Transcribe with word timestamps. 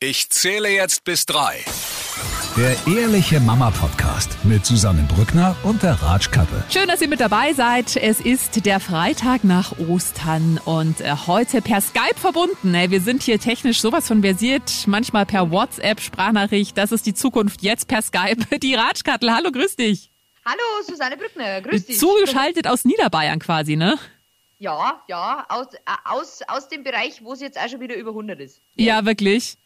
Ich 0.00 0.30
zähle 0.30 0.68
jetzt 0.68 1.02
bis 1.02 1.26
drei. 1.26 1.64
Der 2.56 2.76
Ehrliche 2.86 3.40
Mama 3.40 3.72
Podcast 3.72 4.30
mit 4.44 4.64
Susanne 4.64 5.02
Brückner 5.12 5.56
und 5.64 5.82
der 5.82 5.94
Ratschkappe. 6.00 6.62
Schön, 6.70 6.86
dass 6.86 7.02
ihr 7.02 7.08
mit 7.08 7.18
dabei 7.18 7.52
seid. 7.52 7.96
Es 7.96 8.20
ist 8.20 8.64
der 8.64 8.78
Freitag 8.78 9.42
nach 9.42 9.76
Ostern 9.76 10.60
und 10.64 11.00
äh, 11.00 11.16
heute 11.26 11.62
per 11.62 11.80
Skype 11.80 12.14
verbunden. 12.14 12.74
Wir 12.74 13.00
sind 13.00 13.24
hier 13.24 13.40
technisch 13.40 13.80
sowas 13.80 14.06
von 14.06 14.22
versiert, 14.22 14.84
manchmal 14.86 15.26
per 15.26 15.50
WhatsApp, 15.50 16.00
Sprachnachricht. 16.00 16.78
Das 16.78 16.92
ist 16.92 17.04
die 17.04 17.14
Zukunft 17.14 17.62
jetzt 17.62 17.88
per 17.88 18.00
Skype. 18.00 18.36
Die 18.60 18.76
Ratschkattel, 18.76 19.34
hallo, 19.34 19.50
grüß 19.50 19.74
dich. 19.74 20.12
Hallo, 20.44 20.84
Susanne 20.86 21.16
Brückner, 21.16 21.60
grüß 21.60 21.86
dich. 21.86 21.98
Zugeschaltet 21.98 22.68
aus 22.68 22.84
Niederbayern 22.84 23.40
quasi, 23.40 23.74
ne? 23.74 23.98
Ja, 24.60 25.02
ja, 25.08 25.44
aus, 25.48 25.74
äh, 25.74 25.78
aus, 26.04 26.40
aus 26.46 26.68
dem 26.68 26.84
Bereich, 26.84 27.24
wo 27.24 27.32
es 27.32 27.40
jetzt 27.40 27.58
auch 27.58 27.68
schon 27.68 27.80
wieder 27.80 27.96
über 27.96 28.10
100 28.10 28.38
ist. 28.38 28.60
Ja, 28.76 29.04
wirklich. 29.04 29.58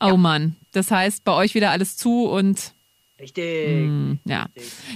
Oh 0.00 0.08
ja. 0.08 0.16
Mann. 0.16 0.56
Das 0.72 0.90
heißt, 0.90 1.24
bei 1.24 1.32
euch 1.32 1.54
wieder 1.54 1.70
alles 1.70 1.96
zu 1.96 2.24
und 2.24 2.72
Richtig. 3.20 3.86
Mm, 3.86 4.14
ja. 4.24 4.46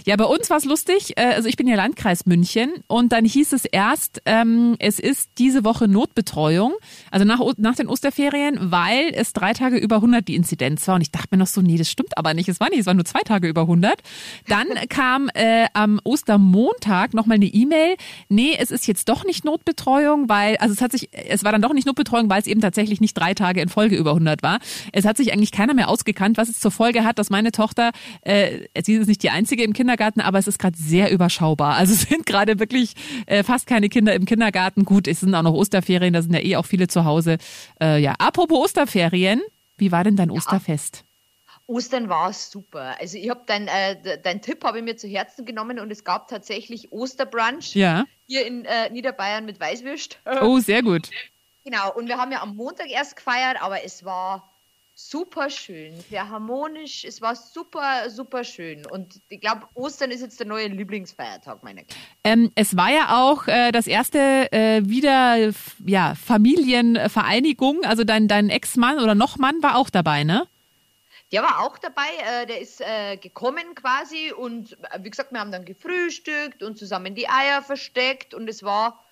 ja, 0.07 0.17
bei 0.17 0.25
uns 0.25 0.49
war 0.49 0.57
es 0.57 0.65
lustig. 0.65 1.13
Äh, 1.17 1.35
also 1.35 1.49
ich 1.49 1.57
bin 1.57 1.67
ja 1.67 1.77
Landkreis 1.77 2.25
München 2.25 2.73
und 2.87 3.13
dann 3.13 3.25
hieß 3.25 3.53
es 3.53 3.65
erst, 3.67 4.23
ähm, 4.25 4.77
es 4.79 4.99
ist 4.99 5.31
diese 5.39 5.65
Woche 5.65 5.89
Notbetreuung, 5.89 6.73
also 7.11 7.27
nach, 7.27 7.41
nach 7.59 7.75
den 7.75 7.89
Osterferien, 7.89 8.59
weil 8.71 9.11
es 9.15 9.35
drei 9.35 9.53
Tage 9.53 9.77
über 9.77 9.97
100 9.97 10.27
die 10.27 10.37
Inzidenz 10.37 10.89
war. 10.89 10.95
Und 10.95 11.03
ich 11.03 11.11
dachte 11.11 11.29
mir 11.33 11.39
noch 11.39 11.47
so, 11.47 11.61
nee, 11.61 11.77
das 11.77 11.91
stimmt 11.91 12.17
aber 12.17 12.33
nicht. 12.33 12.49
Es 12.49 12.61
war 12.61 12.71
nicht, 12.71 12.81
es 12.81 12.87
war 12.87 12.95
nur 12.95 13.05
zwei 13.05 13.21
Tage 13.21 13.47
über 13.49 13.63
100. 13.63 14.01
Dann 14.49 14.69
kam 14.89 15.29
äh, 15.35 15.67
am 15.75 16.01
Ostermontag 16.03 17.13
nochmal 17.13 17.37
eine 17.37 17.47
E-Mail. 17.47 17.97
Nee, 18.31 18.57
es 18.59 18.71
ist 18.71 18.87
jetzt 18.87 19.09
doch 19.11 19.25
nicht 19.25 19.45
Notbetreuung, 19.45 20.31
weil, 20.31 20.57
also 20.57 20.73
es 20.73 20.81
hat 20.81 20.93
sich, 20.93 21.11
es 21.13 21.45
war 21.45 21.53
dann 21.53 21.63
doch 21.63 21.75
nicht 21.75 21.87
Notbetreuung, 21.87 22.31
weil 22.31 22.41
es 22.41 22.47
eben 22.47 22.63
tatsächlich 22.63 23.03
nicht 23.03 23.15
drei 23.15 23.35
Tage 23.35 23.61
in 23.61 23.69
Folge 23.69 23.97
über 23.97 24.11
100 24.11 24.43
war. 24.43 24.61
Es 24.93 25.05
hat 25.05 25.19
sich 25.19 25.33
eigentlich 25.33 25.53
keiner 25.53 25.75
mehr 25.75 25.89
ausgekannt, 25.89 26.39
was 26.39 26.49
es 26.49 26.59
zur 26.59 26.71
Folge 26.71 27.05
hat, 27.05 27.19
dass 27.19 27.29
meine 27.29 27.53
Tochter 27.53 27.91
äh, 28.23 28.67
sie 28.83 28.95
ist 28.95 29.09
nicht 29.09 29.23
die 29.23 29.31
einzige 29.31 29.63
im 29.63 29.73
Kindergarten, 29.73 30.21
aber 30.21 30.39
es 30.39 30.47
ist 30.47 30.59
gerade 30.59 30.77
sehr 30.77 31.11
überschaubar. 31.11 31.77
Also 31.77 31.95
es 31.95 32.03
sind 32.03 32.27
gerade 32.27 32.59
wirklich 32.59 32.95
äh, 33.27 33.43
fast 33.43 33.67
keine 33.67 33.89
Kinder 33.89 34.15
im 34.15 34.25
Kindergarten. 34.25 34.85
Gut, 34.85 35.09
es 35.09 35.21
sind 35.21 35.35
auch 35.35 35.43
noch 35.43 35.55
Osterferien, 35.55 36.13
da 36.13 36.23
sind 36.23 36.35
ja 36.35 36.41
eh 36.41 36.57
auch 36.57 36.67
viele 36.67 36.89
zu 36.89 37.05
Hause. 37.05 37.39
Äh, 37.81 38.01
ja, 38.01 38.15
apropos 38.19 38.59
Osterferien, 38.59 39.43
wie 39.77 39.93
war 39.93 40.05
denn 40.05 40.17
dein 40.17 40.31
ja. 40.31 40.37
Osterfest? 40.37 41.05
Ostern 41.67 42.09
war 42.09 42.33
super. 42.33 42.97
Also 43.01 43.17
ich 43.17 43.31
habe 43.31 43.43
dein, 43.47 43.69
äh, 43.69 44.21
dein 44.23 44.43
Tipp 44.43 44.65
habe 44.65 44.79
ich 44.79 44.85
mir 44.85 44.97
zu 44.97 45.09
Herzen 45.09 45.47
genommen 45.47 45.79
und 45.79 45.91
es 45.91 46.05
gab 46.05 46.29
tatsächlich 46.29 46.93
Osterbrunch 46.93 47.75
ja. 47.75 48.05
hier 48.27 48.47
in 48.47 48.67
äh, 48.67 48.91
Niederbayern 48.91 49.47
mit 49.47 49.61
Weißwürst. 49.61 50.21
Oh, 50.43 50.59
sehr 50.59 50.83
gut. 50.83 51.11
Genau, 51.65 51.95
und 51.95 52.09
wir 52.09 52.19
haben 52.19 52.31
ja 52.31 52.43
am 52.43 52.57
Montag 52.57 52.91
erst 52.91 53.17
gefeiert, 53.17 53.63
aber 53.63 53.83
es 53.85 54.05
war 54.05 54.54
super 54.95 55.51
schön, 55.51 55.93
sehr 56.09 56.29
harmonisch. 56.29 57.05
Es 57.05 57.21
war 57.21 57.35
super, 57.35 58.09
super 58.11 58.45
schön. 58.45 58.87
Und 58.87 59.21
ich 59.29 59.41
glaube, 59.41 59.67
Ostern 59.75 60.11
ist 60.11 60.21
jetzt 60.21 60.39
der 60.39 60.47
neue 60.47 60.69
Lieblingsfeiertag 60.69 61.63
meiner 61.63 61.83
Kinder. 61.83 62.03
Ähm, 62.23 62.53
es 62.55 62.77
war 62.77 62.91
ja 62.91 63.21
auch 63.23 63.49
äh, 63.49 63.73
das 63.73 63.87
erste 63.87 64.53
äh, 64.53 64.83
wieder 64.85 65.53
ja, 65.85 66.15
Familienvereinigung. 66.15 67.85
Also 67.85 68.05
dein, 68.05 68.29
dein 68.29 68.51
Ex-Mann 68.51 69.01
oder 69.01 69.15
noch 69.15 69.37
Mann 69.37 69.63
war 69.63 69.77
auch 69.77 69.91
dabei, 69.91 70.25
ne? 70.25 70.47
Der 71.33 71.43
war 71.43 71.65
auch 71.65 71.79
dabei, 71.79 72.09
äh, 72.25 72.47
der 72.47 72.61
ist 72.61 72.81
äh, 72.81 73.17
gekommen 73.17 73.75
quasi 73.75 74.33
und 74.33 74.75
äh, 74.93 75.01
wie 75.01 75.11
gesagt, 75.11 75.33
wir 75.33 75.41
haben 75.41 75.51
dann 75.51 75.65
gefrühstückt 75.65 76.63
und 76.63 76.79
zusammen 76.79 77.17
die 77.17 77.29
Eier 77.29 77.63
versteckt 77.63 78.35
und 78.35 78.49
es 78.49 78.63
war 78.63 79.05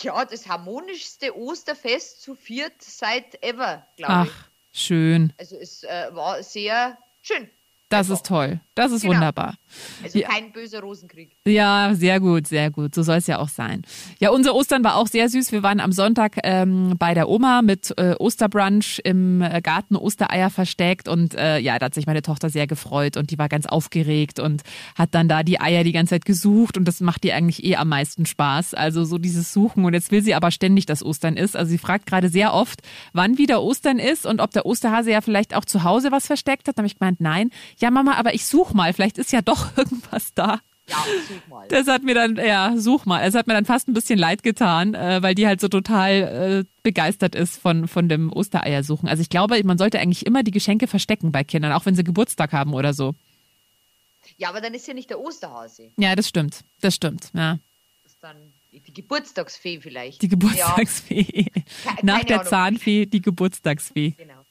ja 0.00 0.24
das 0.24 0.46
harmonischste 0.46 1.36
Osterfest 1.36 2.22
zu 2.22 2.36
viert 2.36 2.74
seit 2.80 3.42
ever, 3.42 3.84
glaube 3.96 4.28
ich. 4.28 4.53
Schön. 4.76 5.32
Also 5.38 5.56
es 5.56 5.84
äh, 5.84 6.08
war 6.12 6.42
sehr 6.42 6.98
schön. 7.22 7.48
Das 7.90 8.10
ist 8.10 8.26
toll. 8.26 8.60
Das 8.74 8.90
ist 8.90 9.02
genau. 9.02 9.14
wunderbar. 9.14 9.54
Also 10.02 10.18
ja. 10.18 10.28
kein 10.28 10.50
böser 10.52 10.80
Rosenkrieg. 10.80 11.36
Ja, 11.46 11.92
sehr 11.94 12.18
gut, 12.18 12.48
sehr 12.48 12.70
gut. 12.72 12.92
So 12.94 13.02
soll 13.02 13.18
es 13.18 13.28
ja 13.28 13.38
auch 13.38 13.48
sein. 13.48 13.82
Ja, 14.18 14.30
unser 14.30 14.54
Ostern 14.54 14.82
war 14.82 14.96
auch 14.96 15.06
sehr 15.06 15.28
süß. 15.28 15.52
Wir 15.52 15.62
waren 15.62 15.78
am 15.78 15.92
Sonntag 15.92 16.38
ähm, 16.42 16.96
bei 16.98 17.14
der 17.14 17.28
Oma 17.28 17.62
mit 17.62 17.92
äh, 17.96 18.16
Osterbrunch 18.18 19.00
im 19.04 19.42
äh, 19.42 19.60
Garten 19.62 19.94
Ostereier 19.94 20.50
versteckt 20.50 21.06
und 21.06 21.34
äh, 21.34 21.58
ja, 21.58 21.78
da 21.78 21.86
hat 21.86 21.94
sich 21.94 22.06
meine 22.06 22.22
Tochter 22.22 22.50
sehr 22.50 22.66
gefreut 22.66 23.16
und 23.16 23.30
die 23.30 23.38
war 23.38 23.48
ganz 23.48 23.66
aufgeregt 23.66 24.40
und 24.40 24.62
hat 24.96 25.14
dann 25.14 25.28
da 25.28 25.44
die 25.44 25.60
Eier 25.60 25.84
die 25.84 25.92
ganze 25.92 26.14
Zeit 26.14 26.24
gesucht 26.24 26.76
und 26.76 26.86
das 26.86 27.00
macht 27.00 27.24
ihr 27.24 27.36
eigentlich 27.36 27.62
eh 27.64 27.76
am 27.76 27.88
meisten 27.88 28.26
Spaß. 28.26 28.74
Also 28.74 29.04
so 29.04 29.18
dieses 29.18 29.52
Suchen 29.52 29.84
und 29.84 29.94
jetzt 29.94 30.10
will 30.10 30.22
sie 30.22 30.34
aber 30.34 30.50
ständig, 30.50 30.86
dass 30.86 31.04
Ostern 31.04 31.36
ist. 31.36 31.56
Also 31.56 31.70
sie 31.70 31.78
fragt 31.78 32.06
gerade 32.06 32.28
sehr 32.28 32.52
oft, 32.52 32.80
wann 33.12 33.38
wieder 33.38 33.62
Ostern 33.62 34.00
ist 34.00 34.26
und 34.26 34.40
ob 34.40 34.50
der 34.50 34.66
Osterhase 34.66 35.12
ja 35.12 35.20
vielleicht 35.20 35.54
auch 35.54 35.64
zu 35.64 35.84
Hause 35.84 36.10
was 36.10 36.26
versteckt 36.26 36.66
hat. 36.66 36.76
Da 36.76 36.80
habe 36.80 36.88
ich 36.88 36.98
gemeint, 36.98 37.20
nein. 37.20 37.50
Ja, 37.80 37.90
Mama, 37.90 38.14
aber 38.14 38.34
ich 38.34 38.46
suche 38.46 38.76
mal, 38.76 38.92
vielleicht 38.92 39.18
ist 39.18 39.32
ja 39.32 39.42
doch 39.42 39.68
irgendwas 39.76 40.34
da. 40.34 40.60
Ja, 40.88 40.96
such 41.28 41.48
mal. 41.48 41.68
Das 41.68 41.86
hat 41.86 42.02
mir 42.02 42.14
dann, 42.14 42.36
ja, 42.36 42.76
such 42.76 43.06
mal. 43.06 43.22
Es 43.22 43.34
hat 43.34 43.46
mir 43.46 43.54
dann 43.54 43.64
fast 43.64 43.88
ein 43.88 43.94
bisschen 43.94 44.18
leid 44.18 44.42
getan, 44.42 44.94
äh, 44.94 45.22
weil 45.22 45.34
die 45.34 45.46
halt 45.46 45.60
so 45.60 45.68
total 45.68 46.10
äh, 46.10 46.64
begeistert 46.82 47.34
ist 47.34 47.56
von, 47.56 47.88
von 47.88 48.08
dem 48.08 48.30
Ostereiersuchen. 48.30 49.08
Also 49.08 49.22
ich 49.22 49.30
glaube, 49.30 49.62
man 49.64 49.78
sollte 49.78 49.98
eigentlich 49.98 50.26
immer 50.26 50.42
die 50.42 50.50
Geschenke 50.50 50.86
verstecken 50.86 51.32
bei 51.32 51.42
Kindern, 51.42 51.72
auch 51.72 51.86
wenn 51.86 51.94
sie 51.94 52.04
Geburtstag 52.04 52.52
haben 52.52 52.74
oder 52.74 52.92
so. 52.92 53.14
Ja, 54.36 54.50
aber 54.50 54.60
dann 54.60 54.74
ist 54.74 54.86
ja 54.86 54.94
nicht 54.94 55.08
der 55.10 55.20
Osterhase. 55.20 55.90
Ja, 55.96 56.14
das 56.16 56.28
stimmt. 56.28 56.60
Das 56.80 56.94
stimmt, 56.94 57.30
ja. 57.34 57.58
Das 58.02 58.12
ist 58.12 58.22
dann 58.22 58.36
die 58.72 58.92
Geburtstagsfee 58.92 59.80
vielleicht. 59.80 60.20
Die 60.20 60.28
Geburtstagsfee. 60.28 61.46
Ja. 61.84 61.92
Nach 62.02 62.24
der 62.24 62.40
Ahnung. 62.40 62.50
Zahnfee 62.50 63.06
die 63.06 63.22
Geburtstagsfee. 63.22 64.10
Genau. 64.10 64.43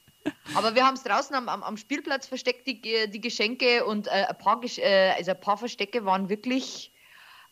Aber 0.54 0.74
wir 0.74 0.86
haben 0.86 0.94
es 0.94 1.02
draußen 1.02 1.34
am, 1.34 1.48
am, 1.48 1.76
Spielplatz 1.76 2.26
versteckt, 2.26 2.66
die, 2.66 3.10
die 3.10 3.20
Geschenke, 3.20 3.84
und 3.84 4.06
äh, 4.06 4.26
ein, 4.28 4.38
paar, 4.38 4.60
äh, 4.78 5.10
also 5.10 5.32
ein 5.32 5.40
paar 5.40 5.58
Verstecke 5.58 6.04
waren 6.04 6.28
wirklich 6.28 6.93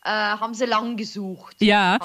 äh, 0.04 0.10
haben 0.10 0.54
sie 0.54 0.66
lang 0.66 0.96
gesucht. 0.96 1.56
Ja, 1.60 1.98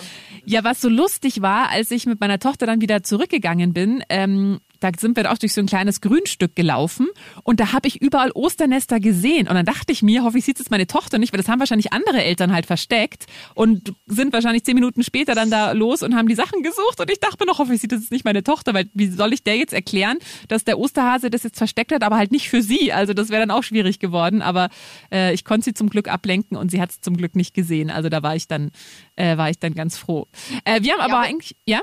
ja, 0.45 0.63
was 0.63 0.81
so 0.81 0.89
lustig 0.89 1.41
war, 1.41 1.69
als 1.69 1.91
ich 1.91 2.05
mit 2.05 2.19
meiner 2.19 2.39
Tochter 2.39 2.65
dann 2.65 2.81
wieder 2.81 3.03
zurückgegangen 3.03 3.73
bin, 3.73 4.03
ähm, 4.09 4.59
da 4.79 4.91
sind 4.97 5.17
wir 5.17 5.31
auch 5.31 5.37
durch 5.37 5.53
so 5.53 5.61
ein 5.61 5.67
kleines 5.67 6.01
Grünstück 6.01 6.55
gelaufen 6.55 7.07
und 7.43 7.59
da 7.59 7.73
habe 7.73 7.87
ich 7.87 8.01
überall 8.01 8.31
Osternester 8.31 8.99
gesehen. 8.99 9.47
Und 9.47 9.55
dann 9.55 9.65
dachte 9.65 9.91
ich 9.91 10.03
mir, 10.03 10.23
hoffe 10.23 10.37
ich 10.37 10.45
sieht 10.45 10.59
es 10.59 10.69
meine 10.69 10.87
Tochter 10.87 11.17
nicht, 11.17 11.33
weil 11.33 11.39
das 11.39 11.49
haben 11.49 11.59
wahrscheinlich 11.59 11.93
andere 11.93 12.23
Eltern 12.23 12.53
halt 12.53 12.65
versteckt 12.65 13.25
und 13.55 13.93
sind 14.05 14.33
wahrscheinlich 14.33 14.63
zehn 14.63 14.75
Minuten 14.75 15.03
später 15.03 15.35
dann 15.35 15.49
da 15.49 15.71
los 15.71 16.03
und 16.03 16.15
haben 16.15 16.27
die 16.27 16.35
Sachen 16.35 16.63
gesucht. 16.63 16.99
Und 16.99 17.11
ich 17.11 17.19
dachte 17.19 17.37
mir 17.39 17.47
noch, 17.47 17.59
hoffe 17.59 17.73
ich 17.73 17.81
sieht 17.81 17.91
es 17.91 18.11
nicht 18.11 18.25
meine 18.25 18.43
Tochter, 18.43 18.73
weil 18.73 18.89
wie 18.93 19.07
soll 19.07 19.33
ich 19.33 19.43
der 19.43 19.57
jetzt 19.57 19.73
erklären, 19.73 20.17
dass 20.47 20.63
der 20.63 20.79
Osterhase 20.79 21.29
das 21.29 21.43
jetzt 21.43 21.57
versteckt 21.57 21.91
hat, 21.91 22.03
aber 22.03 22.17
halt 22.17 22.31
nicht 22.31 22.49
für 22.49 22.61
sie, 22.61 22.93
also 22.93 23.13
das 23.13 23.29
wäre 23.29 23.41
dann 23.41 23.51
auch 23.51 23.63
schwierig 23.63 23.99
geworden, 23.99 24.41
aber 24.41 24.69
äh, 25.11 25.33
ich 25.33 25.43
konnte 25.43 25.65
sie 25.65 25.73
zum 25.73 25.89
Glück 25.89 26.07
ablenken 26.07 26.57
und 26.57 26.71
sie 26.71 26.81
hat 26.81 26.91
es 26.91 27.01
zum 27.01 27.17
Glück 27.17 27.35
nicht 27.35 27.53
gesehen, 27.53 27.86
also 27.89 28.09
da 28.09 28.23
war 28.23 28.35
ich 28.35 28.47
dann, 28.47 28.71
äh, 29.15 29.37
war 29.37 29.49
ich 29.49 29.59
dann 29.59 29.73
ganz 29.73 29.97
froh. 29.97 30.27
Äh, 30.65 30.81
wir 30.81 30.93
haben 30.93 31.01
aber 31.01 31.13
ja, 31.13 31.21
eigentlich, 31.21 31.55
ja? 31.65 31.81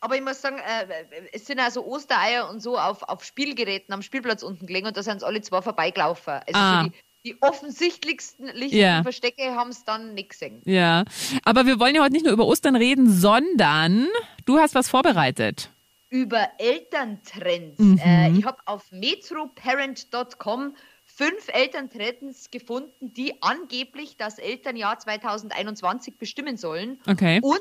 Aber 0.00 0.16
ich 0.16 0.22
muss 0.22 0.40
sagen, 0.40 0.58
äh, 0.58 0.86
es 1.32 1.46
sind 1.46 1.60
also 1.60 1.86
Ostereier 1.86 2.50
und 2.50 2.60
so 2.60 2.76
auf, 2.76 3.04
auf 3.04 3.22
Spielgeräten 3.24 3.94
am 3.94 4.02
Spielplatz 4.02 4.42
unten 4.42 4.66
gelegen 4.66 4.88
und 4.88 4.96
da 4.96 5.02
sind 5.02 5.18
es 5.18 5.22
alle 5.22 5.40
zwei 5.42 5.62
vorbeigelaufen. 5.62 6.34
Also 6.46 6.52
ah. 6.54 6.82
die, 6.84 6.92
die 7.24 7.36
offensichtlichsten 7.40 8.48
lichten 8.48 8.78
ja. 8.78 9.02
Verstecke 9.04 9.54
haben 9.54 9.70
es 9.70 9.84
dann 9.84 10.14
nicht 10.14 10.30
gesehen. 10.30 10.60
Ja, 10.64 11.04
aber 11.44 11.66
wir 11.66 11.78
wollen 11.78 11.94
ja 11.94 12.02
heute 12.02 12.14
nicht 12.14 12.24
nur 12.24 12.32
über 12.32 12.46
Ostern 12.46 12.74
reden, 12.74 13.12
sondern 13.12 14.08
du 14.44 14.58
hast 14.58 14.74
was 14.74 14.88
vorbereitet. 14.88 15.70
Über 16.08 16.48
Elterntrends. 16.58 17.78
Mhm. 17.78 18.00
Äh, 18.04 18.32
ich 18.32 18.44
habe 18.44 18.58
auf 18.66 18.90
metroparent.com 18.90 20.74
fünf 21.14 21.48
Elterntrends 21.48 22.50
gefunden, 22.50 23.12
die 23.12 23.42
angeblich 23.42 24.16
das 24.16 24.38
Elternjahr 24.38 24.98
2021 24.98 26.16
bestimmen 26.16 26.56
sollen. 26.56 27.00
Okay. 27.06 27.40
Und 27.42 27.60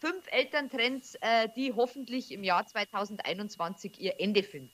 fünf 0.00 0.24
Elterntrends, 0.30 1.16
äh, 1.16 1.48
die 1.54 1.72
hoffentlich 1.74 2.32
im 2.32 2.44
Jahr 2.44 2.66
2021 2.66 4.00
ihr 4.00 4.14
Ende 4.18 4.42
finden. 4.42 4.70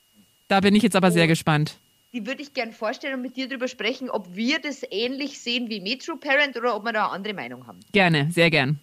Da 0.47 0.59
bin 0.61 0.73
ich 0.75 0.83
jetzt 0.83 0.95
aber 0.95 1.11
sehr 1.11 1.27
gespannt. 1.27 1.77
Die 2.11 2.25
würde 2.25 2.41
ich 2.41 2.53
gerne 2.53 2.71
vorstellen 2.71 3.13
und 3.13 3.21
mit 3.21 3.37
dir 3.37 3.47
darüber 3.47 3.67
sprechen, 3.67 4.09
ob 4.09 4.35
wir 4.35 4.59
das 4.59 4.81
ähnlich 4.89 5.39
sehen 5.39 5.69
wie 5.69 5.79
Metro 5.79 6.15
Parent 6.15 6.57
oder 6.57 6.75
ob 6.75 6.83
wir 6.83 6.93
da 6.93 7.05
eine 7.05 7.13
andere 7.13 7.35
Meinung 7.35 7.67
haben. 7.67 7.79
Gerne, 7.91 8.31
sehr 8.31 8.49
gern. 8.49 8.79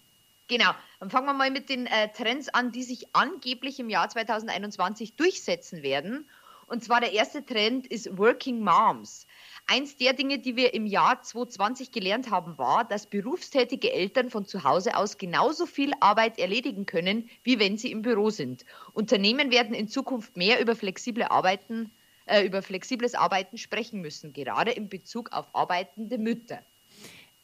Genau, 0.49 0.71
dann 1.01 1.11
fangen 1.11 1.27
wir 1.27 1.33
mal 1.33 1.51
mit 1.51 1.69
den 1.69 1.87
äh, 1.87 2.09
Trends 2.17 2.49
an, 2.49 2.71
die 2.71 2.85
sich 2.85 3.09
angeblich 3.15 3.81
im 3.81 3.91
Jahr 3.91 4.09
2021 4.09 5.15
durchsetzen 5.15 5.83
werden. 5.83 6.29
Und 6.67 6.83
zwar 6.83 7.01
der 7.01 7.13
erste 7.13 7.47
Trend 7.47 7.87
ist 7.87 8.19
Working 8.19 8.61
Moms. 8.61 9.27
Eins 9.69 9.97
der 9.97 10.15
Dinge, 10.15 10.41
die 10.41 10.57
wir 10.57 10.75
im 10.75 10.85
Jahr 10.85 11.23
2020 11.23 11.93
gelernt 11.93 12.31
haben, 12.31 12.59
war, 12.59 12.85
dass 12.85 13.07
berufstätige 13.07 13.93
Eltern 13.93 14.31
von 14.31 14.47
zu 14.47 14.65
Hause 14.65 14.97
aus 14.97 15.17
genauso 15.17 15.67
viel 15.67 15.93
Arbeit 16.01 16.39
erledigen 16.39 16.85
können, 16.85 17.31
wie 17.45 17.61
wenn 17.61 17.79
sie 17.79 17.93
im 17.93 18.03
Büro 18.03 18.31
sind. 18.31 18.65
Unternehmen 18.93 19.53
werden 19.53 19.75
in 19.75 19.87
Zukunft 19.87 20.37
mehr 20.37 20.61
über 20.61 20.75
flexible 20.75 21.25
Arbeiten, 21.25 21.93
äh, 22.27 22.45
über 22.45 22.63
flexibles 22.63 23.15
Arbeiten 23.15 23.59
sprechen 23.59 24.01
müssen, 24.01 24.33
gerade 24.33 24.73
in 24.73 24.89
Bezug 24.89 25.33
auf 25.33 25.55
arbeitende 25.55 26.19
Mütter. 26.19 26.65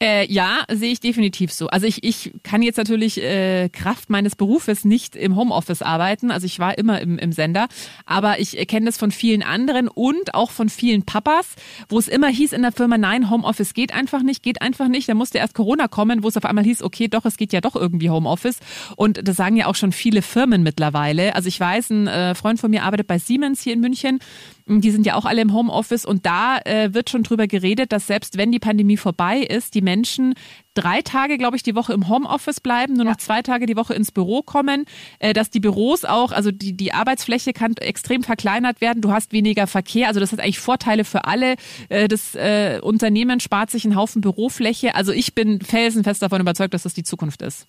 Äh, 0.03 0.27
ja, 0.33 0.65
sehe 0.69 0.91
ich 0.91 0.99
definitiv 0.99 1.53
so. 1.53 1.69
Also 1.69 1.87
ich, 1.87 2.03
ich 2.03 2.33
kann 2.43 2.61
jetzt 2.61 2.77
natürlich 2.77 3.23
äh, 3.23 3.69
Kraft 3.69 4.11
meines 4.11 4.35
Berufes 4.35 4.85
nicht 4.85 5.15
im 5.15 5.37
Homeoffice 5.37 5.81
arbeiten. 5.81 6.33
Also 6.33 6.45
ich 6.45 6.59
war 6.59 6.77
immer 6.77 7.01
im, 7.01 7.19
im 7.19 7.31
Sender, 7.31 7.69
aber 8.05 8.41
ich 8.41 8.57
kenne 8.67 8.87
das 8.87 8.99
von 8.99 9.13
vielen 9.13 9.45
anderen 9.45 9.87
und 9.87 10.35
auch 10.35 10.51
von 10.51 10.69
vielen 10.71 11.05
Papas, 11.05 11.55
wo 11.89 12.01
es 12.01 12.09
immer 12.09 12.27
hieß 12.27 12.53
in 12.53 12.63
der 12.63 12.73
Firma, 12.73 12.99
nein, 12.99 13.31
Homeoffice 13.31 13.75
geht 13.75 13.95
einfach 13.95 14.25
nicht, 14.25 14.43
geht 14.43 14.61
einfach 14.61 14.89
nicht. 14.89 15.09
Da 15.09 15.15
musste 15.15 15.39
erst 15.39 15.55
Corona 15.55 15.87
kommen, 15.87 16.25
wo 16.25 16.29
es 16.29 16.37
auf 16.37 16.47
einmal 16.47 16.65
hieß, 16.65 16.83
okay, 16.83 17.07
doch, 17.07 17.25
es 17.25 17.37
geht 17.37 17.53
ja 17.53 17.61
doch 17.61 17.77
irgendwie 17.77 18.11
Homeoffice. 18.11 18.59
Und 18.97 19.29
das 19.29 19.37
sagen 19.37 19.57
ja 19.57 19.67
auch 19.69 19.77
schon 19.77 19.93
viele 19.93 20.23
Firmen 20.23 20.65
mittlerweile. 20.65 21.37
Also 21.37 21.47
ich 21.47 21.61
weiß, 21.61 21.91
ein 21.91 22.09
äh, 22.09 22.35
Freund 22.35 22.59
von 22.59 22.73
mir 22.73 22.83
arbeitet 22.83 23.07
bei 23.07 23.21
Siemens 23.21 23.63
hier 23.63 23.75
in 23.75 23.81
München 23.81 24.19
die 24.67 24.91
sind 24.91 25.07
ja 25.07 25.15
auch 25.15 25.25
alle 25.25 25.43
im 25.43 25.53
Homeoffice 25.53 26.05
und 26.05 26.27
da 26.27 26.59
äh, 26.59 26.95
wird 26.95 27.11
schon 27.11 27.23
drüber 27.23 27.47
geredet, 27.47 27.93
dass 27.93 28.07
selbst 28.07 28.39
wenn 28.39 28.53
die 28.53 28.59
Pandemie 28.59 28.97
vorbei 28.97 29.39
ist, 29.39 29.75
die 29.75 29.83
Menschen 29.83 30.35
drei 30.75 31.03
Tage, 31.03 31.39
glaube 31.39 31.57
ich, 31.57 31.63
die 31.63 31.75
Woche 31.75 31.93
im 31.93 32.09
Homeoffice 32.09 32.61
bleiben, 32.61 32.95
nur 32.95 33.05
noch 33.05 33.17
zwei 33.17 33.43
Tage 33.43 33.67
die 33.67 33.77
Woche 33.77 33.95
ins 33.95 34.13
Büro 34.13 34.43
kommen, 34.43 34.87
äh, 35.19 35.33
dass 35.33 35.51
die 35.51 35.61
Büros 35.61 36.05
auch, 36.05 36.33
also 36.33 36.51
die, 36.51 36.73
die 36.75 36.93
Arbeitsfläche 36.93 37.53
kann 37.53 37.77
extrem 37.77 38.23
verkleinert 38.23 38.81
werden, 38.81 39.03
du 39.03 39.13
hast 39.13 39.33
weniger 39.33 39.67
Verkehr, 39.67 40.09
also 40.09 40.21
das 40.21 40.33
hat 40.33 40.41
eigentlich 40.41 40.61
Vorteile 40.61 41.05
für 41.05 41.25
alle. 41.25 41.57
Äh, 41.89 42.09
das 42.09 42.35
äh, 42.35 42.81
Unternehmen 42.83 43.41
spart 43.41 43.71
sich 43.71 43.85
einen 43.85 43.97
Haufen 43.97 44.21
Bürofläche. 44.21 44.95
Also 44.95 45.13
ich 45.13 45.35
bin 45.35 45.61
felsenfest 45.61 46.23
davon 46.23 46.41
überzeugt, 46.41 46.75
dass 46.75 46.85
das 46.85 46.95
die 46.95 47.05
Zukunft 47.05 47.43
ist. 47.43 47.67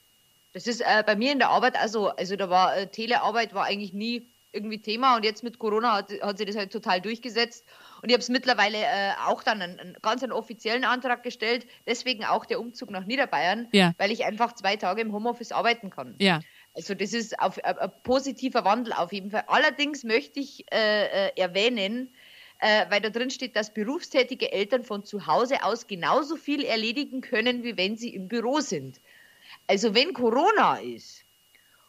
Das 0.53 0.67
ist 0.67 0.81
äh, 0.81 1.03
bei 1.05 1.15
mir 1.15 1.31
in 1.31 1.39
der 1.39 1.49
Arbeit 1.49 1.75
also, 1.75 2.09
also 2.09 2.35
da 2.35 2.49
war 2.49 2.77
äh, 2.77 2.87
Telearbeit 2.87 3.55
war 3.55 3.65
eigentlich 3.65 3.93
nie 3.93 4.27
irgendwie 4.53 4.79
Thema 4.79 5.15
und 5.15 5.25
jetzt 5.25 5.43
mit 5.43 5.59
Corona 5.59 5.93
hat, 5.93 6.11
hat 6.21 6.37
sich 6.37 6.47
das 6.47 6.55
halt 6.55 6.71
total 6.71 7.01
durchgesetzt. 7.01 7.65
Und 8.01 8.09
ich 8.09 8.13
habe 8.13 8.21
es 8.21 8.29
mittlerweile 8.29 8.77
äh, 8.77 9.11
auch 9.25 9.43
dann 9.43 9.61
einen, 9.61 9.79
einen, 9.79 9.97
ganz 10.01 10.23
einen 10.23 10.31
offiziellen 10.31 10.85
Antrag 10.85 11.23
gestellt, 11.23 11.65
deswegen 11.87 12.23
auch 12.23 12.45
der 12.45 12.59
Umzug 12.59 12.91
nach 12.91 13.05
Niederbayern, 13.05 13.67
ja. 13.71 13.93
weil 13.97 14.11
ich 14.11 14.25
einfach 14.25 14.53
zwei 14.53 14.75
Tage 14.75 15.01
im 15.01 15.11
Homeoffice 15.11 15.51
arbeiten 15.51 15.89
kann. 15.89 16.15
Ja. 16.19 16.39
Also 16.75 16.93
das 16.93 17.13
ist 17.13 17.39
auf, 17.39 17.63
ein, 17.63 17.77
ein 17.77 17.91
positiver 18.03 18.63
Wandel 18.63 18.93
auf 18.93 19.11
jeden 19.11 19.31
Fall. 19.31 19.43
Allerdings 19.47 20.03
möchte 20.03 20.39
ich 20.39 20.65
äh, 20.71 21.27
äh, 21.27 21.31
erwähnen, 21.35 22.13
äh, 22.59 22.85
weil 22.89 23.01
da 23.01 23.09
drin 23.09 23.29
steht, 23.29 23.55
dass 23.55 23.73
berufstätige 23.73 24.51
Eltern 24.51 24.83
von 24.83 25.03
zu 25.03 25.27
Hause 25.27 25.63
aus 25.63 25.87
genauso 25.87 26.35
viel 26.35 26.63
erledigen 26.63 27.21
können, 27.21 27.63
wie 27.63 27.77
wenn 27.77 27.97
sie 27.97 28.13
im 28.13 28.27
Büro 28.27 28.59
sind. 28.59 29.01
Also 29.67 29.93
wenn 29.95 30.13
Corona 30.13 30.77
ist 30.77 31.23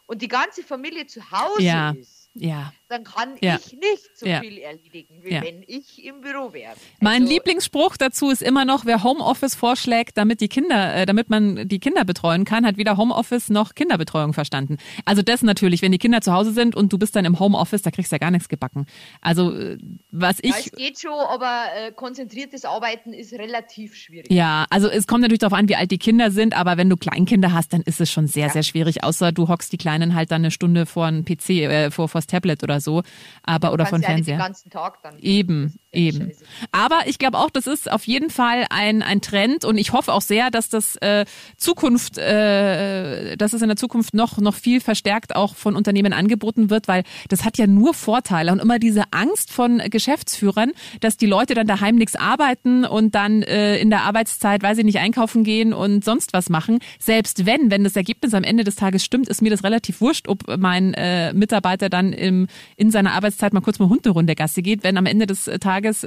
und 0.07 0.21
die 0.21 0.27
ganze 0.27 0.63
Familie 0.63 1.07
zu 1.07 1.31
Hause 1.31 1.63
ja. 1.63 1.91
ist, 1.91 2.24
ja. 2.35 2.73
dann 2.89 3.03
kann 3.03 3.29
ja. 3.41 3.55
ich 3.55 3.73
nicht 3.73 4.17
so 4.17 4.25
ja. 4.25 4.41
viel 4.41 4.57
erledigen, 4.57 5.23
wie 5.23 5.31
wenn 5.31 5.63
ich 5.65 6.03
im 6.03 6.21
Büro 6.21 6.53
wäre. 6.53 6.73
Mein 6.99 7.23
also, 7.23 7.33
Lieblingsspruch 7.33 7.97
dazu 7.97 8.29
ist 8.29 8.41
immer 8.41 8.65
noch, 8.65 8.85
wer 8.85 9.03
Homeoffice 9.03 9.55
vorschlägt, 9.55 10.17
damit 10.17 10.41
die 10.41 10.49
Kinder, 10.49 10.95
äh, 10.95 11.05
damit 11.05 11.29
man 11.29 11.67
die 11.67 11.79
Kinder 11.79 12.03
betreuen 12.03 12.43
kann, 12.43 12.65
hat 12.65 12.77
weder 12.77 12.97
Homeoffice 12.97 13.49
noch 13.49 13.73
Kinderbetreuung 13.73 14.33
verstanden. 14.33 14.77
Also 15.05 15.21
das 15.21 15.41
natürlich, 15.43 15.81
wenn 15.81 15.93
die 15.93 15.97
Kinder 15.97 16.21
zu 16.21 16.33
Hause 16.33 16.51
sind 16.51 16.75
und 16.75 16.91
du 16.91 16.97
bist 16.97 17.15
dann 17.15 17.25
im 17.25 17.39
Homeoffice, 17.39 17.81
da 17.81 17.91
kriegst 17.91 18.11
du 18.11 18.15
ja 18.15 18.19
gar 18.19 18.31
nichts 18.31 18.49
gebacken. 18.49 18.85
Also 19.21 19.53
äh, 19.53 19.77
was 20.11 20.39
ich. 20.41 20.51
Ja, 20.51 20.57
es 20.57 20.71
geht 20.71 20.99
schon, 20.99 21.13
aber 21.13 21.65
äh, 21.75 21.91
konzentriertes 21.93 22.65
Arbeiten 22.65 23.13
ist 23.13 23.33
relativ 23.33 23.95
schwierig. 23.95 24.29
Ja, 24.29 24.65
also 24.69 24.89
es 24.89 25.07
kommt 25.07 25.21
natürlich 25.21 25.39
darauf 25.39 25.57
an, 25.57 25.69
wie 25.69 25.75
alt 25.75 25.91
die 25.91 25.97
Kinder 25.97 26.31
sind, 26.31 26.55
aber 26.55 26.75
wenn 26.75 26.89
du 26.89 26.97
Kleinkinder 26.97 27.53
hast, 27.53 27.71
dann 27.71 27.81
ist 27.81 28.01
es 28.01 28.11
schon 28.11 28.27
sehr, 28.27 28.49
sehr 28.49 28.63
schwierig. 28.63 29.03
Außer 29.03 29.31
du 29.31 29.47
hockst 29.47 29.71
die 29.71 29.77
Kleinen 29.77 30.15
halt 30.15 30.31
dann 30.31 30.41
eine 30.41 30.51
Stunde 30.51 30.85
vor 30.85 31.05
ein 31.05 31.23
PC, 31.23 31.49
äh, 31.49 31.91
vor, 31.91 32.09
vor 32.09 32.24
das 32.25 32.27
Tablet 32.27 32.63
oder 32.63 32.81
so, 32.81 33.03
aber 33.43 33.73
oder 33.73 33.85
von 33.85 34.01
Fernseher. 34.01 34.35
Den 34.35 34.39
ganzen 34.39 34.69
Tag 34.69 35.01
dann. 35.03 35.17
Eben, 35.19 35.75
eben. 35.91 36.27
Scheiße. 36.27 36.45
Aber 36.71 37.01
ich 37.05 37.19
glaube 37.19 37.37
auch, 37.37 37.49
das 37.49 37.67
ist 37.67 37.91
auf 37.91 38.05
jeden 38.05 38.29
Fall 38.29 38.65
ein 38.69 39.01
ein 39.01 39.21
Trend 39.21 39.65
und 39.65 39.77
ich 39.77 39.93
hoffe 39.93 40.13
auch 40.13 40.21
sehr, 40.21 40.51
dass 40.51 40.69
das 40.69 40.95
äh, 40.97 41.25
Zukunft, 41.57 42.17
äh, 42.17 43.35
dass 43.37 43.53
es 43.53 43.61
in 43.61 43.67
der 43.67 43.77
Zukunft 43.77 44.13
noch 44.13 44.37
noch 44.37 44.55
viel 44.55 44.81
verstärkt 44.81 45.35
auch 45.35 45.55
von 45.55 45.75
Unternehmen 45.75 46.13
angeboten 46.13 46.69
wird, 46.69 46.87
weil 46.87 47.03
das 47.29 47.45
hat 47.45 47.57
ja 47.57 47.67
nur 47.67 47.93
Vorteile 47.93 48.51
und 48.51 48.59
immer 48.59 48.79
diese 48.79 49.03
Angst 49.11 49.51
von 49.51 49.77
Geschäftsführern, 49.89 50.71
dass 50.99 51.17
die 51.17 51.25
Leute 51.25 51.53
dann 51.53 51.67
daheim 51.67 51.95
nichts 51.95 52.15
arbeiten 52.15 52.85
und 52.85 53.15
dann 53.15 53.41
äh, 53.43 53.77
in 53.77 53.89
der 53.89 54.03
Arbeitszeit, 54.03 54.63
weil 54.63 54.75
sie 54.75 54.83
nicht 54.83 54.99
einkaufen 54.99 55.43
gehen 55.43 55.73
und 55.73 56.03
sonst 56.03 56.33
was 56.33 56.49
machen. 56.49 56.79
Selbst 56.99 57.45
wenn, 57.45 57.71
wenn 57.71 57.83
das 57.83 57.95
Ergebnis 57.95 58.33
am 58.33 58.43
Ende 58.43 58.63
des 58.63 58.75
Tages 58.75 59.03
stimmt, 59.03 59.27
ist 59.29 59.41
mir 59.41 59.49
das 59.49 59.63
relativ 59.63 60.01
wurscht, 60.01 60.27
ob 60.27 60.57
mein 60.57 60.93
äh, 60.93 61.33
Mitarbeiter 61.33 61.89
dann 61.89 62.13
im, 62.15 62.47
in 62.75 62.91
seiner 62.91 63.13
Arbeitszeit 63.13 63.53
mal 63.53 63.61
kurz 63.61 63.79
mal 63.79 63.89
Hunderunde 63.89 64.35
Gasse 64.35 64.61
geht. 64.61 64.83
Wenn 64.83 64.97
am 64.97 65.05
Ende 65.05 65.27
des 65.27 65.45
Tages 65.59 66.05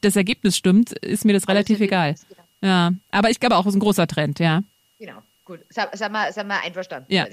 das 0.00 0.16
Ergebnis 0.16 0.56
stimmt, 0.56 0.92
ist 0.92 1.24
mir 1.24 1.32
das 1.32 1.48
relativ 1.48 1.80
egal. 1.80 2.14
Genau. 2.28 2.42
Ja, 2.62 2.92
aber 3.10 3.30
ich 3.30 3.40
glaube 3.40 3.56
auch, 3.56 3.66
es 3.66 3.68
ist 3.68 3.76
ein 3.76 3.80
großer 3.80 4.06
Trend, 4.06 4.38
ja. 4.38 4.62
Genau, 4.98 5.22
gut. 5.44 5.60
Sind 5.68 5.92
wir, 5.92 6.32
sind 6.32 6.48
wir 6.48 6.62
einverstanden? 6.62 7.12
Ja. 7.12 7.26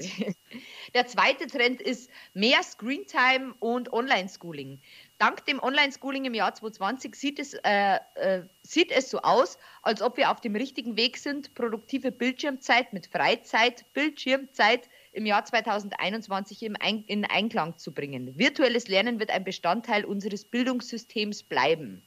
Der 0.94 1.06
zweite 1.06 1.46
Trend 1.46 1.80
ist 1.80 2.10
mehr 2.34 2.62
Screentime 2.62 3.54
und 3.58 3.92
Online-Schooling. 3.92 4.80
Dank 5.18 5.44
dem 5.46 5.60
Online-Schooling 5.60 6.26
im 6.26 6.34
Jahr 6.34 6.54
2020 6.54 7.14
sieht 7.14 7.38
es, 7.38 7.54
äh, 7.54 7.98
äh, 8.14 8.42
sieht 8.62 8.92
es 8.92 9.10
so 9.10 9.20
aus, 9.20 9.58
als 9.82 10.02
ob 10.02 10.16
wir 10.16 10.30
auf 10.30 10.40
dem 10.40 10.54
richtigen 10.54 10.96
Weg 10.96 11.16
sind, 11.16 11.54
produktive 11.54 12.12
Bildschirmzeit 12.12 12.92
mit 12.92 13.06
Freizeit, 13.06 13.84
Bildschirmzeit 13.94 14.88
im 15.14 15.26
Jahr 15.26 15.44
2021 15.44 16.62
im 16.62 16.76
Ein 16.78 17.04
in 17.06 17.24
Einklang 17.24 17.78
zu 17.78 17.92
bringen. 17.92 18.36
Virtuelles 18.38 18.88
Lernen 18.88 19.20
wird 19.20 19.30
ein 19.30 19.44
Bestandteil 19.44 20.04
unseres 20.04 20.44
Bildungssystems 20.44 21.42
bleiben. 21.44 22.02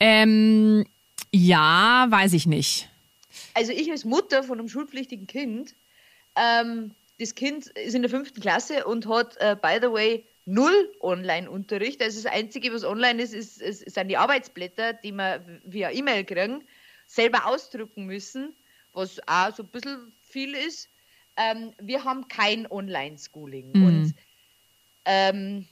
Ähm, 0.00 0.86
ja, 1.32 2.06
weiß 2.08 2.32
ich 2.32 2.46
nicht. 2.46 2.88
Also 3.54 3.72
ich 3.72 3.90
als 3.90 4.04
Mutter 4.04 4.42
von 4.42 4.58
einem 4.58 4.68
schulpflichtigen 4.68 5.26
Kind, 5.26 5.74
ähm, 6.36 6.92
das 7.18 7.34
Kind 7.34 7.66
ist 7.66 7.94
in 7.94 8.02
der 8.02 8.10
fünften 8.10 8.40
Klasse 8.40 8.84
und 8.84 9.06
hat, 9.06 9.36
äh, 9.38 9.56
by 9.60 9.78
the 9.80 9.90
way, 9.92 10.24
null 10.44 10.92
Online-Unterricht. 11.00 12.02
Also 12.02 12.22
das 12.22 12.32
Einzige, 12.32 12.72
was 12.72 12.84
online 12.84 13.22
ist, 13.22 13.34
ist, 13.34 13.60
ist, 13.60 13.90
sind 13.90 14.08
die 14.08 14.16
Arbeitsblätter, 14.16 14.94
die 14.94 15.12
wir 15.12 15.44
via 15.64 15.90
E-Mail 15.90 16.24
kriegen, 16.24 16.64
selber 17.06 17.46
ausdrucken 17.46 18.06
müssen, 18.06 18.54
was 18.92 19.20
auch 19.26 19.54
so 19.54 19.62
ein 19.62 19.68
bisschen 19.68 20.12
viel 20.22 20.54
ist. 20.54 20.88
Ähm, 21.38 21.72
wir 21.80 22.04
haben 22.04 22.28
kein 22.28 22.70
Online-Schooling. 22.70 23.72
Mhm. 23.72 23.84
Und 23.86 24.14
ähm, 25.04 25.68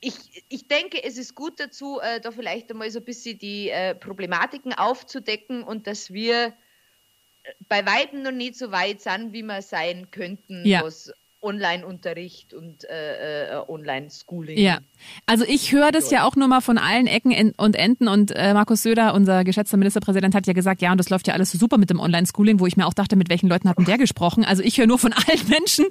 ich, 0.00 0.14
ich 0.48 0.66
denke, 0.66 1.02
es 1.02 1.18
ist 1.18 1.34
gut 1.34 1.60
dazu, 1.60 2.00
äh, 2.00 2.20
da 2.20 2.30
vielleicht 2.30 2.70
einmal 2.70 2.90
so 2.90 2.98
ein 2.98 3.04
bisschen 3.04 3.38
die 3.38 3.68
äh, 3.68 3.94
Problematiken 3.94 4.72
aufzudecken 4.72 5.62
und 5.62 5.86
dass 5.86 6.12
wir 6.12 6.46
äh, 6.46 7.52
bei 7.68 7.84
Weitem 7.86 8.22
noch 8.22 8.32
nicht 8.32 8.56
so 8.56 8.72
weit 8.72 9.00
sind, 9.00 9.32
wie 9.32 9.42
wir 9.42 9.62
sein 9.62 10.10
könnten, 10.10 10.66
Ja. 10.66 10.82
was 10.82 11.12
Online-Unterricht 11.42 12.54
und 12.54 12.84
äh, 12.84 13.56
äh, 13.56 13.62
Online-Schooling. 13.68 14.58
Ja, 14.58 14.78
also 15.26 15.44
ich 15.46 15.72
höre 15.72 15.90
das 15.90 16.10
ja 16.10 16.24
auch 16.24 16.36
nur 16.36 16.48
mal 16.48 16.60
von 16.60 16.78
allen 16.78 17.06
Ecken 17.06 17.32
en- 17.32 17.52
und 17.56 17.76
Enden 17.76 18.08
und 18.08 18.30
äh, 18.30 18.54
Markus 18.54 18.82
Söder, 18.82 19.14
unser 19.14 19.44
geschätzter 19.44 19.76
Ministerpräsident, 19.76 20.34
hat 20.34 20.46
ja 20.46 20.52
gesagt, 20.52 20.82
ja, 20.82 20.92
und 20.92 20.98
das 20.98 21.10
läuft 21.10 21.26
ja 21.26 21.34
alles 21.34 21.50
so 21.50 21.58
super 21.58 21.78
mit 21.78 21.90
dem 21.90 22.00
Online-Schooling, 22.00 22.60
wo 22.60 22.66
ich 22.66 22.76
mir 22.76 22.86
auch 22.86 22.94
dachte, 22.94 23.16
mit 23.16 23.28
welchen 23.28 23.48
Leuten 23.48 23.68
hat 23.68 23.78
denn 23.78 23.84
der 23.84 23.98
gesprochen? 23.98 24.44
Also 24.44 24.62
ich 24.62 24.78
höre 24.78 24.86
nur 24.86 24.98
von 24.98 25.12
allen 25.28 25.48
Menschen, 25.48 25.86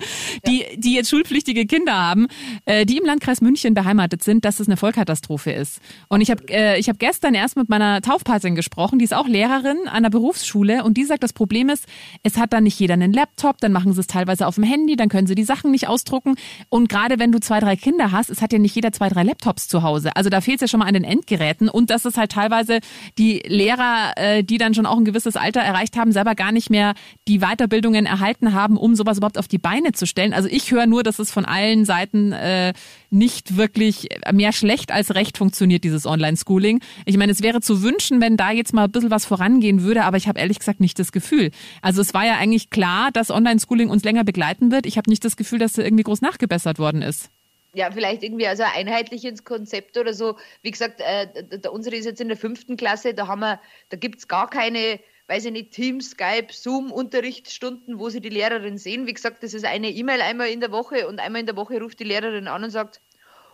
die, 0.48 0.66
die 0.78 0.96
jetzt 0.96 1.10
schulpflichtige 1.10 1.66
Kinder 1.66 1.94
haben, 1.94 2.28
äh, 2.66 2.86
die 2.86 2.98
im 2.98 3.06
Landkreis 3.06 3.42
München 3.42 3.74
beheimatet 3.74 4.24
sind, 4.24 4.46
dass 4.46 4.60
es 4.60 4.68
eine 4.68 4.78
Vollkatastrophe 4.78 5.52
ist. 5.52 5.82
Und 6.08 6.22
ich 6.22 6.32
habe 6.32 6.44
äh, 6.50 6.80
ich 6.80 6.88
hab 6.88 6.98
gestern 6.98 7.34
erst 7.34 7.58
mit 7.58 7.70
meiner 7.70 8.02
Taufpatin 8.02 8.56
gesprochen, 8.56 9.00
die 9.00 9.06
ist 9.06 9.14
auch 9.14 9.28
Lehrerin 9.28 9.78
an 9.88 10.02
einer 10.02 10.10
Berufsschule 10.10 10.84
und 10.84 10.96
die 10.96 11.04
sagt, 11.04 11.24
das 11.24 11.34
Problem 11.34 11.70
ist, 11.70 11.86
es 12.24 12.38
hat 12.38 12.54
dann 12.54 12.64
nicht 12.64 12.80
jeder 12.80 12.94
einen 12.94 13.14
Laptop, 13.14 13.58
dann 13.60 13.72
machen 13.72 13.94
sie 13.94 14.00
es 14.00 14.08
teilweise 14.08 14.48
auf 14.48 14.56
dem 14.56 14.64
Handy, 14.64 14.96
dann 14.96 15.10
können 15.10 15.28
sie 15.28 15.36
die 15.36 15.41
Sachen 15.44 15.72
nicht 15.72 15.88
ausdrucken. 15.88 16.36
Und 16.70 16.90
gerade 16.90 17.20
wenn 17.20 17.32
du 17.32 17.40
zwei, 17.40 17.60
drei 17.60 17.76
Kinder 17.76 18.12
hast, 18.12 18.30
es 18.30 18.42
hat 18.42 18.54
ja 18.54 18.60
nicht 18.60 18.76
jeder 18.76 18.92
zwei, 18.92 19.10
drei 19.10 19.24
Laptops 19.24 19.68
zu 19.68 19.84
Hause. 19.84 20.16
Also 20.16 20.30
da 20.30 20.42
fehlt 20.42 20.58
es 20.58 20.62
ja 20.62 20.68
schon 20.68 20.80
mal 20.80 20.88
an 20.88 20.94
den 20.94 21.04
Endgeräten. 21.04 21.70
Und 21.70 21.90
das 21.90 22.06
ist 22.06 22.18
halt 22.18 22.32
teilweise 22.32 22.80
die 23.18 23.42
Lehrer, 23.46 24.14
äh, 24.16 24.44
die 24.44 24.58
dann 24.58 24.74
schon 24.74 24.86
auch 24.86 24.98
ein 24.98 25.06
gewisses 25.06 25.36
Alter 25.36 25.62
erreicht 25.62 25.98
haben, 25.98 26.12
selber 26.12 26.36
gar 26.36 26.52
nicht 26.52 26.70
mehr 26.70 26.94
die 27.28 27.40
Weiterbildungen 27.40 28.06
erhalten 28.06 28.54
haben, 28.54 28.78
um 28.78 28.96
sowas 28.96 29.18
überhaupt 29.18 29.38
auf 29.38 29.48
die 29.48 29.58
Beine 29.58 29.92
zu 29.92 30.06
stellen. 30.06 30.34
Also 30.34 30.48
ich 30.50 30.72
höre 30.72 30.86
nur, 30.86 31.04
dass 31.04 31.20
es 31.20 31.32
von 31.32 31.46
allen 31.46 31.86
Seiten 31.86 32.32
äh, 32.32 32.74
nicht 33.10 33.58
wirklich 33.58 34.10
mehr 34.32 34.54
schlecht 34.54 34.92
als 34.92 35.14
recht 35.14 35.38
funktioniert, 35.38 35.84
dieses 35.84 36.06
Online-Schooling. 36.06 36.80
Ich 37.06 37.18
meine, 37.18 37.32
es 37.32 37.42
wäre 37.42 37.62
zu 37.62 37.82
wünschen, 37.84 38.22
wenn 38.22 38.38
da 38.38 38.52
jetzt 38.52 38.74
mal 38.74 38.86
ein 38.86 38.92
bisschen 38.92 39.12
was 39.12 39.26
vorangehen 39.26 39.84
würde, 39.84 40.04
aber 40.06 40.18
ich 40.18 40.28
habe 40.28 40.40
ehrlich 40.40 40.60
gesagt 40.60 40.80
nicht 40.80 40.98
das 40.98 41.12
Gefühl. 41.12 41.52
Also 41.82 42.02
es 42.02 42.14
war 42.14 42.26
ja 42.26 42.38
eigentlich 42.38 42.70
klar, 42.70 43.12
dass 43.12 43.30
Online-Schooling 43.30 43.90
uns 43.90 44.04
länger 44.04 44.24
begleiten 44.24 44.72
wird. 44.72 44.86
Ich 44.86 44.98
habe 44.98 45.10
nicht 45.10 45.26
das 45.26 45.31
Gefühl, 45.36 45.60
dass 45.60 45.74
da 45.74 45.82
irgendwie 45.82 46.04
groß 46.04 46.22
nachgebessert 46.22 46.80
worden 46.80 47.02
ist. 47.02 47.30
Ja, 47.74 47.90
vielleicht 47.92 48.24
irgendwie 48.24 48.48
also 48.48 48.64
ein 48.64 48.88
einheitliches 48.88 49.46
Konzept 49.46 49.98
oder 49.98 50.14
so. 50.14 50.38
Wie 50.62 50.72
gesagt, 50.72 51.00
äh, 51.00 51.28
der, 51.32 51.60
der 51.60 51.74
unsere 51.74 51.96
ist 51.96 52.06
jetzt 52.06 52.20
in 52.20 52.28
der 52.28 52.38
fünften 52.38 52.76
Klasse, 52.76 53.14
da 53.14 53.28
haben 53.28 53.40
wir, 53.40 53.62
da 53.90 53.98
gibt's 53.98 54.28
gar 54.28 54.50
keine, 54.50 55.00
weiß 55.28 55.46
ich 55.46 55.52
nicht, 55.52 55.72
Team, 55.72 56.02
Skype, 56.02 56.48
Zoom, 56.52 56.92
Unterrichtsstunden, 56.92 57.98
wo 57.98 58.10
sie 58.10 58.20
die 58.20 58.30
Lehrerin 58.30 58.78
sehen. 58.78 59.08
Wie 59.08 59.14
gesagt, 59.14 59.42
das 59.44 59.54
ist 59.54 59.64
eine 59.64 59.90
E-Mail 59.90 60.22
einmal 60.22 60.50
in 60.50 60.60
der 60.60 60.72
Woche 60.72 61.08
und 61.08 61.20
einmal 61.20 61.40
in 61.40 61.46
der 61.46 61.56
Woche 61.56 61.80
ruft 61.80 62.00
die 62.00 62.06
Lehrerin 62.06 62.50
an 62.50 62.64
und 62.64 62.72
sagt, 62.72 63.00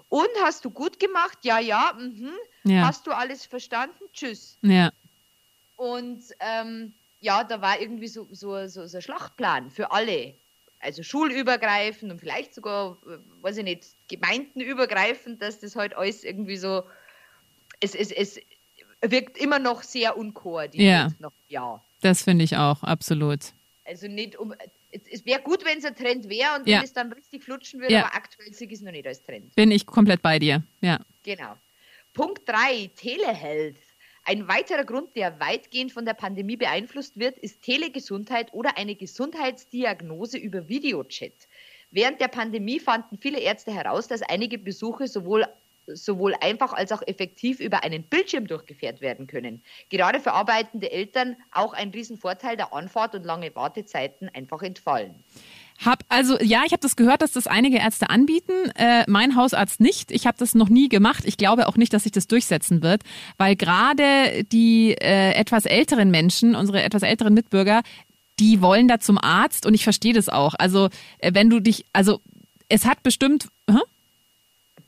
und 0.10 0.30
hast 0.42 0.66
du 0.66 0.72
gut 0.72 1.00
gemacht? 1.00 1.40
Ja, 1.44 1.60
ja, 1.60 1.94
mhm. 2.00 2.32
Ja. 2.64 2.88
Hast 2.88 3.08
du 3.08 3.12
alles 3.12 3.46
verstanden? 3.46 4.04
Tschüss. 4.14 4.58
Ja. 4.62 4.92
Und 5.76 6.24
ähm, 6.40 6.94
ja, 7.20 7.44
da 7.44 7.62
war 7.62 7.80
irgendwie 7.80 8.08
so, 8.08 8.28
so, 8.32 8.68
so, 8.68 8.88
so 8.88 8.98
ein 8.98 9.02
Schlachtplan 9.02 9.70
für 9.70 9.92
alle. 9.92 10.34
Also 10.80 11.02
schulübergreifend 11.04 12.12
und 12.12 12.20
vielleicht 12.20 12.54
sogar, 12.54 12.98
äh, 13.08 13.18
weiß 13.42 13.58
ich 13.58 13.64
nicht, 13.64 13.84
gemeindenübergreifend, 14.08 15.42
dass 15.42 15.60
das 15.60 15.76
halt 15.76 15.96
alles 15.96 16.24
irgendwie 16.24 16.58
so, 16.58 16.84
es, 17.80 17.96
es, 17.96 18.12
es 18.12 18.40
wirkt 19.02 19.38
immer 19.38 19.60
noch 19.60 19.84
sehr 19.84 20.18
unkoordiniert. 20.18 21.12
Ja. 21.12 21.12
Noch, 21.20 21.34
ja. 21.48 21.84
Das 22.02 22.22
finde 22.24 22.44
ich 22.44 22.56
auch, 22.58 22.84
absolut. 22.84 23.40
Also 23.86 24.08
nicht 24.08 24.36
um, 24.38 24.54
es, 24.92 25.02
es 25.12 25.26
wäre 25.26 25.42
gut, 25.42 25.66
wenn 25.66 25.80
es 25.80 25.86
ein 25.86 25.96
Trend 25.96 26.30
wäre 26.30 26.56
und 26.60 26.68
Ja. 26.68 26.78
wenn 26.78 26.86
es 26.86 26.94
dann 26.94 27.12
richtig 27.12 27.44
flutschen 27.44 27.80
würde, 27.80 27.94
Ja. 27.94 28.06
aber 28.06 28.16
aktuell 28.16 28.54
sehe 28.54 28.68
ich 28.68 28.74
es 28.74 28.82
noch 28.82 28.92
nicht 28.92 29.08
als 29.08 29.24
Trend. 29.24 29.54
Bin 29.56 29.72
ich 29.72 29.86
komplett 29.86 30.22
bei 30.22 30.38
dir. 30.40 30.62
Ja. 30.82 31.00
Genau. 31.24 31.58
Punkt 32.14 32.48
3, 32.48 32.92
Telehealth. 32.96 33.78
Ein 34.30 34.50
weiterer 34.50 34.84
Grund, 34.84 35.16
der 35.16 35.40
weitgehend 35.40 35.94
von 35.94 36.04
der 36.04 36.14
Pandemie 36.14 36.58
beeinflusst 36.58 37.18
wird, 37.18 37.40
ist 37.40 37.62
Telegesundheit 37.62 38.54
oder 38.54 38.78
eine 38.78 38.94
Gesundheitsdiagnose 38.94 40.38
über 40.38 40.68
Videochat. 40.68 41.48
Während 41.92 42.20
der 42.20 42.28
Pandemie 42.28 42.82
fanden 42.82 43.18
viele 43.20 43.40
Ärzte 43.40 43.72
heraus, 43.74 44.10
dass 44.10 44.22
einige 44.22 44.58
Besuche 44.58 45.08
sowohl, 45.08 45.48
sowohl 45.86 46.36
einfach 46.42 46.74
als 46.74 46.92
auch 46.92 47.04
effektiv 47.08 47.62
über 47.62 47.86
einen 47.86 48.04
Bildschirm 48.04 48.48
durchgeführt 48.48 49.00
werden 49.00 49.28
können. 49.28 49.64
Gerade 49.88 50.20
für 50.20 50.34
arbeitende 50.34 50.92
Eltern 50.92 51.38
auch 51.54 51.72
ein 51.74 51.92
Riesenvorteil, 51.92 52.58
da 52.58 52.66
Anfahrt 52.66 53.16
und 53.16 53.26
lange 53.26 53.56
Wartezeiten 53.56 54.28
einfach 54.34 54.62
entfallen. 54.62 55.24
Hab 55.84 56.04
also 56.10 56.40
ja, 56.42 56.64
ich 56.66 56.72
habe 56.72 56.82
das 56.82 56.96
gehört, 56.96 57.22
dass 57.22 57.32
das 57.32 57.48
einige 57.48 57.78
Ärzte 57.78 58.10
anbieten. 58.10 58.52
Äh, 58.76 59.04
mein 59.08 59.36
Hausarzt 59.36 59.80
nicht. 59.80 60.12
Ich 60.12 60.26
habe 60.26 60.38
das 60.38 60.56
noch 60.56 60.70
nie 60.70 60.90
gemacht. 60.90 61.24
Ich 61.26 61.38
glaube 61.38 61.68
auch 61.68 61.78
nicht, 61.78 61.94
dass 61.94 62.04
sich 62.04 62.12
das 62.12 62.28
durchsetzen 62.28 62.82
wird, 62.82 63.04
weil 63.38 63.56
gerade 63.56 64.44
die 64.52 64.96
äh, 65.00 65.34
etwas 65.34 65.66
älteren 65.66 66.10
Menschen, 66.10 66.56
unsere 66.56 66.82
etwas 66.82 67.04
älteren 67.04 67.34
Mitbürger, 67.34 67.84
die 68.40 68.62
wollen 68.62 68.88
da 68.88 69.00
zum 69.00 69.18
Arzt 69.18 69.66
und 69.66 69.74
ich 69.74 69.84
verstehe 69.84 70.14
das 70.14 70.30
auch. 70.30 70.56
Also 70.58 70.90
äh, 71.20 71.34
wenn 71.34 71.50
du 71.50 71.60
dich, 71.60 71.86
also 71.94 72.22
es 72.70 72.86
hat 72.86 73.04
bestimmt, 73.04 73.48
hä? 73.70 73.78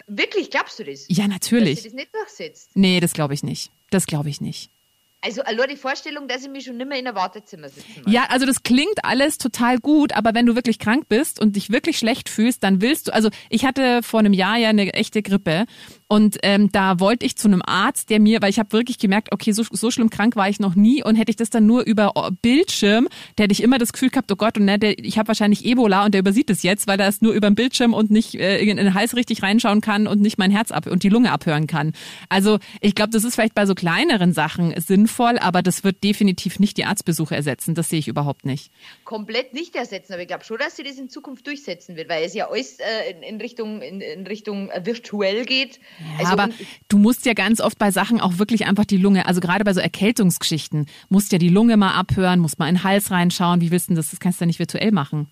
Wirklich, 0.08 0.50
glaubst 0.50 0.80
du 0.80 0.84
das? 0.84 1.06
ja 1.08 1.26
Dass 1.26 1.34
natürlich. 1.34 1.82
sich 1.82 1.92
das 1.92 1.94
nicht 1.94 2.14
durchsetzt? 2.14 2.72
Nee, 2.74 3.00
das 3.00 3.14
glaube 3.14 3.36
ich 3.36 3.44
nicht. 3.44 3.72
Das 3.92 4.08
glaube 4.08 4.30
ich 4.30 4.42
nicht. 4.42 4.72
Also 5.22 5.42
allein 5.42 5.70
die 5.70 5.76
Vorstellung, 5.76 6.30
dass 6.30 6.44
ich 6.44 6.50
mich 6.50 6.64
schon 6.64 6.78
nimmer 6.78 6.98
in 6.98 7.06
ein 7.06 7.16
Wartezimmer 7.16 7.68
sitzen 7.68 8.04
muss. 8.04 8.14
Ja, 8.14 8.28
also 8.30 8.46
das 8.46 8.64
klingt 8.64 9.04
alles 9.04 9.38
total 9.38 9.78
gut, 9.78 10.14
aber 10.14 10.34
wenn 10.34 10.46
du 10.46 10.56
wirklich 10.56 10.80
krank 10.80 11.10
bist 11.10 11.42
und 11.42 11.58
dich 11.58 11.72
wirklich 11.72 11.98
schlecht 11.98 12.30
fühlst, 12.30 12.64
dann 12.64 12.82
willst 12.82 13.08
du, 13.08 13.14
also 13.14 13.30
ich 13.50 13.66
hatte 13.66 14.02
vor 14.02 14.22
einem 14.22 14.32
Jahr 14.32 14.58
ja 14.58 14.70
eine 14.70 14.94
echte 14.94 15.22
Grippe 15.22 15.66
und 16.12 16.40
ähm, 16.42 16.72
da 16.72 17.00
wollte 17.00 17.24
ich 17.24 17.36
zu 17.36 17.48
einem 17.48 17.62
Arzt, 17.64 18.10
der 18.10 18.20
mir, 18.20 18.42
weil 18.42 18.50
ich 18.50 18.58
habe 18.58 18.72
wirklich 18.72 18.98
gemerkt, 18.98 19.32
okay, 19.32 19.52
so, 19.52 19.64
so 19.70 19.92
schlimm 19.92 20.10
krank 20.10 20.36
war 20.36 20.50
ich 20.50 20.60
noch 20.60 20.74
nie 20.74 21.04
und 21.04 21.16
hätte 21.16 21.30
ich 21.30 21.36
das 21.36 21.52
dann 21.52 21.68
nur 21.68 21.84
über 21.84 22.14
oh, 22.16 22.30
Bildschirm, 22.42 23.08
der 23.38 23.44
hätte 23.44 23.52
ich 23.52 23.62
immer 23.62 23.78
das 23.78 23.94
Gefühl 23.94 24.10
gehabt, 24.10 24.32
oh 24.32 24.36
Gott, 24.36 24.58
und 24.58 24.66
ne, 24.66 24.80
der, 24.80 24.98
ich 24.98 25.20
habe 25.20 25.28
wahrscheinlich 25.28 25.66
Ebola 25.66 26.06
und 26.06 26.16
der 26.16 26.22
übersieht 26.22 26.50
es 26.50 26.64
jetzt, 26.64 26.88
weil 26.88 27.00
er 27.00 27.08
es 27.08 27.22
nur 27.22 27.34
über 27.34 27.48
den 27.48 27.54
Bildschirm 27.54 27.94
und 27.94 28.10
nicht 28.10 28.34
äh, 28.34 28.58
in 28.58 28.78
den 28.78 28.96
Hals 28.96 29.16
richtig 29.16 29.44
reinschauen 29.44 29.82
kann 29.82 30.08
und 30.08 30.20
nicht 30.20 30.40
mein 30.40 30.50
Herz 30.50 30.72
ab 30.72 30.88
und 30.88 31.04
die 31.04 31.10
Lunge 31.10 31.32
abhören 31.32 31.68
kann. 31.68 31.94
Also 32.28 32.58
ich 32.82 32.96
glaube, 32.96 33.12
das 33.12 33.24
ist 33.24 33.36
vielleicht 33.36 33.54
bei 33.54 33.68
so 33.68 33.76
kleineren 33.76 34.34
Sachen 34.34 34.74
sinnvoll, 34.82 35.38
aber 35.38 35.62
das 35.62 35.84
wird 35.84 36.04
definitiv 36.04 36.60
nicht 36.60 36.78
die 36.78 36.86
Arztbesuche 36.86 37.36
ersetzen. 37.36 37.76
Das 37.76 37.88
sehe 37.90 38.00
ich 38.00 38.08
überhaupt 38.08 38.48
nicht. 38.48 38.72
komplett 39.04 39.54
nicht 39.54 39.76
ersetzen, 39.76 40.14
aber 40.14 40.24
ich 40.24 40.28
glaube 40.28 40.44
schon, 40.44 40.58
dass 40.58 40.76
sie 40.76 40.84
das 40.84 40.98
in 40.98 41.10
Zukunft 41.10 41.46
durchsetzen 41.46 41.96
wird, 41.96 42.10
weil 42.10 42.24
es 42.24 42.34
ja 42.34 42.50
alles 42.50 42.80
äh, 42.80 43.12
in, 43.12 43.22
in 43.22 43.40
Richtung, 43.40 43.84
in, 43.84 44.02
in 44.02 44.26
Richtung 44.26 44.72
äh, 44.72 44.84
virtuell 44.84 45.46
geht. 45.46 45.80
Ja, 46.00 46.20
Also, 46.20 46.32
aber 46.32 46.50
du 46.88 46.98
musst 46.98 47.26
ja 47.26 47.34
ganz 47.34 47.62
oft 47.62 47.78
bei 47.78 47.92
Sachen 47.92 48.22
auch 48.22 48.38
wirklich 48.38 48.66
einfach 48.66 48.86
die 48.86 48.98
Lunge, 48.98 49.26
also 49.26 49.42
gerade 49.42 49.64
bei 49.64 49.74
so 49.74 49.80
Erkältungsgeschichten, 49.80 50.86
musst 51.10 51.32
ja 51.32 51.38
die 51.38 51.50
Lunge 51.50 51.78
mal 51.78 51.94
abhören, 51.94 52.40
musst 52.40 52.60
mal 52.60 52.68
in 52.68 52.76
den 52.76 52.84
Hals 52.84 53.12
reinschauen. 53.12 53.62
Wie 53.62 53.72
willst 53.72 53.88
du 53.88 53.92
denn 53.92 53.98
das? 53.98 54.12
Das 54.12 54.20
kannst 54.20 54.40
du 54.40 54.44
ja 54.44 54.48
nicht 54.48 54.60
virtuell 54.60 54.92
machen. 54.92 55.28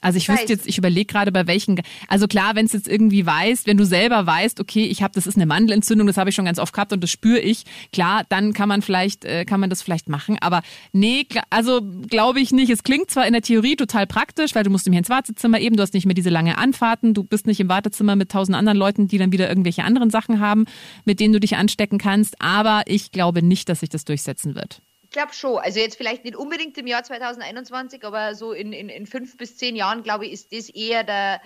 Also 0.00 0.18
ich 0.18 0.28
Weiß. 0.28 0.40
wüsste 0.40 0.52
jetzt, 0.52 0.66
ich 0.66 0.76
überlege 0.76 1.06
gerade 1.06 1.32
bei 1.32 1.46
welchen, 1.46 1.80
also 2.08 2.28
klar, 2.28 2.54
wenn 2.54 2.66
es 2.66 2.72
jetzt 2.72 2.86
irgendwie 2.86 3.24
weißt, 3.24 3.66
wenn 3.66 3.78
du 3.78 3.86
selber 3.86 4.26
weißt, 4.26 4.60
okay, 4.60 4.84
ich 4.84 5.02
habe, 5.02 5.14
das 5.14 5.26
ist 5.26 5.36
eine 5.36 5.46
Mandelentzündung, 5.46 6.06
das 6.06 6.18
habe 6.18 6.30
ich 6.30 6.36
schon 6.36 6.44
ganz 6.44 6.58
oft 6.58 6.72
gehabt 6.72 6.92
und 6.92 7.02
das 7.02 7.10
spüre 7.10 7.40
ich, 7.40 7.64
klar, 7.92 8.22
dann 8.28 8.52
kann 8.52 8.68
man 8.68 8.82
vielleicht, 8.82 9.24
äh, 9.24 9.44
kann 9.46 9.58
man 9.58 9.70
das 9.70 9.82
vielleicht 9.82 10.08
machen, 10.08 10.36
aber 10.40 10.62
nee, 10.92 11.26
also 11.50 11.80
glaube 12.08 12.40
ich 12.40 12.52
nicht. 12.52 12.70
Es 12.70 12.82
klingt 12.82 13.10
zwar 13.10 13.26
in 13.26 13.32
der 13.32 13.42
Theorie 13.42 13.76
total 13.76 14.06
praktisch, 14.06 14.54
weil 14.54 14.64
du 14.64 14.70
musst 14.70 14.86
nämlich 14.86 14.98
ins 14.98 15.10
Wartezimmer 15.10 15.60
eben, 15.60 15.76
du 15.76 15.82
hast 15.82 15.94
nicht 15.94 16.06
mehr 16.06 16.14
diese 16.14 16.30
lange 16.30 16.58
Anfahrten, 16.58 17.14
du 17.14 17.24
bist 17.24 17.46
nicht 17.46 17.60
im 17.60 17.68
Wartezimmer 17.68 18.16
mit 18.16 18.30
tausend 18.30 18.56
anderen 18.56 18.78
Leuten, 18.78 19.08
die 19.08 19.18
dann 19.18 19.32
wieder 19.32 19.48
irgendwelche 19.48 19.82
anderen 19.82 20.10
Sachen 20.10 20.40
haben, 20.40 20.66
mit 21.04 21.20
denen 21.20 21.32
du 21.32 21.40
dich 21.40 21.56
anstecken 21.56 21.98
kannst, 21.98 22.40
aber 22.40 22.82
ich 22.86 23.12
glaube 23.12 23.42
nicht, 23.42 23.68
dass 23.68 23.80
sich 23.80 23.88
das 23.88 24.04
durchsetzen 24.04 24.54
wird. 24.54 24.82
Ich 25.16 25.22
glaube 25.22 25.32
schon. 25.32 25.58
Also 25.58 25.80
jetzt 25.80 25.96
vielleicht 25.96 26.24
nicht 26.24 26.36
unbedingt 26.36 26.76
im 26.76 26.86
Jahr 26.86 27.02
2021, 27.02 28.04
aber 28.04 28.34
so 28.34 28.52
in, 28.52 28.74
in, 28.74 28.90
in 28.90 29.06
fünf 29.06 29.36
bis 29.38 29.56
zehn 29.56 29.74
Jahren, 29.74 30.02
glaube 30.02 30.26
ich, 30.26 30.32
ist 30.32 30.52
das 30.52 30.68
eher 30.68 31.04
der, 31.04 31.40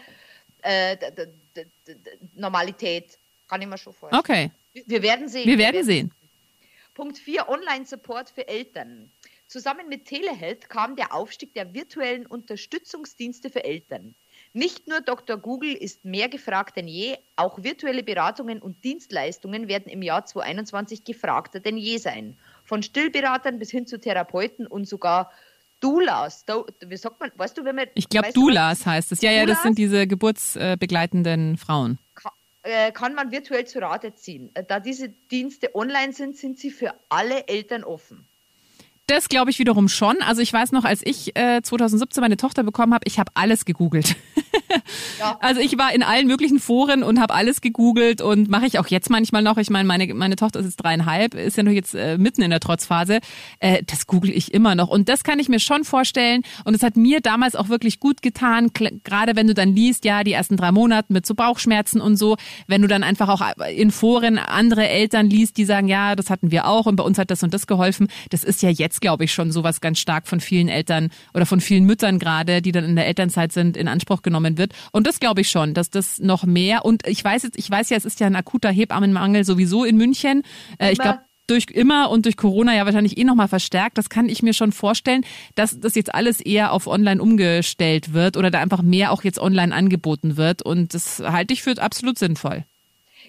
äh, 0.62 0.96
der, 0.96 1.10
der, 1.12 1.28
der, 1.54 1.66
der 1.86 2.12
Normalität. 2.34 3.16
Kann 3.48 3.62
ich 3.62 3.68
mir 3.68 3.78
schon 3.78 3.92
vorstellen. 3.92 4.20
Okay, 4.20 4.50
Wir 4.86 5.02
werden 5.02 5.28
sehen. 5.28 5.46
wir 5.46 5.58
werden 5.58 5.84
sehen. 5.84 6.10
Punkt 6.94 7.18
4, 7.18 7.48
Online-Support 7.48 8.30
für 8.30 8.48
Eltern. 8.48 9.10
Zusammen 9.46 9.88
mit 9.88 10.04
Telehealth 10.04 10.68
kam 10.68 10.96
der 10.96 11.14
Aufstieg 11.14 11.54
der 11.54 11.72
virtuellen 11.72 12.26
Unterstützungsdienste 12.26 13.50
für 13.50 13.64
Eltern. 13.64 14.14
Nicht 14.52 14.88
nur 14.88 15.00
Dr. 15.00 15.36
Google 15.36 15.74
ist 15.74 16.04
mehr 16.04 16.28
gefragt 16.28 16.76
denn 16.76 16.88
je, 16.88 17.16
auch 17.36 17.62
virtuelle 17.62 18.02
Beratungen 18.02 18.60
und 18.60 18.82
Dienstleistungen 18.82 19.68
werden 19.68 19.90
im 19.90 20.02
Jahr 20.02 20.26
2021 20.26 21.04
gefragter 21.04 21.60
denn 21.60 21.76
je 21.76 21.98
sein. 21.98 22.36
Von 22.70 22.84
Stillberatern 22.84 23.58
bis 23.58 23.72
hin 23.72 23.84
zu 23.88 23.98
Therapeuten 23.98 24.64
und 24.68 24.86
sogar 24.88 25.32
Doulas. 25.80 26.44
Do, 26.44 26.66
wie 26.86 26.96
sagt 26.96 27.18
man, 27.18 27.32
weißt 27.34 27.58
du, 27.58 27.64
wenn 27.64 27.74
man. 27.74 27.86
Ich 27.94 28.08
glaube, 28.08 28.28
du, 28.32 28.42
Doulas 28.42 28.86
heißt 28.86 29.10
es. 29.10 29.20
Ja, 29.22 29.32
ja, 29.32 29.40
das 29.40 29.56
Doulas? 29.56 29.62
sind 29.64 29.78
diese 29.78 30.06
geburtsbegleitenden 30.06 31.56
Frauen. 31.56 31.98
ka- 32.14 32.32
äh, 32.62 32.92
kann 32.92 33.14
man 33.14 33.32
virtuell 33.32 33.66
zu 33.66 33.80
Rate 33.80 34.14
ziehen. 34.14 34.50
Äh, 34.54 34.62
Da 34.62 34.78
diese 34.78 35.08
Dienste 35.08 35.74
online 35.74 36.12
sind, 36.12 36.36
sind 36.36 36.58
sie 36.60 36.70
für 36.70 36.94
alle 37.08 37.48
Eltern 37.48 37.82
offen. 37.82 38.24
Das 39.08 39.28
glaube 39.28 39.50
ich 39.50 39.58
wiederum 39.58 39.88
schon. 39.88 40.22
Also 40.22 40.40
ich 40.40 40.52
weiß 40.52 40.70
noch, 40.70 40.84
als 40.84 41.00
ich 41.04 41.36
äh, 41.36 41.62
2017 41.62 42.20
meine 42.20 42.36
Tochter 42.36 42.62
bekommen 42.62 42.94
habe, 42.94 43.02
ich 43.08 43.18
habe 43.18 43.32
alles 43.34 43.64
gegoogelt. 43.64 44.14
Also 45.40 45.60
ich 45.60 45.76
war 45.78 45.92
in 45.94 46.02
allen 46.02 46.26
möglichen 46.26 46.58
Foren 46.58 47.02
und 47.02 47.20
habe 47.20 47.34
alles 47.34 47.60
gegoogelt 47.60 48.20
und 48.20 48.48
mache 48.48 48.66
ich 48.66 48.78
auch 48.78 48.86
jetzt 48.86 49.10
manchmal 49.10 49.42
noch. 49.42 49.58
Ich 49.58 49.70
meine, 49.70 49.86
meine, 49.86 50.12
meine 50.14 50.36
Tochter 50.36 50.60
ist 50.60 50.66
jetzt 50.66 50.76
dreieinhalb, 50.76 51.34
ist 51.34 51.56
ja 51.56 51.62
noch 51.62 51.72
jetzt 51.72 51.94
äh, 51.94 52.18
mitten 52.18 52.42
in 52.42 52.50
der 52.50 52.60
Trotzphase. 52.60 53.20
Äh, 53.58 53.82
das 53.86 54.06
google 54.06 54.30
ich 54.30 54.52
immer 54.52 54.74
noch. 54.74 54.88
Und 54.88 55.08
das 55.08 55.24
kann 55.24 55.38
ich 55.38 55.48
mir 55.48 55.60
schon 55.60 55.84
vorstellen. 55.84 56.42
Und 56.64 56.74
es 56.74 56.82
hat 56.82 56.96
mir 56.96 57.20
damals 57.20 57.56
auch 57.56 57.68
wirklich 57.68 58.00
gut 58.00 58.22
getan, 58.22 58.70
gerade 58.72 59.36
wenn 59.36 59.46
du 59.46 59.54
dann 59.54 59.74
liest, 59.74 60.04
ja, 60.04 60.24
die 60.24 60.32
ersten 60.32 60.56
drei 60.56 60.72
Monate 60.72 61.12
mit 61.12 61.26
so 61.26 61.34
Bauchschmerzen 61.34 62.00
und 62.00 62.16
so, 62.16 62.36
wenn 62.66 62.82
du 62.82 62.88
dann 62.88 63.02
einfach 63.02 63.28
auch 63.28 63.42
in 63.74 63.90
Foren 63.90 64.38
andere 64.38 64.88
Eltern 64.88 65.28
liest, 65.28 65.56
die 65.56 65.64
sagen, 65.64 65.88
ja, 65.88 66.16
das 66.16 66.30
hatten 66.30 66.50
wir 66.50 66.66
auch 66.66 66.86
und 66.86 66.96
bei 66.96 67.04
uns 67.04 67.18
hat 67.18 67.30
das 67.30 67.42
und 67.42 67.54
das 67.54 67.66
geholfen. 67.66 68.08
Das 68.30 68.44
ist 68.44 68.62
ja 68.62 68.70
jetzt, 68.70 69.00
glaube 69.00 69.24
ich, 69.24 69.32
schon 69.32 69.52
sowas 69.52 69.80
ganz 69.80 69.98
stark 69.98 70.28
von 70.28 70.40
vielen 70.40 70.68
Eltern 70.68 71.10
oder 71.34 71.46
von 71.46 71.60
vielen 71.60 71.84
Müttern 71.84 72.18
gerade, 72.18 72.62
die 72.62 72.72
dann 72.72 72.84
in 72.84 72.96
der 72.96 73.06
Elternzeit 73.06 73.52
sind, 73.52 73.76
in 73.76 73.88
Anspruch 73.88 74.22
genommen 74.22 74.39
wird. 74.42 74.72
Und 74.92 75.06
das 75.06 75.20
glaube 75.20 75.40
ich 75.42 75.50
schon, 75.50 75.74
dass 75.74 75.90
das 75.90 76.18
noch 76.18 76.44
mehr 76.44 76.84
und 76.84 77.06
ich 77.06 77.22
weiß 77.22 77.42
jetzt, 77.42 77.58
ich 77.58 77.70
weiß 77.70 77.90
ja, 77.90 77.96
es 77.96 78.04
ist 78.04 78.20
ja 78.20 78.26
ein 78.26 78.36
akuter 78.36 78.70
Hebammenmangel 78.70 79.44
sowieso 79.44 79.84
in 79.84 79.96
München. 79.96 80.42
Äh, 80.78 80.92
ich 80.92 80.98
glaube, 80.98 81.20
durch 81.46 81.66
immer 81.66 82.10
und 82.10 82.26
durch 82.26 82.36
Corona 82.36 82.74
ja 82.76 82.84
wahrscheinlich 82.86 83.18
eh 83.18 83.24
nochmal 83.24 83.48
verstärkt. 83.48 83.98
Das 83.98 84.08
kann 84.08 84.28
ich 84.28 84.42
mir 84.42 84.54
schon 84.54 84.70
vorstellen, 84.70 85.24
dass 85.56 85.80
das 85.80 85.96
jetzt 85.96 86.14
alles 86.14 86.40
eher 86.40 86.72
auf 86.72 86.86
online 86.86 87.20
umgestellt 87.20 88.12
wird 88.12 88.36
oder 88.36 88.50
da 88.52 88.60
einfach 88.60 88.82
mehr 88.82 89.10
auch 89.10 89.24
jetzt 89.24 89.40
online 89.40 89.74
angeboten 89.74 90.36
wird. 90.36 90.62
Und 90.62 90.94
das 90.94 91.18
halte 91.18 91.52
ich 91.52 91.62
für 91.62 91.80
absolut 91.82 92.18
sinnvoll. 92.18 92.64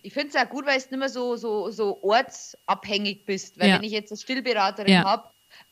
Ich 0.04 0.14
finde 0.14 0.30
es 0.30 0.36
auch 0.36 0.50
gut, 0.50 0.66
weil 0.68 0.78
du 0.78 0.86
nicht 0.90 1.00
mehr 1.00 1.10
so, 1.10 1.36
so, 1.36 1.72
so 1.72 2.00
ortsabhängig 2.04 3.26
bist. 3.26 3.60
Weil 3.60 3.70
Ja. 3.70 3.76
wenn 3.78 3.84
ich 3.84 3.92
jetzt 3.92 4.12
eine 4.12 4.20
Stillberaterin 4.20 4.92
Ja. 4.94 5.04
habe, 5.04 5.24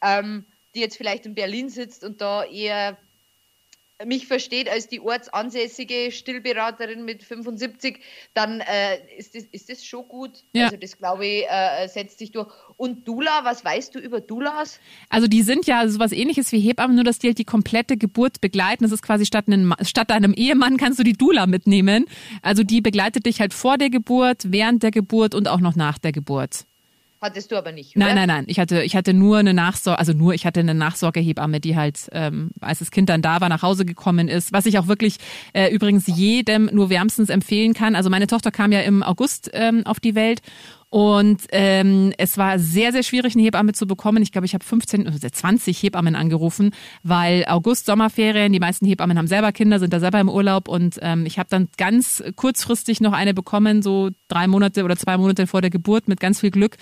ähm, 0.01 0.45
die 0.75 0.79
jetzt 0.79 0.97
vielleicht 0.97 1.25
in 1.25 1.35
Berlin 1.35 1.69
sitzt 1.69 2.03
und 2.03 2.21
da 2.21 2.43
eher 2.43 2.97
mich 4.05 4.27
versteht 4.27 4.69
als 4.69 4.87
die 4.87 5.01
ortsansässige 5.01 6.11
Stillberaterin 6.11 7.03
mit 7.03 7.23
75, 7.23 7.99
dann 8.33 8.61
äh, 8.61 8.97
ist, 9.17 9.35
das, 9.35 9.43
ist 9.51 9.69
das 9.69 9.85
schon 9.85 10.07
gut. 10.07 10.43
Ja. 10.53 10.65
Also 10.65 10.77
das, 10.77 10.97
glaube 10.97 11.25
ich, 11.25 11.45
äh, 11.49 11.87
setzt 11.87 12.19
sich 12.19 12.31
durch. 12.31 12.47
Und 12.77 13.07
Dula, 13.07 13.41
was 13.43 13.65
weißt 13.65 13.93
du 13.95 13.99
über 13.99 14.21
Dulas? 14.21 14.79
Also 15.09 15.27
die 15.27 15.41
sind 15.41 15.67
ja 15.67 15.87
sowas 15.87 16.11
ähnliches 16.11 16.51
wie 16.51 16.59
Hebammen, 16.59 16.95
nur 16.95 17.03
dass 17.03 17.19
die 17.19 17.27
halt 17.27 17.39
die 17.39 17.45
komplette 17.45 17.97
Geburt 17.97 18.39
begleiten. 18.41 18.83
Das 18.83 18.91
ist 18.91 19.01
quasi 19.01 19.25
statt, 19.25 19.47
einem, 19.47 19.73
statt 19.81 20.11
deinem 20.11 20.33
Ehemann 20.33 20.77
kannst 20.77 20.99
du 20.99 21.03
die 21.03 21.13
Dula 21.13 21.45
mitnehmen. 21.45 22.05
Also 22.41 22.63
die 22.63 22.81
begleitet 22.81 23.25
dich 23.25 23.41
halt 23.41 23.53
vor 23.53 23.77
der 23.77 23.89
Geburt, 23.89 24.43
während 24.45 24.83
der 24.83 24.91
Geburt 24.91 25.35
und 25.35 25.47
auch 25.47 25.59
noch 25.59 25.75
nach 25.75 25.97
der 25.97 26.13
Geburt. 26.13 26.65
Hattest 27.21 27.51
du 27.51 27.57
aber 27.57 27.71
nicht, 27.73 27.95
oder? 27.95 28.05
Nein, 28.05 28.15
nein, 28.15 28.27
nein. 28.27 28.43
Ich 28.47 28.59
hatte, 28.59 28.81
ich 28.83 28.95
hatte 28.95 29.13
nur 29.13 29.39
eine 29.39 29.53
Nachsorge, 29.53 29.99
also 29.99 30.13
nur, 30.13 30.33
ich 30.33 30.45
hatte 30.45 30.61
eine 30.61 30.73
Nachsorgehebamme, 30.73 31.59
die 31.59 31.75
halt, 31.75 32.07
ähm, 32.13 32.51
als 32.61 32.79
das 32.79 32.91
Kind 32.91 33.09
dann 33.09 33.21
da 33.21 33.41
war, 33.41 33.49
nach 33.49 33.61
Hause 33.61 33.83
gekommen 33.85 34.29
ist. 34.29 34.53
Was 34.53 34.65
ich 34.65 34.79
auch 34.79 34.87
wirklich 34.87 35.17
äh, 35.53 35.69
übrigens 35.73 36.07
jedem 36.07 36.69
nur 36.71 36.89
wärmstens 36.89 37.29
empfehlen 37.29 37.73
kann. 37.73 37.95
Also 37.95 38.09
meine 38.09 38.27
Tochter 38.27 38.51
kam 38.51 38.71
ja 38.71 38.81
im 38.81 39.03
August 39.03 39.49
ähm, 39.53 39.85
auf 39.85 39.99
die 39.99 40.15
Welt 40.15 40.41
Und 40.91 41.43
ähm, 41.51 42.13
es 42.17 42.37
war 42.37 42.57
sehr, 42.57 42.91
sehr 42.91 43.03
schwierig, 43.03 43.35
eine 43.35 43.43
Hebamme 43.43 43.73
zu 43.73 43.85
bekommen. 43.85 44.23
Ich 44.23 44.31
glaube, 44.31 44.45
ich 44.45 44.55
habe 44.55 44.65
15, 44.65 45.05
also 45.05 45.19
20 45.29 45.83
Hebammen 45.83 46.15
angerufen, 46.15 46.71
weil 47.03 47.45
August, 47.47 47.85
Sommerferien, 47.85 48.51
die 48.51 48.59
meisten 48.59 48.87
Hebammen 48.87 49.17
haben 49.17 49.27
selber 49.27 49.51
Kinder, 49.51 49.77
sind 49.77 49.93
da 49.93 49.99
selber 49.99 50.19
im 50.19 50.29
Urlaub 50.29 50.67
und 50.67 50.97
ähm, 51.01 51.27
ich 51.27 51.37
habe 51.37 51.49
dann 51.49 51.69
ganz 51.77 52.23
kurzfristig 52.35 53.01
noch 53.01 53.13
eine 53.13 53.35
bekommen, 53.35 53.83
so 53.83 54.09
drei 54.29 54.47
Monate 54.47 54.83
oder 54.83 54.95
zwei 54.95 55.17
Monate 55.17 55.45
vor 55.47 55.61
der 55.61 55.69
Geburt 55.69 56.07
mit 56.07 56.19
ganz 56.19 56.39
viel 56.39 56.51
Glück. 56.51 56.77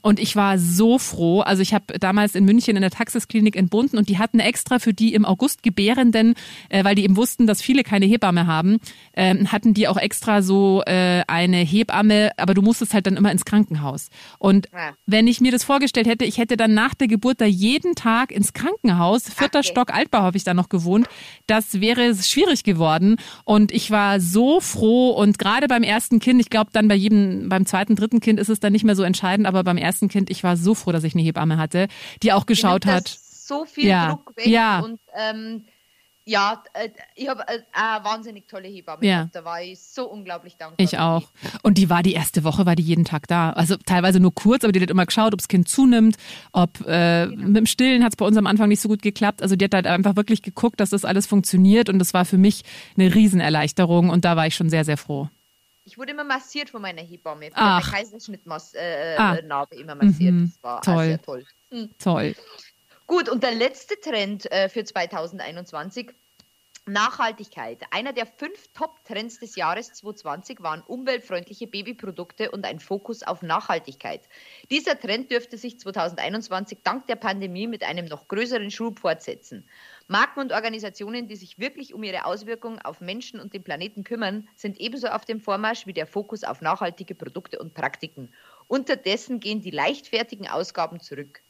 Und 0.00 0.18
ich 0.18 0.34
war 0.36 0.58
so 0.58 0.98
froh. 0.98 1.40
Also 1.40 1.60
ich 1.62 1.74
habe 1.74 1.98
damals 1.98 2.34
in 2.34 2.44
München 2.44 2.76
in 2.76 2.82
der 2.82 2.90
Taxisklinik 2.90 3.56
entbunden 3.56 3.98
und 3.98 4.08
die 4.08 4.18
hatten 4.18 4.40
extra 4.40 4.78
für 4.78 4.94
die 4.94 5.12
im 5.14 5.24
August 5.24 5.62
Gebärenden, 5.62 6.34
äh, 6.70 6.84
weil 6.84 6.94
die 6.94 7.04
eben 7.04 7.16
wussten, 7.16 7.46
dass 7.46 7.60
viele 7.60 7.82
keine 7.82 8.06
Hebamme 8.06 8.46
haben, 8.46 8.78
äh, 9.12 9.34
hatten 9.46 9.74
die 9.74 9.88
auch 9.88 9.96
extra 9.98 10.40
so 10.42 10.82
äh, 10.86 11.22
eine 11.26 11.58
Hebamme, 11.58 12.30
aber 12.36 12.54
du 12.54 12.62
musstest 12.62 12.94
halt 12.94 13.06
dann 13.06 13.16
immer 13.16 13.30
ins 13.32 13.44
Krankenhaus. 13.44 14.08
Und 14.38 14.68
Ja. 14.72 14.92
wenn 15.06 15.26
ich 15.26 15.40
mir 15.40 15.52
das 15.52 15.64
vorgestellt 15.64 16.06
hätte, 16.06 16.24
ich 16.24 16.38
hätte 16.38 16.56
dann 16.56 16.74
nach 16.74 16.94
der 16.94 17.08
Geburt 17.08 17.40
da 17.40 17.44
jeden 17.44 17.94
Tag 17.94 18.32
ins 18.32 18.52
Krankenhaus, 18.52 19.24
vierter 19.28 19.58
Okay. 19.60 19.68
Stock 19.68 19.92
Altbau 19.92 20.20
habe 20.20 20.36
ich 20.36 20.44
da 20.44 20.54
noch 20.54 20.68
gewohnt, 20.68 21.06
das 21.46 21.80
wäre 21.80 22.14
schwierig 22.14 22.64
geworden. 22.64 23.16
Und 23.44 23.72
ich 23.72 23.90
war 23.90 24.20
so 24.20 24.60
froh 24.60 25.10
und 25.10 25.38
gerade 25.38 25.68
beim 25.68 25.82
ersten 25.82 26.18
Kind, 26.20 26.40
ich 26.40 26.48
glaube 26.50 26.70
dann 26.72 26.88
bei 26.92 26.96
jedem, 26.96 27.48
beim 27.48 27.64
zweiten, 27.64 27.96
dritten 27.96 28.20
Kind 28.20 28.38
ist 28.38 28.50
es 28.50 28.60
dann 28.60 28.70
nicht 28.74 28.84
mehr 28.84 28.94
so 28.94 29.02
entscheidend, 29.02 29.46
aber 29.46 29.64
beim 29.64 29.78
ersten 29.78 30.08
Kind, 30.08 30.28
ich 30.28 30.44
war 30.44 30.58
so 30.58 30.74
froh, 30.74 30.92
dass 30.92 31.04
ich 31.04 31.14
eine 31.14 31.22
Hebamme 31.22 31.56
hatte, 31.56 31.88
die 32.22 32.34
auch 32.34 32.44
geschaut 32.44 32.84
hat. 32.84 33.08
So 33.08 33.64
viel 33.64 33.86
Ja. 33.86 34.10
Druck 34.10 34.36
weg 34.36 34.46
Ja. 34.46 34.80
und 34.80 35.00
ähm, 35.16 35.64
ja, 36.26 36.62
äh, 36.74 36.90
ich 37.14 37.30
habe 37.30 37.40
äh, 37.48 37.60
eine 37.72 38.04
wahnsinnig 38.04 38.46
tolle 38.46 38.68
Hebamme. 38.68 39.06
Ja. 39.06 39.20
gehabt. 39.20 39.34
Da 39.36 39.44
war 39.46 39.62
ich 39.62 39.80
so 39.80 40.04
unglaublich 40.06 40.58
dankbar. 40.58 40.84
Ich 40.84 40.98
auch. 40.98 41.30
Und 41.62 41.78
die 41.78 41.88
war 41.88 42.02
die 42.02 42.12
erste 42.12 42.44
Woche, 42.44 42.66
war 42.66 42.76
die 42.76 42.82
jeden 42.82 43.06
Tag 43.06 43.26
da. 43.26 43.52
Also 43.52 43.76
teilweise 43.86 44.20
nur 44.20 44.34
kurz, 44.34 44.64
aber 44.64 44.72
die 44.72 44.82
hat 44.82 44.90
immer 44.90 45.06
geschaut, 45.06 45.32
ob 45.32 45.38
das 45.40 45.48
Kind 45.48 45.66
zunimmt, 45.66 46.16
ob 46.52 46.78
äh, 46.86 47.24
mit 47.26 47.56
dem 47.56 47.66
Stillen 47.66 48.04
hat 48.04 48.12
es 48.12 48.16
bei 48.16 48.26
uns 48.26 48.36
am 48.36 48.46
Anfang 48.46 48.68
nicht 48.68 48.80
so 48.82 48.88
gut 48.90 49.00
geklappt. 49.00 49.40
Also 49.40 49.56
die 49.56 49.64
hat 49.64 49.72
halt 49.74 49.86
einfach 49.86 50.14
wirklich 50.14 50.42
geguckt, 50.42 50.78
dass 50.78 50.90
das 50.90 51.06
alles 51.06 51.26
funktioniert 51.26 51.88
und 51.88 51.98
das 51.98 52.12
war 52.12 52.26
für 52.26 52.38
mich 52.38 52.62
eine 52.98 53.14
Riesenerleichterung 53.14 54.10
und 54.10 54.26
da 54.26 54.36
war 54.36 54.46
ich 54.46 54.54
schon 54.54 54.68
sehr, 54.68 54.84
sehr 54.84 54.98
froh. 54.98 55.30
Ich 55.84 55.98
wurde 55.98 56.12
immer 56.12 56.24
massiert 56.24 56.70
von 56.70 56.80
meiner 56.82 57.02
Hebamme. 57.02 57.48
Ich 57.48 57.52
Ach. 57.56 57.82
habe 57.84 57.96
Kaiserschnittnarbe 57.96 58.64
äh, 58.74 59.16
Ah. 59.16 59.34
äh, 59.36 59.42
Narbe 59.42 59.76
immer 59.76 59.94
massiert. 59.94 60.32
Mhm. 60.34 60.52
Das 60.54 60.62
war 60.62 60.80
Toll. 60.82 61.04
sehr 61.06 61.22
toll. 61.22 61.44
Mhm. 61.70 61.90
Toll. 61.98 62.34
Gut, 63.06 63.28
und 63.28 63.42
der 63.42 63.54
letzte 63.54 63.98
Trend 64.00 64.50
äh, 64.52 64.68
für 64.68 64.84
2021, 64.84 66.12
Nachhaltigkeit. 66.86 67.80
Einer 67.90 68.12
der 68.12 68.26
fünf 68.26 68.68
Top-Trends 68.74 69.38
des 69.38 69.54
Jahres 69.54 69.92
2020 69.92 70.62
waren 70.62 70.82
umweltfreundliche 70.82 71.68
Babyprodukte 71.68 72.50
und 72.50 72.64
ein 72.64 72.80
Fokus 72.80 73.22
auf 73.22 73.42
Nachhaltigkeit. 73.42 74.22
Dieser 74.70 74.98
Trend 74.98 75.30
dürfte 75.30 75.58
sich 75.58 75.78
2021 75.78 76.78
dank 76.82 77.06
der 77.06 77.14
Pandemie 77.16 77.68
mit 77.68 77.84
einem 77.84 78.06
noch 78.06 78.26
größeren 78.26 78.70
Schub 78.72 78.98
fortsetzen. 78.98 79.68
Marken 80.08 80.40
und 80.40 80.52
Organisationen, 80.52 81.28
die 81.28 81.36
sich 81.36 81.58
wirklich 81.58 81.94
um 81.94 82.02
ihre 82.02 82.24
Auswirkungen 82.24 82.78
auf 82.80 83.00
Menschen 83.00 83.40
und 83.40 83.54
den 83.54 83.62
Planeten 83.62 84.04
kümmern, 84.04 84.48
sind 84.56 84.78
ebenso 84.80 85.08
auf 85.08 85.24
dem 85.24 85.40
Vormarsch 85.40 85.86
wie 85.86 85.92
der 85.92 86.06
Fokus 86.06 86.44
auf 86.44 86.60
nachhaltige 86.60 87.14
Produkte 87.14 87.58
und 87.58 87.74
Praktiken. 87.74 88.30
Unterdessen 88.68 89.40
gehen 89.40 89.60
die 89.60 89.70
leichtfertigen 89.70 90.48
Ausgaben 90.48 91.00
zurück. 91.00 91.40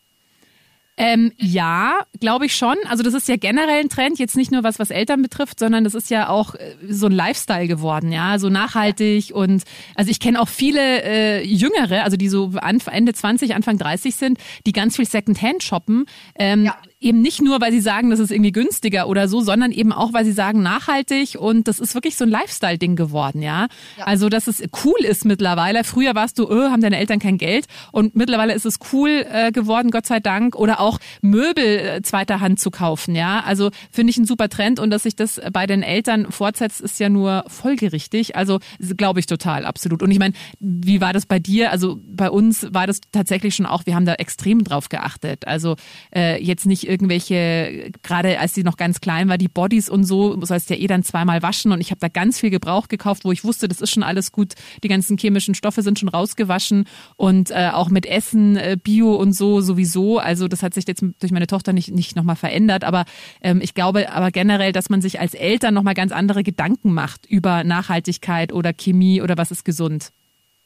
Ähm, 0.99 1.33
ja, 1.39 2.01
glaube 2.21 2.45
ich 2.47 2.55
schon. 2.55 2.77
Also 2.87 3.03
das 3.03 3.15
ist 3.15 3.27
ja 3.27 3.37
generell 3.37 3.81
ein 3.81 3.89
Trend, 3.89 4.19
jetzt 4.19 4.37
nicht 4.37 4.53
nur 4.53 4.63
was, 4.63 4.79
was 4.79 4.91
Eltern 4.91 5.23
betrifft, 5.23 5.59
sondern 5.59 5.85
das 5.85 5.95
ist 5.95 6.11
ja 6.11 6.29
auch 6.29 6.55
äh, 6.55 6.77
so 6.87 7.07
ein 7.07 7.13
Lifestyle 7.13 7.67
geworden, 7.67 8.13
ja, 8.13 8.39
so 8.39 8.51
nachhaltig 8.51 9.31
und 9.35 9.63
also 9.95 10.11
ich 10.11 10.21
kenne 10.21 10.39
auch 10.39 10.49
viele 10.49 11.03
äh, 11.03 11.43
Jüngere, 11.47 12.05
also 12.05 12.19
die 12.19 12.29
so 12.29 12.49
Anf- 12.57 12.91
Ende 12.91 13.15
20, 13.15 13.55
Anfang 13.55 13.79
30 13.79 14.15
sind, 14.15 14.39
die 14.67 14.73
ganz 14.73 14.97
viel 14.97 15.07
Secondhand 15.07 15.63
shoppen. 15.63 16.05
Ähm, 16.35 16.67
Ja. 16.67 16.77
Eben 17.03 17.21
nicht 17.21 17.43
nur, 17.43 17.61
weil 17.61 17.73
sie 17.73 17.81
sagen, 17.81 18.11
das 18.11 18.21
ist 18.21 18.31
irgendwie 18.31 18.53
günstiger 18.53 19.09
oder 19.09 19.27
so, 19.27 19.41
sondern 19.41 19.73
eben 19.73 19.93
auch, 19.93 20.13
weil 20.13 20.25
sie 20.25 20.33
sagen, 20.33 20.63
nachhaltig 20.63 21.37
und 21.37 21.67
das 21.67 21.81
ist 21.81 21.95
wirklich 21.95 22.17
so 22.17 22.25
ein 22.25 22.31
Lifestyle-Ding 22.31 22.95
geworden, 22.95 23.43
ja? 23.43 23.67
Ja. 23.99 24.05
Also, 24.05 24.29
dass 24.29 24.47
es 24.47 24.63
cool 24.85 25.01
ist 25.01 25.25
mittlerweile. 25.25 25.83
Früher 25.83 26.15
warst 26.15 26.39
du, 26.39 26.49
öh, 26.49 26.71
haben 26.71 26.81
deine 26.81 26.99
Eltern 26.99 27.19
kein 27.19 27.39
Geld 27.39 27.67
und 27.91 28.15
mittlerweile 28.15 28.55
ist 28.55 28.67
es 28.67 28.79
cool 28.93 29.27
äh, 29.29 29.51
geworden, 29.51 29.91
Gott 29.91 30.07
sei 30.07 30.21
Dank. 30.21 30.55
Oder 30.55 30.79
auch 30.79 31.01
Möbel 31.23 31.65
äh, 31.65 32.03
zweiter 32.03 32.41
Hand 32.41 32.61
zu 32.61 32.71
kaufen, 32.71 33.17
ja? 33.17 33.43
Also, 33.45 33.71
finde 33.91 34.11
ich 34.11 34.19
ein 34.19 34.25
super 34.25 34.49
Trend 34.49 34.79
und 34.79 34.91
dass 34.91 35.03
sich 35.03 35.17
das 35.17 35.41
bei 35.53 35.67
den 35.67 35.83
Eltern 35.83 36.31
fortsetzt, 36.31 36.81
ist 36.81 37.01
ja 37.01 37.09
nur 37.09 37.45
folgerichtig. 37.49 38.37
Also, 38.37 38.61
glaube 38.97 39.19
ich 39.19 39.27
total, 39.27 39.65
absolut. 39.65 40.03
Und 40.03 40.13
ich 40.13 40.21
meine, 40.21 40.35
wie 40.61 41.01
war 41.01 41.13
das 41.13 41.27
bei 41.27 41.41
dir? 41.41 41.73
Also, 41.73 41.99
bei 42.07 42.31
uns 42.31 42.73
war 42.73 42.87
das 42.87 43.01
tatsächlich 43.11 43.57
schon 43.57 43.67
auch, 43.67 43.87
wir 43.87 43.97
haben 43.97 44.07
da 44.07 44.15
extrem 44.15 44.63
drauf 44.63 44.89
geachtet. 44.89 45.49
Also, 45.49 45.75
äh, 46.15 46.41
jetzt 46.41 46.67
nicht 46.67 46.92
irgendwelche, 46.93 47.91
gerade 48.03 48.39
als 48.39 48.55
sie 48.55 48.63
noch 48.63 48.77
ganz 48.77 49.01
klein 49.01 49.29
war, 49.29 49.39
die 49.39 49.49
Bodies 49.49 49.89
und 49.89 50.05
so, 50.05 50.39
heißt 50.49 50.71
ja 50.71 50.77
eh 50.77 50.87
dann 50.87 51.03
zweimal 51.03 51.43
waschen. 51.43 51.73
Und 51.73 51.81
ich 51.81 51.91
habe 51.91 52.01
da 52.01 52.09
ganz 52.09 52.39
viel 52.39 52.51
Gebrauch 52.51 52.89
gekauft, 52.89 53.25
wo 53.25 53.33
ich 53.33 53.43
wusste, 53.43 53.67
das 53.67 53.81
ist 53.81 53.91
schon 53.91 54.03
alles 54.03 54.31
gut, 54.31 54.55
die 54.85 54.89
ganzen 54.89 55.17
chemischen 55.17 55.55
Stoffe 55.55 55.83
sind 55.83 55.99
schon 55.99 56.11
rausgewaschen. 56.11 56.87
Und 57.17 57.51
äh, 57.51 57.71
auch 57.73 57.89
mit 57.89 58.07
Essen, 58.07 58.57
äh, 58.57 58.77
Bio 58.81 59.15
und 59.15 59.33
so 59.33 59.61
sowieso, 59.61 60.19
also 60.19 60.47
das 60.47 60.63
hat 60.63 60.75
sich 60.75 60.87
jetzt 60.87 61.03
durch 61.21 61.33
meine 61.33 61.47
Tochter 61.47 61.73
nicht, 61.73 61.91
nicht 61.91 62.15
nochmal 62.15 62.37
verändert, 62.37 62.85
aber 62.85 63.07
ähm, 63.41 63.61
ich 63.63 63.75
glaube 63.75 64.13
aber 64.13 64.31
generell, 64.31 64.73
dass 64.73 64.91
man 64.91 65.01
sich 65.01 65.19
als 65.19 65.35
Eltern 65.35 65.75
nochmal 65.75 65.95
ganz 65.95 66.13
andere 66.13 66.43
Gedanken 66.43 66.93
macht 66.93 67.27
über 67.27 67.65
Nachhaltigkeit 67.65 68.53
oder 68.53 68.73
Chemie 68.73 69.23
oder 69.23 69.39
was 69.39 69.51
ist 69.51 69.65
gesund. 69.65 70.13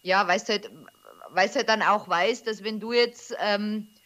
Ja, 0.02 0.26
weißt 0.26 0.48
du 0.48 0.52
halt, 0.54 0.70
weißt 1.30 1.56
halt 1.56 1.68
dann 1.68 1.82
auch 1.82 2.08
weiß, 2.08 2.42
dass 2.44 2.64
wenn 2.64 2.80
du 2.80 2.92
jetzt 2.92 3.34
ähm, 3.44 3.86
äh, 3.88 3.96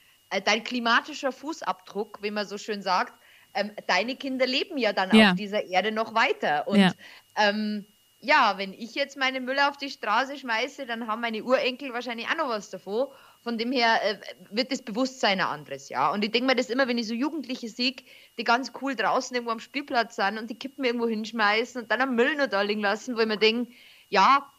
dein 0.44 0.62
klimatischer 0.64 1.32
Fußabdruck, 1.32 2.22
wie 2.22 2.30
man 2.30 2.46
so 2.46 2.58
schön 2.58 2.82
sagt, 2.82 3.14
ähm, 3.54 3.72
deine 3.86 4.16
Kinder 4.16 4.46
leben 4.46 4.78
ja 4.78 4.92
dann 4.92 5.10
Ja. 5.12 5.30
auf 5.30 5.34
dieser 5.34 5.64
Erde 5.64 5.90
noch 5.92 6.14
weiter. 6.14 6.68
Und 6.68 6.78
Ja. 6.78 6.92
ähm, 7.36 7.86
ja, 8.20 8.58
wenn 8.58 8.72
ich 8.74 8.94
jetzt 8.94 9.16
meine 9.16 9.40
Müll 9.40 9.58
auf 9.58 9.76
die 9.78 9.88
Straße 9.90 10.36
schmeiße, 10.36 10.84
dann 10.86 11.06
haben 11.06 11.22
meine 11.22 11.42
Urenkel 11.42 11.92
wahrscheinlich 11.94 12.28
auch 12.28 12.36
noch 12.36 12.48
was 12.50 12.68
davon. 12.70 13.08
Von 13.42 13.56
dem 13.56 13.72
her 13.72 13.98
äh, 14.04 14.20
wird 14.50 14.70
das 14.70 14.82
Bewusstsein 14.82 15.40
ein 15.40 15.46
anderes, 15.46 15.88
ja. 15.88 16.12
Und 16.12 16.22
ich 16.24 16.30
denke 16.30 16.46
mir 16.46 16.54
das 16.56 16.68
immer, 16.68 16.86
wenn 16.86 16.98
ich 16.98 17.08
so 17.08 17.14
Jugendliche 17.14 17.68
sehe, 17.68 17.96
die 18.38 18.44
ganz 18.44 18.72
cool 18.82 18.94
draußen 18.94 19.34
irgendwo 19.34 19.52
am 19.52 19.60
Spielplatz 19.60 20.16
sind 20.16 20.38
und 20.38 20.50
die 20.50 20.58
Kippen 20.58 20.84
irgendwo 20.84 21.08
hinschmeißen 21.08 21.82
und 21.82 21.90
dann 21.90 22.02
am 22.02 22.14
Müll 22.14 22.36
noch 22.36 22.48
da 22.48 22.60
liegen 22.62 22.82
lassen, 22.82 23.16
wo 23.16 23.20
ich 23.20 23.26
mir 23.26 23.38
denke, 23.38 23.72
ja, 24.10 24.52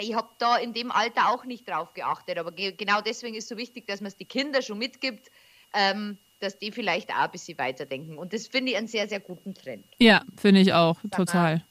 ich 0.00 0.14
habe 0.14 0.28
da 0.38 0.56
in 0.56 0.72
dem 0.72 0.90
Alter 0.90 1.30
auch 1.30 1.44
nicht 1.44 1.68
drauf 1.68 1.94
geachtet, 1.94 2.38
aber 2.38 2.52
ge 2.52 2.72
genau 2.72 3.00
deswegen 3.00 3.34
ist 3.34 3.48
so 3.48 3.56
wichtig, 3.56 3.86
dass 3.86 4.00
man 4.00 4.08
es 4.08 4.16
die 4.16 4.24
Kinder 4.24 4.62
schon 4.62 4.78
mitgibt, 4.78 5.30
ähm, 5.74 6.18
dass 6.40 6.58
die 6.58 6.72
vielleicht 6.72 7.10
auch 7.10 7.16
ein 7.24 7.30
bisschen 7.30 7.58
weiterdenken. 7.58 8.18
Und 8.18 8.32
das 8.32 8.46
finde 8.46 8.72
ich 8.72 8.78
einen 8.78 8.88
sehr, 8.88 9.08
sehr 9.08 9.20
guten 9.20 9.54
Trend. 9.54 9.84
Ja, 9.98 10.24
finde 10.36 10.60
ich 10.60 10.72
auch, 10.72 11.02
mal. 11.02 11.10
total. 11.10 11.64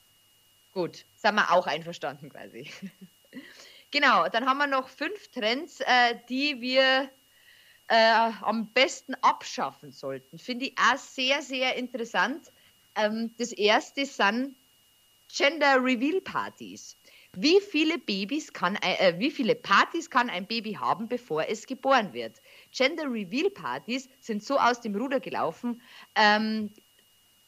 Gut, 0.74 1.06
sind 1.16 1.36
wir 1.36 1.52
auch 1.52 1.68
einverstanden 1.68 2.30
quasi. 2.30 2.70
genau, 3.92 4.28
dann 4.30 4.46
haben 4.46 4.60
wir 4.60 4.68
noch 4.68 4.88
fünf 4.88 5.30
Trends, 5.30 5.80
äh, 5.82 6.16
die 6.30 6.62
wir 6.62 7.10
äh, 7.88 8.32
am 8.42 8.68
besten 8.68 9.16
abschaffen 9.16 9.92
sollten. 9.92 10.38
Finde 10.38 10.66
ich 10.66 10.76
auch 10.78 10.98
sehr, 10.98 11.42
sehr 11.42 11.76
interessant. 11.76 12.52
Ähm, 12.96 13.34
das 13.38 13.52
erste 13.52 14.06
sind 14.06 14.56
Gender 15.36 15.84
Reveal 15.84 16.22
Partys. 16.22 16.96
Wie 17.38 17.60
viele 17.62 18.00
Babys 18.00 18.54
kann 18.54 18.76
äh, 18.76 19.16
wie 19.20 19.32
viele 19.32 19.56
Partys 19.56 20.10
kann 20.10 20.30
ein 20.30 20.48
Baby 20.48 20.74
haben, 20.74 21.08
bevor 21.08 21.48
es 21.48 21.68
geboren 21.68 22.14
wird? 22.14 22.42
Gender 22.72 23.04
Reveal 23.04 23.52
Partys 23.52 24.10
sind 24.20 24.44
so 24.44 24.58
aus 24.58 24.82
dem 24.82 24.96
Ruder 24.96 25.20
gelaufen, 25.20 25.82
ähm, 26.16 26.72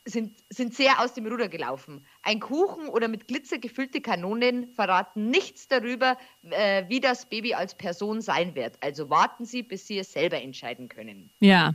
sind, 0.06 0.38
sind 0.50 0.74
sehr 0.74 1.00
aus 1.00 1.13
dem 1.13 1.26
Ruder 1.26 1.48
gelaufen. 1.48 2.06
Ein 2.22 2.39
Kuchen 2.39 2.89
oder 2.89 3.08
mit 3.08 3.28
Glitzer 3.28 3.58
gefüllte 3.58 4.02
Kanonen 4.02 4.67
verraten 4.67 5.30
nichts 5.30 5.67
darüber, 5.67 6.17
äh, 6.44 6.86
wie 6.88 7.00
das 7.00 7.28
Baby 7.28 7.54
als 7.54 7.76
Person 7.76 8.22
sein 8.22 8.56
wird. 8.56 8.78
Also 8.82 9.10
warten 9.10 9.46
Sie, 9.46 9.63
bis 9.63 9.88
Sie 9.88 9.98
es 9.98 10.13
selber 10.13 10.41
entscheiden 10.41 10.89
können. 10.89 11.32
Ja. 11.39 11.74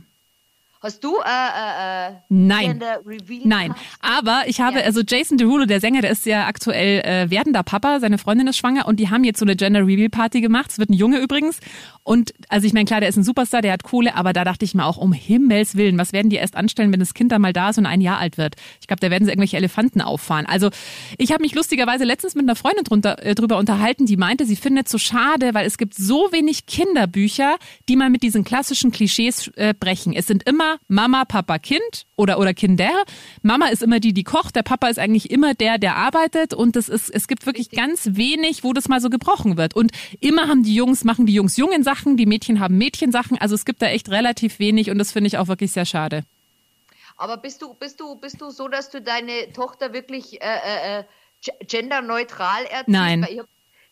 Hast 0.81 1.03
du 1.03 1.15
äh, 1.17 1.19
äh, 1.19 2.09
äh, 2.09 2.13
Nein. 2.29 2.67
Gender 2.67 2.99
Reveal 3.05 3.41
Nein, 3.45 3.73
aber 3.99 4.43
ich 4.47 4.61
habe, 4.61 4.79
Ja. 4.79 4.85
also 4.85 5.01
Jason 5.07 5.37
Derulo, 5.37 5.65
der 5.65 5.79
Sänger, 5.79 6.01
der 6.01 6.11
ist 6.11 6.25
ja 6.25 6.45
aktuell 6.45 6.99
äh, 6.99 7.29
werdender 7.31 7.63
Papa, 7.63 7.99
seine 7.99 8.17
Freundin 8.17 8.47
ist 8.47 8.57
schwanger 8.57 8.87
und 8.87 8.99
die 8.99 9.09
haben 9.09 9.23
jetzt 9.23 9.39
so 9.39 9.45
eine 9.45 9.55
Gender 9.55 9.81
Reveal 9.85 10.09
Party 10.09 10.39
gemacht. 10.41 10.71
Es 10.71 10.77
wird 10.79 10.89
ein 10.89 10.93
Junge 10.93 11.17
übrigens. 11.19 11.59
Und 12.03 12.33
also 12.49 12.67
ich 12.67 12.73
meine, 12.73 12.85
klar, 12.85 12.99
der 13.01 13.09
ist 13.09 13.17
ein 13.17 13.23
Superstar, 13.23 13.61
der 13.61 13.73
hat 13.73 13.83
Kohle, 13.83 14.15
aber 14.15 14.33
da 14.33 14.43
dachte 14.43 14.63
ich 14.65 14.73
mir 14.75 14.85
auch, 14.85 14.97
um 14.97 15.13
Himmels 15.13 15.75
Willen, 15.75 15.97
was 15.97 16.13
werden 16.13 16.29
die 16.29 16.37
erst 16.37 16.55
anstellen, 16.55 16.91
wenn 16.93 16.99
das 16.99 17.13
Kind 17.13 17.31
dann 17.31 17.41
mal 17.41 17.53
da 17.53 17.69
ist 17.69 17.77
und 17.79 17.85
ein 17.85 17.99
Jahr 18.01 18.19
alt 18.19 18.37
wird? 18.37 18.55
Ich 18.79 18.87
glaube, 18.87 18.99
da 18.99 19.09
werden 19.09 19.25
sie 19.25 19.31
irgendwelche 19.31 19.57
Elefanten 19.57 20.01
auffahren. 20.01 20.45
Also 20.45 20.69
ich 21.17 21.31
habe 21.31 21.41
mich 21.41 21.55
lustigerweise 21.55 22.03
letztens 22.03 22.35
mit 22.35 22.43
einer 22.45 22.55
Freundin 22.55 22.83
drunter, 22.83 23.25
äh, 23.25 23.35
drüber 23.35 23.57
unterhalten, 23.57 24.05
die 24.05 24.15
meinte, 24.17 24.45
sie 24.45 24.55
findet 24.55 24.87
so 24.87 24.97
schade, 24.97 25.53
weil 25.53 25.65
es 25.65 25.77
gibt 25.77 25.95
so 25.95 26.29
wenig 26.31 26.65
Kinderbücher, 26.65 27.55
die 27.89 27.95
mal 27.95 28.09
mit 28.09 28.23
diesen 28.23 28.43
klassischen 28.43 28.91
Klischees 28.91 29.47
äh, 29.55 29.73
brechen. 29.77 30.13
Es 30.13 30.27
sind 30.27 30.43
immer 30.43 30.66
immer 30.67 30.79
Mama, 30.87 31.25
Papa, 31.25 31.59
Kind 31.59 32.05
oder, 32.15 32.39
oder 32.39 32.53
Kinder. 32.53 32.89
Mama 33.41 33.67
ist 33.67 33.83
immer 33.83 33.99
die, 33.99 34.13
die 34.13 34.23
kocht. 34.23 34.55
Der 34.55 34.63
Papa 34.63 34.87
ist 34.87 34.99
eigentlich 34.99 35.31
immer 35.31 35.53
der, 35.53 35.77
der 35.77 35.95
arbeitet. 35.95 36.53
Und 36.53 36.75
das 36.75 36.89
ist, 36.89 37.09
es 37.09 37.27
gibt 37.27 37.45
wirklich 37.45 37.67
Richtig. 37.71 37.79
ganz 37.79 38.09
wenig, 38.17 38.63
wo 38.63 38.73
das 38.73 38.87
mal 38.87 38.99
so 39.01 39.09
gebrochen 39.09 39.57
wird. 39.57 39.75
Und 39.75 39.91
immer 40.19 40.47
haben 40.47 40.63
die 40.63 40.75
Jungs, 40.75 41.03
machen 41.03 41.25
die 41.25 41.33
Jungs 41.33 41.57
jungen 41.57 41.83
Sachen, 41.83 42.17
die 42.17 42.25
Mädchen 42.25 42.59
haben 42.59 42.77
Mädchensachen. 42.77 43.37
Also 43.39 43.55
es 43.55 43.65
gibt 43.65 43.81
da 43.81 43.87
echt 43.87 44.09
relativ 44.09 44.59
wenig 44.59 44.89
und 44.89 44.97
das 44.97 45.11
finde 45.11 45.27
ich 45.27 45.37
auch 45.37 45.47
wirklich 45.47 45.71
sehr 45.71 45.85
schade. 45.85 46.23
Aber 47.15 47.37
bist 47.37 47.61
du, 47.61 47.73
bist 47.73 47.99
du, 47.99 48.15
bist 48.15 48.41
du 48.41 48.49
so, 48.51 48.67
dass 48.67 48.89
du 48.89 49.01
deine 49.01 49.51
Tochter 49.53 49.93
wirklich 49.93 50.41
äh, 50.41 50.45
äh, 50.45 50.99
äh, 50.99 51.03
ge- 51.43 51.55
genderneutral 51.65 52.63
erziehst? 52.65 52.87
Nein, 52.89 53.27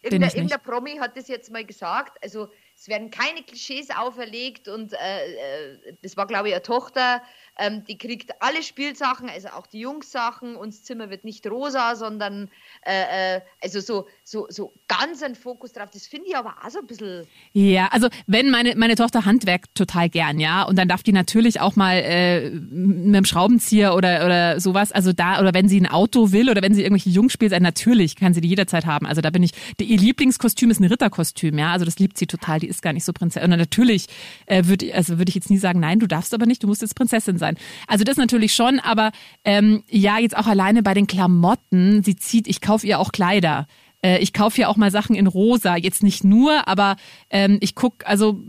irgendein, 0.01 0.29
irgendein 0.29 0.61
Promi 0.61 0.97
hat 0.99 1.17
das 1.17 1.27
jetzt 1.27 1.51
mal 1.51 1.65
gesagt. 1.65 2.21
Also 2.23 2.49
es 2.75 2.87
werden 2.89 3.09
keine 3.09 3.41
Klischees 3.43 3.89
auferlegt 3.89 4.67
und 4.67 4.93
äh, 4.93 5.71
äh, 5.71 5.97
das 6.01 6.17
war, 6.17 6.27
glaube 6.27 6.49
ich, 6.49 6.53
eine 6.53 6.61
Tochter, 6.63 7.21
ähm, 7.57 7.83
die 7.85 7.97
kriegt 7.97 8.41
alle 8.41 8.63
Spielsachen, 8.63 9.29
also 9.29 9.49
auch 9.49 9.67
die 9.67 9.79
Jungssachen 9.79 10.55
und 10.55 10.73
das 10.73 10.83
Zimmer 10.83 11.09
wird 11.09 11.23
nicht 11.23 11.45
rosa, 11.47 11.95
sondern 11.95 12.49
äh, 12.85 13.37
äh, 13.37 13.41
also 13.61 13.79
so, 13.79 14.07
so, 14.23 14.47
so 14.49 14.73
ganz 14.87 15.23
ein 15.23 15.35
Fokus 15.35 15.73
drauf. 15.73 15.89
Das 15.91 16.07
finde 16.07 16.27
ich 16.29 16.35
aber 16.35 16.55
auch 16.63 16.69
so 16.69 16.79
ein 16.79 16.87
bisschen. 16.87 17.27
Ja, 17.53 17.87
also 17.91 18.09
wenn 18.27 18.49
meine, 18.49 18.75
meine 18.75 18.95
Tochter 18.95 19.25
handwerkt 19.25 19.75
total 19.75 20.09
gern, 20.09 20.39
ja, 20.39 20.63
und 20.63 20.77
dann 20.77 20.87
darf 20.87 21.03
die 21.03 21.13
natürlich 21.13 21.59
auch 21.61 21.75
mal 21.75 21.95
äh, 21.95 22.49
mit 22.49 23.15
dem 23.15 23.25
Schraubenzieher 23.25 23.95
oder, 23.95 24.25
oder 24.25 24.59
sowas, 24.59 24.91
also 24.91 25.13
da, 25.13 25.39
oder 25.39 25.53
wenn 25.53 25.69
sie 25.69 25.79
ein 25.79 25.87
Auto 25.87 26.31
will 26.31 26.49
oder 26.49 26.61
wenn 26.61 26.73
sie 26.73 26.81
irgendwelche 26.81 27.09
Jungspiel 27.09 27.45
natürlich 27.59 28.15
kann 28.15 28.33
sie 28.33 28.41
die 28.41 28.49
jederzeit 28.49 28.85
haben. 28.85 29.05
Also 29.05 29.21
da 29.21 29.29
bin 29.29 29.43
ich, 29.43 29.51
die, 29.79 29.85
ihr 29.85 29.97
Lieblingskostüm 29.97 30.71
ist 30.71 30.79
ein 30.79 30.85
Ritterkostüm, 30.85 31.57
ja, 31.57 31.71
also 31.71 31.85
das 31.85 31.99
liebt 31.99 32.17
sie 32.17 32.27
total, 32.27 32.59
die 32.59 32.67
ist 32.67 32.81
gar 32.81 32.91
nicht 32.91 33.05
so 33.05 33.13
Prinzessin. 33.13 33.51
Und 33.51 33.59
natürlich 33.59 34.07
äh, 34.45 34.65
würde 34.65 34.93
also 34.93 35.17
würde 35.17 35.29
ich 35.29 35.35
jetzt 35.35 35.49
nie 35.49 35.57
sagen, 35.57 35.79
nein, 35.79 35.99
du 35.99 36.07
darfst 36.07 36.33
aber 36.33 36.45
nicht, 36.45 36.63
du 36.63 36.67
musst 36.67 36.81
jetzt 36.81 36.95
Prinzessin 36.95 37.37
sein. 37.37 37.44
Also 37.87 38.03
das 38.03 38.17
natürlich 38.17 38.53
schon, 38.53 38.79
aber 38.79 39.11
ähm, 39.43 39.83
ja, 39.89 40.17
jetzt 40.19 40.35
auch 40.35 40.47
alleine 40.47 40.81
bei 40.83 40.93
den 40.93 41.07
Klamotten, 41.07 42.03
sie 42.03 42.15
zieht, 42.15 42.47
ich 42.47 42.61
kaufe 42.61 42.87
ihr 42.87 42.99
auch 42.99 43.11
Kleider. 43.11 43.67
Äh, 44.01 44.19
Ich 44.19 44.33
kaufe 44.33 44.61
ja 44.61 44.67
auch 44.67 44.77
mal 44.77 44.91
Sachen 44.91 45.15
in 45.15 45.27
rosa, 45.27 45.77
jetzt 45.77 46.03
nicht 46.03 46.23
nur, 46.23 46.67
aber 46.67 46.95
ähm, 47.29 47.57
ich 47.61 47.75
guck, 47.75 48.05
also 48.05 48.43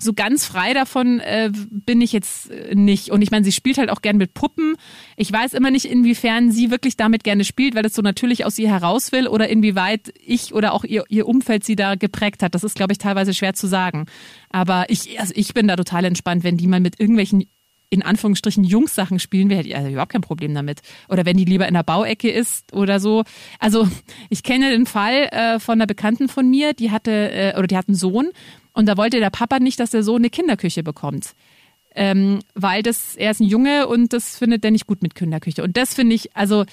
so 0.00 0.12
ganz 0.12 0.44
frei 0.44 0.74
davon 0.74 1.18
äh, 1.18 1.50
bin 1.70 2.00
ich 2.00 2.12
jetzt 2.12 2.50
nicht. 2.72 3.10
Und 3.10 3.20
ich 3.20 3.32
meine, 3.32 3.44
sie 3.44 3.50
spielt 3.50 3.78
halt 3.78 3.90
auch 3.90 4.00
gern 4.00 4.16
mit 4.16 4.32
Puppen. 4.32 4.76
Ich 5.16 5.32
weiß 5.32 5.54
immer 5.54 5.72
nicht, 5.72 5.86
inwiefern 5.86 6.52
sie 6.52 6.70
wirklich 6.70 6.96
damit 6.96 7.24
gerne 7.24 7.44
spielt, 7.44 7.74
weil 7.74 7.84
es 7.84 7.94
so 7.94 8.02
natürlich 8.02 8.44
aus 8.44 8.56
ihr 8.60 8.68
heraus 8.68 9.10
will 9.10 9.26
oder 9.26 9.48
inwieweit 9.48 10.12
ich 10.24 10.54
oder 10.54 10.72
auch 10.72 10.84
ihr, 10.84 11.02
ihr 11.08 11.26
Umfeld 11.26 11.64
sie 11.64 11.74
da 11.74 11.96
geprägt 11.96 12.44
hat. 12.44 12.54
Das 12.54 12.62
ist, 12.62 12.76
glaube 12.76 12.92
ich, 12.92 12.98
teilweise 12.98 13.34
schwer 13.34 13.54
zu 13.54 13.66
sagen. 13.66 14.06
Aber 14.50 14.86
ich, 14.88 15.18
also 15.18 15.32
ich 15.34 15.52
bin 15.52 15.66
da 15.66 15.74
total 15.74 16.04
entspannt, 16.04 16.44
wenn 16.44 16.56
die 16.56 16.68
mal 16.68 16.78
mit 16.80 17.00
irgendwelchen 17.00 17.46
in 17.90 18.02
Anführungsstrichen 18.02 18.64
Jungs-Sachen 18.64 19.18
spielen, 19.18 19.48
wäre 19.48 19.74
also 19.74 19.88
überhaupt 19.88 20.12
kein 20.12 20.20
Problem 20.20 20.54
damit. 20.54 20.80
Oder 21.08 21.24
wenn 21.24 21.36
die 21.36 21.44
lieber 21.44 21.66
in 21.66 21.74
der 21.74 21.82
Bauecke 21.82 22.30
ist 22.30 22.72
oder 22.72 23.00
so. 23.00 23.24
Also 23.58 23.88
ich 24.28 24.42
kenne 24.42 24.70
den 24.70 24.86
Fall 24.86 25.28
äh, 25.30 25.58
von 25.58 25.74
einer 25.74 25.86
Bekannten 25.86 26.28
von 26.28 26.48
mir, 26.48 26.74
die 26.74 26.90
hatte 26.90 27.10
äh, 27.10 27.56
oder 27.56 27.66
die 27.66 27.76
hat 27.76 27.88
einen 27.88 27.94
Sohn 27.94 28.30
und 28.72 28.86
da 28.86 28.96
wollte 28.96 29.20
der 29.20 29.30
Papa 29.30 29.58
nicht, 29.58 29.80
dass 29.80 29.90
der 29.90 30.02
Sohn 30.02 30.20
eine 30.20 30.30
Kinderküche 30.30 30.82
bekommt. 30.82 31.32
Ähm, 31.94 32.40
weil 32.54 32.82
das, 32.82 33.16
er 33.16 33.30
ist 33.30 33.40
ein 33.40 33.48
Junge 33.48 33.88
und 33.88 34.12
das 34.12 34.38
findet 34.38 34.64
er 34.64 34.70
nicht 34.70 34.86
gut 34.86 35.02
mit 35.02 35.14
Kinderküche. 35.14 35.64
Und 35.64 35.76
das 35.76 35.94
finde 35.94 36.14
ich, 36.14 36.36
also 36.36 36.64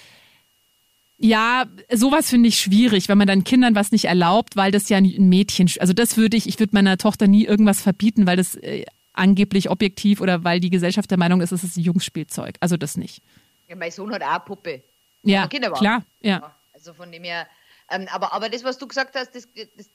ja, 1.17 1.65
sowas 1.91 2.29
finde 2.29 2.49
ich 2.49 2.59
schwierig, 2.59 3.07
wenn 3.07 3.17
man 3.17 3.27
dann 3.27 3.45
Kindern 3.45 3.73
was 3.73 3.91
nicht 3.91 4.05
erlaubt, 4.05 4.57
weil 4.57 4.71
das 4.71 4.89
ja 4.89 4.97
ein 4.97 5.29
Mädchen, 5.29 5.71
also 5.79 5.93
das 5.93 6.17
würde 6.17 6.35
ich, 6.35 6.47
ich 6.47 6.59
würde 6.59 6.75
meiner 6.75 6.97
Tochter 6.97 7.27
nie 7.27 7.45
irgendwas 7.45 7.81
verbieten, 7.81 8.27
weil 8.27 8.35
das 8.35 8.55
äh, 8.55 8.83
angeblich 9.17 9.69
objektiv 9.69 10.21
oder 10.21 10.43
weil 10.43 10.59
die 10.59 10.69
Gesellschaft 10.69 11.09
der 11.11 11.17
Meinung 11.17 11.41
ist, 11.41 11.51
es 11.51 11.63
ist 11.63 11.77
ein 11.77 11.81
Jungsspielzeug. 11.83 12.55
Also 12.59 12.77
das 12.77 12.97
nicht. 12.97 13.21
Ja, 13.67 13.75
mein 13.75 13.91
Sohn 13.91 14.13
hat 14.13 14.21
auch 14.21 14.27
eine 14.29 14.39
Puppe. 14.41 14.83
Ja, 15.23 15.47
klar, 15.47 16.03
ja. 16.21 16.55
Also 16.73 16.93
von 16.93 17.11
dem 17.11 17.23
her, 17.23 17.47
ähm, 17.89 18.07
aber, 18.11 18.31
aber 18.33 18.49
das, 18.49 18.63
was 18.63 18.77
du 18.77 18.87
gesagt 18.87 19.15
hast, 19.15 19.33
das, 19.33 19.47
das, 19.77 19.89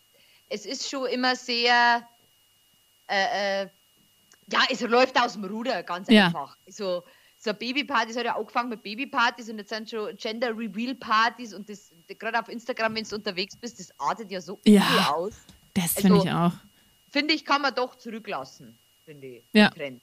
es 0.49 0.67
ist 0.67 0.89
schon 0.91 1.07
immer 1.09 1.37
sehr, 1.37 2.03
äh, 3.09 3.63
äh, 3.63 3.69
ja, 4.53 4.61
es 4.71 4.81
läuft 4.81 5.21
aus 5.21 5.35
dem 5.35 5.45
Ruder, 5.45 5.83
ganz 5.85 6.09
Ja. 6.09 6.27
einfach. 6.27 6.57
So, 6.67 7.05
so 7.39 7.55
Babypartys 7.55 8.17
hat 8.17 8.25
ja 8.25 8.37
angefangen 8.37 8.71
mit 8.71 8.83
Babypartys 8.83 9.49
und 9.49 9.59
jetzt 9.59 9.69
sind 9.71 9.89
schon 9.89 10.17
Gender 10.17 10.51
Reveal 10.51 10.95
Partys 10.97 11.55
und 11.55 11.69
das, 11.69 11.93
gerade 12.19 12.41
auf 12.41 12.49
Instagram, 12.49 12.95
wenn 12.97 13.05
du 13.05 13.15
unterwegs 13.17 13.57
bist, 13.57 13.79
das 13.79 13.93
artet 14.01 14.31
ja 14.31 14.41
so 14.41 14.59
Ja. 14.65 15.13
aus. 15.15 15.35
Das 15.75 15.97
Also- 15.97 16.01
finde 16.09 16.19
ich 16.25 16.31
auch. 16.33 16.53
Finde 17.13 17.35
ich, 17.35 17.45
kann 17.45 17.63
man 17.63 17.75
doch 17.75 17.97
zurücklassen, 17.97 18.77
finde 19.11 19.27
ich. 19.27 19.43
Ja. 19.53 19.71
Trend. 19.71 20.01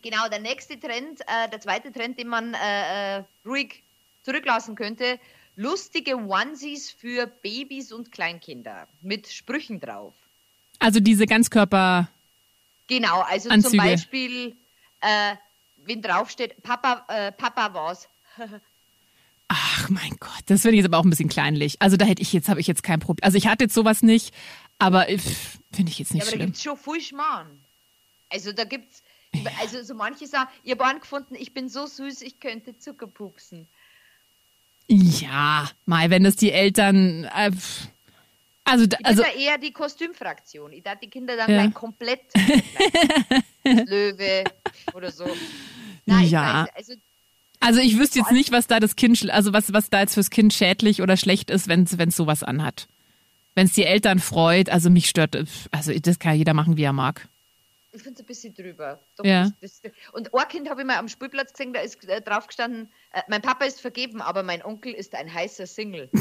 Genau, 0.00 0.28
der 0.28 0.38
nächste 0.38 0.78
Trend, 0.78 1.20
äh, 1.22 1.48
der 1.50 1.60
zweite 1.60 1.90
Trend, 1.90 2.18
den 2.18 2.28
man 2.28 2.54
äh, 2.54 3.18
äh, 3.18 3.24
ruhig 3.44 3.82
zurücklassen 4.22 4.76
könnte, 4.76 5.18
lustige 5.56 6.16
Onesies 6.16 6.90
für 6.92 7.26
Babys 7.26 7.90
und 7.92 8.12
Kleinkinder 8.12 8.86
mit 9.02 9.26
Sprüchen 9.26 9.80
drauf. 9.80 10.14
Also 10.78 11.00
diese 11.00 11.26
Ganzkörper, 11.26 12.08
Genau, 12.86 13.20
also 13.22 13.50
Anzüge. 13.50 13.70
zum 13.76 13.78
Beispiel, 13.78 14.56
äh, 15.00 15.34
wenn 15.84 16.00
draufsteht, 16.00 16.62
Papa, 16.62 17.04
äh, 17.08 17.32
Papa 17.32 17.74
war's. 17.74 18.08
ach 19.48 19.88
mein 19.90 20.16
Gott, 20.20 20.42
das 20.46 20.62
finde 20.62 20.76
ich 20.76 20.82
jetzt 20.82 20.86
aber 20.86 20.98
auch 20.98 21.04
ein 21.04 21.10
bisschen 21.10 21.28
kleinlich. 21.28 21.82
Also 21.82 21.96
da 21.96 22.04
hätte 22.04 22.22
ich 22.22 22.32
jetzt, 22.32 22.48
habe 22.48 22.60
ich 22.60 22.66
jetzt 22.68 22.82
kein 22.84 23.00
Problem. 23.00 23.24
Also 23.24 23.36
ich 23.36 23.46
hatte 23.48 23.64
jetzt 23.64 23.74
sowas 23.74 24.02
nicht, 24.02 24.32
aber 24.78 25.08
äh, 25.08 25.18
finde 25.18 25.90
ich 25.90 25.98
jetzt 25.98 26.10
Ja, 26.10 26.14
nicht 26.14 26.22
aber 26.22 26.30
da 26.30 26.36
schlimm. 26.36 26.46
gibt's 26.46 26.62
schon 26.62 26.76
viel 26.78 27.00
Schmarrn. 27.00 27.60
Also 28.30 28.52
da 28.52 28.64
gibt's, 28.64 29.02
also 29.60 29.82
so 29.82 29.94
manche 29.94 30.26
sagen, 30.26 30.48
habe 30.70 30.84
einen 30.84 31.00
gefunden, 31.00 31.34
ich 31.34 31.54
bin 31.54 31.68
so 31.68 31.86
süß, 31.86 32.22
ich 32.22 32.40
könnte 32.40 32.78
Zucker 32.78 33.06
pupsen. 33.06 33.68
Ja, 34.88 35.70
mal, 35.84 36.08
wenn 36.10 36.24
das 36.24 36.36
die 36.36 36.50
Eltern, 36.52 37.24
äh, 37.24 37.50
also, 38.64 38.84
Ich 38.84 39.06
also 39.06 39.22
bin 39.22 39.32
da 39.32 39.38
eher 39.38 39.58
die 39.58 39.72
Kostümfraktion. 39.72 40.72
Ich 40.72 40.82
darf 40.82 40.98
die 41.00 41.08
Kinder 41.08 41.36
dann 41.36 41.50
Ja. 41.50 41.68
komplett 41.70 42.20
Löwe 43.64 44.44
oder 44.94 45.10
so. 45.10 45.26
Nein, 46.06 46.28
Ja. 46.28 46.64
weiß, 46.64 46.70
also 46.76 46.92
Also 47.60 47.80
ich 47.80 47.98
wüsste 47.98 48.18
jetzt 48.20 48.30
nicht, 48.32 48.52
was 48.52 48.66
da 48.66 48.78
das 48.80 48.96
Kind, 48.96 49.30
also 49.30 49.52
was, 49.52 49.72
was 49.72 49.90
da 49.90 50.00
jetzt 50.00 50.14
fürs 50.14 50.30
Kind 50.30 50.52
schädlich 50.54 51.02
oder 51.02 51.16
schlecht 51.16 51.50
ist, 51.50 51.68
wenn 51.68 51.82
es 51.84 52.16
sowas 52.16 52.42
anhat. 52.42 52.88
Wenn 53.54 53.66
es 53.66 53.72
die 53.72 53.84
Eltern 53.84 54.20
freut, 54.20 54.70
also 54.70 54.90
mich 54.90 55.08
stört, 55.08 55.36
also 55.70 55.98
das 55.98 56.18
kann 56.18 56.36
jeder 56.36 56.54
machen, 56.54 56.76
wie 56.76 56.84
er 56.84 56.92
mag. 56.92 57.28
Ich 57.98 58.02
finde 58.04 58.14
es 58.18 58.24
ein 58.24 58.26
bisschen 58.26 58.54
drüber. 58.54 59.00
Doch, 59.16 59.24
Ja. 59.24 59.50
das, 59.60 59.80
das, 59.80 59.92
und 60.12 60.32
ein 60.34 60.48
Kind 60.48 60.68
habe 60.70 60.80
ich 60.80 60.86
mal 60.86 60.96
am 60.96 61.08
Spielplatz 61.08 61.52
gesehen, 61.52 61.72
da 61.72 61.80
ist 61.80 62.02
äh, 62.08 62.20
drauf 62.22 62.46
gestanden, 62.46 62.90
äh, 63.12 63.22
mein 63.28 63.42
Papa 63.42 63.64
ist 63.66 63.80
vergeben, 63.80 64.20
aber 64.22 64.42
mein 64.42 64.64
Onkel 64.64 64.92
ist 64.94 65.14
ein 65.14 65.32
heißer 65.32 65.66
Single. 65.66 66.10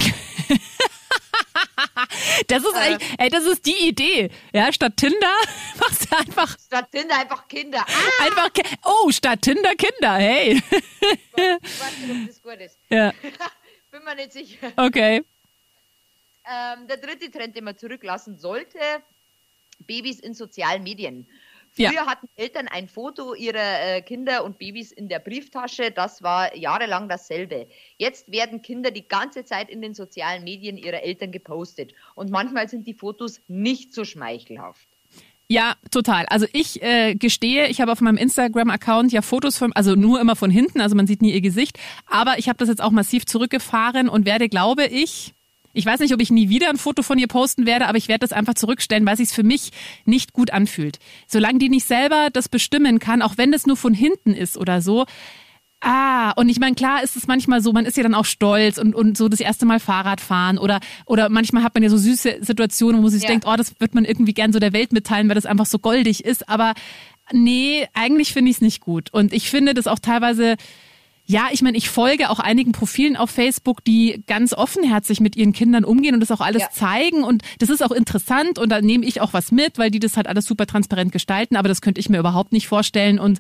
Das 2.48 2.64
ist 2.64 2.76
eigentlich, 2.76 3.10
ey, 3.18 3.30
das 3.30 3.44
ist 3.46 3.66
die 3.66 3.88
Idee. 3.88 4.30
Ja, 4.54 4.72
statt 4.72 4.94
Tinder 4.98 5.34
machst 5.80 6.12
du 6.12 6.18
einfach, 6.18 6.56
Statt 6.60 6.92
Tinder 6.92 7.20
einfach 7.20 7.48
Kinder. 7.48 7.80
Ah, 7.88 8.24
einfach, 8.26 8.54
Ki- 8.54 8.64
oh, 8.86 9.10
statt 9.12 9.42
Tinder 9.42 9.74
Kinder, 9.76 10.16
hey. 10.16 10.62
warte, 10.72 12.12
ob 12.12 12.28
das 12.28 12.42
gut 12.42 12.60
ist. 12.60 12.78
Ja, 12.90 13.12
Bin 13.92 14.04
mir 14.04 14.16
nicht 14.16 14.34
sicher. 14.34 14.72
okay. 14.78 15.24
Ähm, 16.50 16.88
der 16.88 16.98
dritte 16.98 17.30
Trend, 17.32 17.56
den 17.56 17.64
man 17.64 17.78
zurücklassen 17.78 18.38
sollte, 18.38 18.80
Babys 19.80 20.20
in 20.20 20.34
sozialen 20.34 20.84
Medien. 20.84 21.28
Ja. 21.78 21.92
Früher 21.92 22.06
hatten 22.06 22.28
Eltern 22.36 22.68
ein 22.68 22.88
Foto 22.88 23.34
ihrer 23.34 23.96
äh, 23.98 24.02
Kinder 24.02 24.44
und 24.44 24.58
Babys 24.58 24.92
in 24.92 25.10
der 25.10 25.20
Brieftasche. 25.20 25.92
Das 25.92 26.24
war 26.24 26.56
jahrelang 26.56 27.10
dasselbe. 27.10 27.68
Jetzt 27.98 28.32
werden 28.32 28.62
Kinder 28.62 28.92
die 28.92 29.08
ganze 29.08 29.46
Zeit 29.46 29.70
in 29.70 29.82
den 29.82 29.94
sozialen 29.94 30.44
Medien 30.44 30.78
ihrer 30.78 31.04
Eltern 31.04 31.32
gepostet. 31.32 31.94
Und 32.16 32.32
manchmal 32.32 32.68
sind 32.68 32.88
die 32.88 32.94
Fotos 32.94 33.42
nicht 33.48 33.94
so 33.94 34.04
schmeichelhaft. 34.04 34.88
Ja, 35.50 35.76
total. 35.92 36.26
Also 36.26 36.46
ich 36.52 36.82
äh, 36.84 37.16
gestehe, 37.16 37.68
ich 37.68 37.80
habe 37.80 37.94
auf 37.94 38.02
meinem 38.02 38.18
Instagram-Account 38.18 39.14
ja 39.14 39.22
Fotos 39.22 39.58
von, 39.58 39.72
also 39.74 39.96
nur 39.96 40.20
immer 40.20 40.36
von 40.36 40.52
hinten, 40.52 40.82
also 40.82 40.94
man 40.94 41.08
sieht 41.08 41.22
nie 41.22 41.32
ihr 41.32 41.42
Gesicht. 41.42 41.80
Aber 42.06 42.38
ich 42.38 42.50
habe 42.50 42.58
das 42.58 42.68
jetzt 42.68 42.82
auch 42.82 42.92
massiv 42.92 43.26
zurückgefahren 43.26 44.10
und 44.10 44.26
werde, 44.26 44.50
glaube 44.50 44.86
ich, 44.86 45.34
ich 45.78 45.86
weiß 45.86 46.00
nicht, 46.00 46.14
ob 46.14 46.22
ich 46.22 46.32
nie 46.32 46.50
wieder 46.50 46.70
ein 46.70 46.78
Foto 46.78 47.04
von 47.04 47.18
ihr 47.20 47.28
posten 47.28 47.66
werde, 47.66 47.88
aber 47.88 47.98
ich 47.98 48.08
werde 48.08 48.22
das 48.22 48.34
einfach 48.34 48.56
zurückstellen, 48.56 49.06
weil 49.06 49.20
es 49.22 49.32
für 49.32 49.44
mich 49.44 49.72
nicht 50.06 50.34
gut 50.34 50.52
anfühlt. 50.52 51.00
Solange 51.28 51.60
die 51.60 51.70
nicht 51.70 51.86
selber 51.86 52.30
das 52.34 52.50
bestimmen 52.50 53.00
kann, 53.00 53.22
auch 53.22 53.38
wenn 53.38 53.52
das 53.52 53.66
nur 53.68 53.78
von 53.78 53.94
hinten 53.94 54.34
ist 54.34 54.58
oder 54.58 54.82
so. 54.82 55.06
Ah, 55.80 56.32
und 56.32 56.50
ich 56.50 56.60
meine, 56.60 56.74
klar 56.76 57.04
ist 57.04 57.16
es 57.16 57.28
manchmal 57.28 57.62
so, 57.62 57.72
man 57.72 57.86
ist 57.86 57.96
ja 57.98 58.02
dann 58.04 58.16
auch 58.16 58.26
stolz 58.26 58.80
und, 58.80 58.96
und 58.96 59.16
so 59.16 59.30
das 59.30 59.40
erste 59.40 59.68
Mal 59.68 59.80
Fahrrad 59.80 60.20
fahren 60.22 60.58
oder, 60.58 60.80
oder 61.06 61.30
manchmal 61.30 61.62
hat 61.62 61.76
man 61.76 61.84
ja 61.84 61.90
so 61.90 61.98
süße 61.98 62.38
Situationen, 62.42 62.98
wo 62.98 63.04
man 63.04 63.12
sich 63.12 63.22
Ja. 63.24 63.30
denkt, 63.30 63.46
oh, 63.48 63.56
das 63.56 63.80
wird 63.80 63.94
man 63.94 64.04
irgendwie 64.04 64.34
gern 64.34 64.52
so 64.52 64.58
der 64.60 64.74
Welt 64.74 64.92
mitteilen, 64.92 65.28
weil 65.28 65.36
das 65.36 65.46
einfach 65.46 65.68
so 65.68 65.78
goldig 65.78 66.26
ist. 66.26 66.50
Aber 66.50 66.74
nee, 67.32 67.88
eigentlich 67.94 68.34
finde 68.34 68.50
ich 68.50 68.58
es 68.58 68.62
nicht 68.62 68.82
gut. 68.82 69.14
Und 69.14 69.32
ich 69.34 69.52
finde 69.52 69.76
das 69.76 69.86
auch 69.86 70.00
teilweise, 70.00 70.56
Ja, 71.30 71.50
ich 71.52 71.62
meine, 71.62 71.78
ich 71.78 71.90
folge 71.90 72.30
auch 72.30 72.40
einigen 72.40 72.72
Profilen 72.72 73.18
auf 73.18 73.30
Facebook, 73.30 73.84
die 73.84 74.24
ganz 74.28 74.54
offenherzig 74.54 75.20
mit 75.20 75.36
ihren 75.36 75.52
Kindern 75.52 75.84
umgehen 75.84 76.14
und 76.14 76.22
das 76.22 76.32
auch 76.32 76.40
alles 76.40 76.62
Ja. 76.62 76.70
zeigen. 76.72 77.24
Und 77.26 77.44
das 77.60 77.70
ist 77.70 77.84
auch 77.84 77.92
interessant 77.92 78.58
und 78.58 78.70
da 78.72 78.80
nehme 78.80 79.06
ich 79.06 79.20
auch 79.20 79.34
was 79.34 79.52
mit, 79.52 79.78
weil 79.78 79.92
die 79.92 80.00
das 80.00 80.16
halt 80.16 80.28
alles 80.28 80.46
super 80.46 80.66
transparent 80.66 81.12
gestalten. 81.12 81.58
Aber 81.58 81.68
das 81.68 81.82
könnte 81.82 82.00
ich 82.00 82.08
mir 82.08 82.18
überhaupt 82.20 82.54
nicht 82.54 82.68
vorstellen. 82.70 83.20
Und 83.20 83.40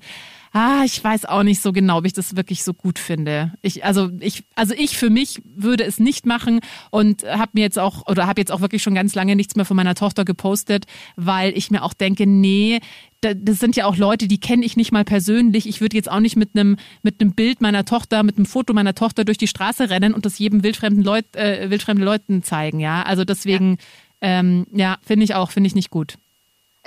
ah, 0.53 0.81
ich 0.85 1.03
weiß 1.03 1.25
auch 1.25 1.43
nicht 1.43 1.61
so 1.61 1.71
genau, 1.71 1.97
ob 1.99 2.05
ich 2.05 2.13
das 2.13 2.35
wirklich 2.35 2.63
so 2.63 2.73
gut 2.73 2.99
finde. 2.99 3.53
Ich, 3.61 3.83
also 3.85 4.09
ich, 4.19 4.43
also 4.55 4.73
ich 4.77 4.97
für 4.97 5.09
mich 5.09 5.41
würde 5.43 5.83
es 5.83 5.99
nicht 5.99 6.25
machen 6.25 6.59
und 6.91 7.23
habe 7.23 7.51
mir 7.53 7.61
jetzt 7.61 7.79
auch 7.79 8.07
oder 8.07 8.27
habe 8.27 8.41
jetzt 8.41 8.51
auch 8.51 8.61
wirklich 8.61 8.83
schon 8.83 8.95
ganz 8.95 9.15
lange 9.15 9.35
nichts 9.35 9.55
mehr 9.55 9.65
von 9.65 9.77
meiner 9.77 9.95
Tochter 9.95 10.25
gepostet, 10.25 10.85
weil 11.15 11.57
ich 11.57 11.71
mir 11.71 11.83
auch 11.83 11.93
denke, 11.93 12.25
nee, 12.27 12.79
da- 13.21 13.33
das 13.33 13.59
sind 13.59 13.75
ja 13.75 13.85
auch 13.85 13.97
Leute, 13.97 14.27
die 14.27 14.39
kenne 14.39 14.65
ich 14.65 14.77
nicht 14.77 14.91
mal 14.91 15.03
persönlich. 15.03 15.67
Ich 15.67 15.81
würde 15.81 15.95
jetzt 15.97 16.09
auch 16.11 16.19
nicht 16.19 16.35
mit 16.35 16.51
einem 16.55 16.77
mit 17.01 17.19
einem 17.21 17.33
Bild 17.33 17.61
meiner 17.61 17.85
Tochter, 17.85 18.23
mit 18.23 18.37
einem 18.37 18.45
Foto 18.45 18.73
meiner 18.73 18.95
Tochter 18.95 19.25
durch 19.25 19.37
die 19.37 19.47
Straße 19.47 19.89
rennen 19.89 20.13
und 20.13 20.25
das 20.25 20.37
jedem 20.39 20.63
wildfremden 20.63 21.03
Leut, 21.03 21.35
äh, 21.35 21.69
wildfremden 21.69 22.05
Leuten 22.05 22.43
zeigen. 22.43 22.79
Ja, 22.79 23.03
also 23.03 23.23
deswegen, 23.25 23.77
ja, 24.21 24.39
ähm, 24.39 24.65
ja 24.73 24.97
finde 25.05 25.23
ich 25.25 25.35
auch, 25.35 25.51
finde 25.51 25.67
ich 25.67 25.75
nicht 25.75 25.89
gut. 25.89 26.15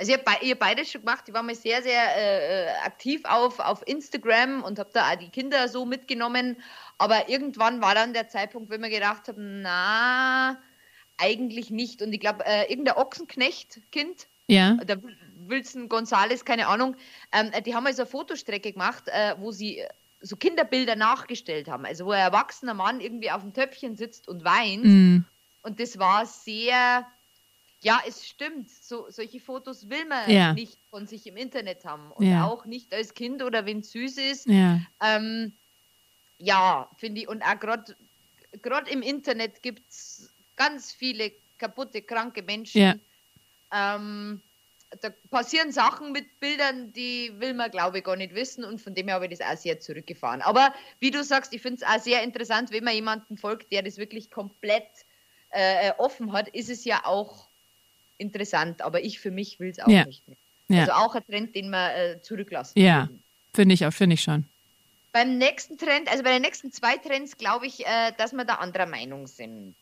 Also 0.01 0.13
ich 0.13 0.17
habe 0.17 0.39
be 0.39 0.47
ihr 0.47 0.57
beides 0.57 0.91
schon 0.91 1.01
gemacht. 1.01 1.25
Ich 1.27 1.33
war 1.35 1.43
mal 1.43 1.53
sehr, 1.53 1.83
sehr 1.83 2.17
äh, 2.17 2.65
äh, 2.65 2.69
aktiv 2.83 3.21
auf, 3.25 3.59
auf 3.59 3.87
Instagram 3.87 4.63
und 4.63 4.79
habe 4.79 4.89
da 4.91 5.11
auch 5.11 5.15
die 5.15 5.29
Kinder 5.29 5.67
so 5.67 5.85
mitgenommen. 5.85 6.57
Aber 6.97 7.29
irgendwann 7.29 7.83
war 7.83 7.93
dann 7.93 8.11
der 8.11 8.27
Zeitpunkt, 8.27 8.71
wo 8.71 8.81
wir 8.81 8.89
gedacht 8.89 9.27
haben, 9.27 9.61
na, 9.61 10.57
eigentlich 11.17 11.69
nicht. 11.69 12.01
Und 12.01 12.13
ich 12.13 12.19
glaube, 12.19 12.43
äh, 12.47 12.67
irgendein 12.71 12.95
Ochsenknecht-Kind, 12.95 14.27
Ja, 14.47 14.73
der 14.73 14.97
Wilson 15.45 15.87
Gonzales, 15.87 16.45
keine 16.45 16.65
Ahnung, 16.65 16.95
ähm, 17.31 17.51
die 17.63 17.75
haben 17.75 17.85
also 17.85 18.01
eine 18.01 18.09
Fotostrecke 18.09 18.71
gemacht, 18.71 19.03
äh, 19.05 19.35
wo 19.37 19.51
sie 19.51 19.81
äh, 19.81 19.89
so 20.19 20.35
Kinderbilder 20.35 20.95
nachgestellt 20.95 21.67
haben. 21.67 21.85
Also 21.85 22.07
wo 22.07 22.11
ein 22.11 22.21
erwachsener 22.21 22.73
Mann 22.73 23.01
irgendwie 23.01 23.29
auf 23.29 23.41
dem 23.43 23.53
Töpfchen 23.53 23.95
sitzt 23.95 24.27
und 24.27 24.43
weint. 24.43 24.83
mm, 24.83 25.17
Und 25.61 25.79
das 25.79 25.99
war 25.99 26.25
sehr, 26.25 27.05
ja, 27.83 28.01
es 28.07 28.27
stimmt, 28.27 28.69
so, 28.69 29.09
solche 29.09 29.39
Fotos 29.39 29.89
will 29.89 30.05
man 30.05 30.29
Ja. 30.29 30.53
nicht 30.53 30.79
von 30.89 31.07
sich 31.07 31.25
im 31.27 31.37
Internet 31.37 31.85
haben. 31.85 32.11
Und 32.11 32.25
Ja. 32.27 32.45
auch 32.45 32.65
nicht 32.65 32.93
als 32.93 33.13
Kind 33.13 33.41
oder 33.43 33.65
wenn 33.65 33.79
es 33.79 33.91
süß 33.91 34.17
ist. 34.17 34.47
ja, 34.47 34.79
Ähm, 35.01 35.57
ja, 36.37 36.89
finde 36.97 37.21
ich. 37.21 37.27
Und 37.27 37.43
auch 37.43 37.59
gerade 37.59 38.91
im 38.91 39.01
Internet 39.01 39.61
gibt 39.63 39.89
es 39.89 40.33
ganz 40.55 40.91
viele 40.93 41.31
kaputte, 41.57 42.01
kranke 42.01 42.43
Menschen. 42.43 43.01
Ähm, 43.73 44.41
da 45.01 45.09
passieren 45.29 45.71
Sachen 45.71 46.11
mit 46.11 46.39
Bildern, 46.41 46.91
die 46.93 47.31
will 47.39 47.53
man, 47.53 47.71
glaube 47.71 47.99
ich, 47.99 48.03
gar 48.03 48.17
nicht 48.17 48.35
wissen. 48.35 48.65
Und 48.65 48.81
von 48.81 48.93
dem 48.93 49.07
her 49.07 49.15
habe 49.15 49.27
ich 49.27 49.37
das 49.39 49.47
auch 49.47 49.57
sehr 49.61 49.79
zurückgefahren. 49.79 50.41
Aber 50.41 50.73
wie 50.99 51.11
du 51.11 51.23
sagst, 51.23 51.53
ich 51.53 51.61
finde 51.61 51.83
es 51.83 51.89
auch 51.89 51.99
sehr 52.03 52.23
interessant, 52.23 52.71
wenn 52.71 52.83
man 52.83 52.93
jemanden 52.95 53.37
folgt, 53.37 53.71
der 53.71 53.83
das 53.83 53.97
wirklich 53.97 54.31
komplett 54.31 54.89
äh, 55.51 55.93
offen 55.97 56.33
hat, 56.33 56.49
ist 56.49 56.69
es 56.69 56.83
ja 56.85 57.05
auch 57.05 57.50
interessant. 58.21 58.81
Aber 58.81 59.03
ich 59.03 59.19
für 59.19 59.31
mich 59.31 59.59
will 59.59 59.69
es 59.69 59.79
auch 59.79 59.87
Ja. 59.89 60.05
nicht 60.05 60.27
mehr. 60.27 60.37
ja, 60.69 60.81
Also 60.81 60.93
auch 60.93 61.15
ein 61.15 61.25
Trend, 61.25 61.55
den 61.55 61.69
man 61.69 61.91
äh, 61.91 62.21
zurücklassen 62.21 62.79
Ja. 62.79 63.09
finde 63.53 63.73
ich 63.73 63.85
auch, 63.85 63.91
finde 63.91 64.13
ich 64.13 64.21
schon. 64.21 64.45
Beim 65.13 65.37
nächsten 65.37 65.77
Trend, 65.77 66.09
also 66.09 66.23
bei 66.23 66.31
den 66.31 66.41
nächsten 66.41 66.71
zwei 66.71 66.95
Trends, 66.95 67.35
glaube 67.37 67.65
ich, 67.67 67.85
äh, 67.85 68.13
dass 68.17 68.31
wir 68.31 68.45
da 68.45 68.55
anderer 68.55 68.85
Meinung 68.85 69.27
sind. 69.27 69.75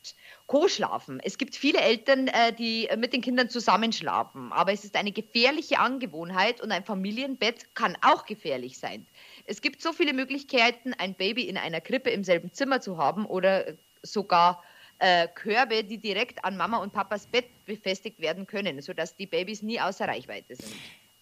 Co-Schlafen. 0.47 1.19
Es 1.23 1.37
gibt 1.37 1.55
viele 1.55 1.79
Eltern, 1.81 2.27
äh, 2.29 2.51
die 2.51 2.89
mit 2.97 3.13
den 3.13 3.21
Kindern 3.21 3.47
zusammenschlafen, 3.47 4.51
aber 4.51 4.73
es 4.73 4.83
ist 4.83 4.95
eine 4.95 5.11
gefährliche 5.11 5.77
Angewohnheit 5.77 6.61
und 6.61 6.71
ein 6.71 6.83
Familienbett 6.83 7.75
kann 7.75 7.95
auch 8.01 8.25
gefährlich 8.25 8.79
sein. 8.79 9.05
Es 9.45 9.61
gibt 9.61 9.83
so 9.83 9.93
viele 9.93 10.13
Möglichkeiten, 10.13 10.95
ein 10.95 11.13
Baby 11.13 11.43
in 11.43 11.57
einer 11.57 11.79
Krippe 11.81 12.09
im 12.09 12.23
selben 12.23 12.51
Zimmer 12.51 12.81
zu 12.81 12.97
haben 12.97 13.27
oder 13.27 13.65
sogar 14.01 14.63
äh, 14.99 15.27
Körbe, 15.33 15.83
die 15.83 15.97
direkt 15.97 16.43
an 16.45 16.57
Mama 16.57 16.77
und 16.77 16.93
Papas 16.93 17.25
Bett 17.25 17.45
befestigt 17.65 18.19
werden 18.19 18.45
können, 18.45 18.81
sodass 18.81 19.15
die 19.15 19.25
Babys 19.25 19.61
nie 19.61 19.79
außer 19.79 20.07
Reichweite 20.07 20.55
sind. 20.55 20.73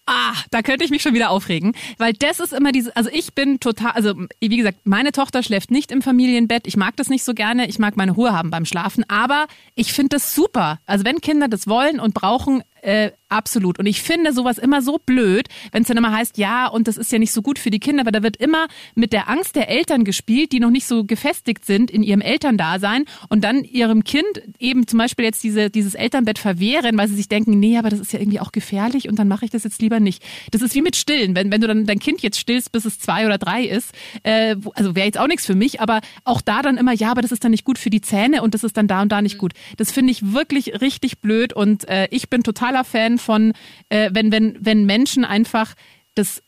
Ah, 0.10 0.34
da 0.52 0.62
könnte 0.62 0.86
ich 0.86 0.90
mich 0.90 1.02
schon 1.02 1.14
wieder 1.14 1.30
aufregen, 1.30 1.76
weil 1.98 2.14
das 2.14 2.40
ist 2.40 2.54
immer 2.54 2.72
diese, 2.72 2.96
also 2.96 3.10
ich 3.12 3.34
bin 3.34 3.60
total, 3.60 3.92
also 3.92 4.14
wie 4.40 4.56
gesagt, 4.56 4.80
meine 4.86 5.12
Tochter 5.12 5.44
schläft 5.44 5.70
nicht 5.70 5.92
im 5.92 6.02
Familienbett. 6.02 6.66
Ich 6.66 6.78
mag 6.78 6.96
das 6.96 7.10
nicht 7.10 7.26
so 7.26 7.34
gerne. 7.34 7.68
Ich 7.68 7.78
mag 7.78 7.98
meine 7.98 8.14
Ruhe 8.14 8.32
haben 8.32 8.50
beim 8.50 8.64
Schlafen, 8.64 9.04
aber 9.10 9.48
ich 9.76 9.92
finde 9.92 10.16
das 10.16 10.34
super. 10.34 10.80
Also 10.86 11.04
wenn 11.04 11.20
Kinder 11.20 11.50
das 11.50 11.68
wollen 11.68 12.00
und 12.00 12.14
brauchen, 12.14 12.64
äh, 12.82 13.12
absolut. 13.30 13.80
Und 13.80 13.86
ich 13.86 14.02
finde 14.02 14.34
sowas 14.34 14.58
immer 14.58 14.82
so 14.82 15.00
blöd, 15.06 15.48
wenn 15.72 15.82
es 15.82 15.88
dann 15.88 15.98
immer 15.98 16.12
heißt, 16.12 16.38
ja, 16.38 16.68
und 16.68 16.88
das 16.88 16.98
ist 16.98 17.12
ja 17.12 17.20
nicht 17.20 17.32
so 17.32 17.42
gut 17.42 17.60
für 17.60 17.70
die 17.70 17.80
Kinder, 17.80 18.06
weil 18.06 18.12
da 18.12 18.24
wird 18.24 18.38
immer 18.38 18.68
mit 18.96 19.14
der 19.14 19.30
Angst 19.30 19.56
der 19.56 19.70
Eltern 19.70 20.04
gespielt, 20.04 20.52
die 20.52 20.60
noch 20.60 20.70
nicht 20.70 20.88
so 20.88 21.04
gefestigt 21.04 21.66
sind 21.66 21.92
in 21.92 22.04
ihrem 22.04 22.22
Elterndasein 22.22 23.06
und 23.30 23.44
dann 23.44 23.64
ihrem 23.64 24.04
Kind 24.04 24.26
eben 24.60 24.88
zum 24.88 25.00
Beispiel 25.00 25.26
jetzt 25.26 25.44
diese, 25.44 25.70
dieses 25.70 25.96
Elternbett 25.96 26.40
verwehren, 26.40 26.98
weil 26.98 27.08
sie 27.08 27.16
sich 27.16 27.30
denken, 27.30 27.60
nee, 27.60 27.78
aber 27.78 27.90
das 27.90 28.00
ist 28.00 28.14
ja 28.14 28.20
irgendwie 28.20 28.40
auch 28.40 28.52
gefährlich 28.52 29.10
und 29.10 29.18
dann 29.20 29.28
mache 29.28 29.46
ich 29.46 29.52
das 29.52 29.64
jetzt 29.64 29.82
lieber 29.82 30.00
nicht. 30.00 30.24
Das 30.52 30.62
ist 30.62 30.76
wie 30.76 30.82
mit 30.82 30.96
Stillen. 30.96 31.36
Wenn, 31.36 31.52
wenn 31.52 31.62
du 31.62 31.68
dann 31.68 31.86
dein 31.86 32.00
Kind 32.00 32.22
jetzt 32.22 32.40
stillst, 32.40 32.72
bis 32.72 32.86
es 32.86 33.00
zwei 33.00 33.26
oder 33.26 33.38
drei 33.38 33.64
ist, 33.64 33.92
äh, 34.24 34.56
also 34.74 34.96
wäre 34.96 35.06
jetzt 35.06 35.20
auch 35.20 35.28
nichts 35.28 35.46
für 35.46 35.56
mich, 35.56 35.82
aber 35.82 36.02
auch 36.24 36.42
da 36.42 36.62
dann 36.62 36.78
immer, 36.78 36.94
ja, 36.94 37.12
aber 37.12 37.22
das 37.22 37.32
ist 37.32 37.44
dann 37.44 37.52
nicht 37.52 37.66
gut 37.66 37.78
für 37.78 37.90
die 37.90 38.02
Zähne 38.02 38.42
und 38.42 38.54
das 38.54 38.64
ist 38.64 38.78
dann 38.78 38.88
da 38.88 39.02
und 39.02 39.12
da 39.12 39.22
nicht 39.22 39.38
gut. 39.38 39.54
Das 39.78 39.92
finde 39.92 40.12
ich 40.12 40.34
wirklich 40.34 40.82
richtig 40.82 41.20
blöd 41.20 41.54
und 41.54 41.88
äh, 41.88 42.08
ich 42.12 42.30
bin 42.30 42.44
totaler 42.44 42.84
Fan 42.84 43.17
von, 43.18 43.54
äh, 43.90 44.10
wenn, 44.14 44.32
wenn, 44.32 44.58
wenn 44.60 44.86
Menschen 44.86 45.26
einfach 45.26 45.74
das 46.16 46.42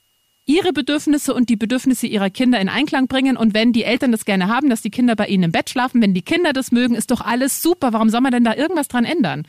ihre 0.49 0.73
Bedürfnisse 0.73 1.33
und 1.33 1.47
die 1.49 1.55
Bedürfnisse 1.55 2.07
ihrer 2.07 2.31
Kinder 2.31 2.59
in 2.59 2.69
Einklang 2.69 3.07
bringen. 3.07 3.37
Und 3.37 3.53
wenn 3.53 3.71
die 3.71 3.83
Eltern 3.83 4.11
das 4.11 4.25
gerne 4.25 4.47
haben, 4.47 4.69
dass 4.69 4.81
die 4.81 4.89
Kinder 4.89 5.15
bei 5.15 5.27
ihnen 5.27 5.43
im 5.43 5.51
Bett 5.51 5.69
schlafen, 5.69 6.01
wenn 6.01 6.15
die 6.15 6.23
Kinder 6.23 6.53
das 6.53 6.71
mögen, 6.71 6.95
ist 6.95 7.11
doch 7.11 7.21
alles 7.21 7.61
super. 7.61 7.93
Warum 7.93 8.09
soll 8.09 8.21
man 8.21 8.31
denn 8.31 8.43
da 8.43 8.55
irgendwas 8.55 8.87
dran 8.87 9.05
ändern? 9.05 9.43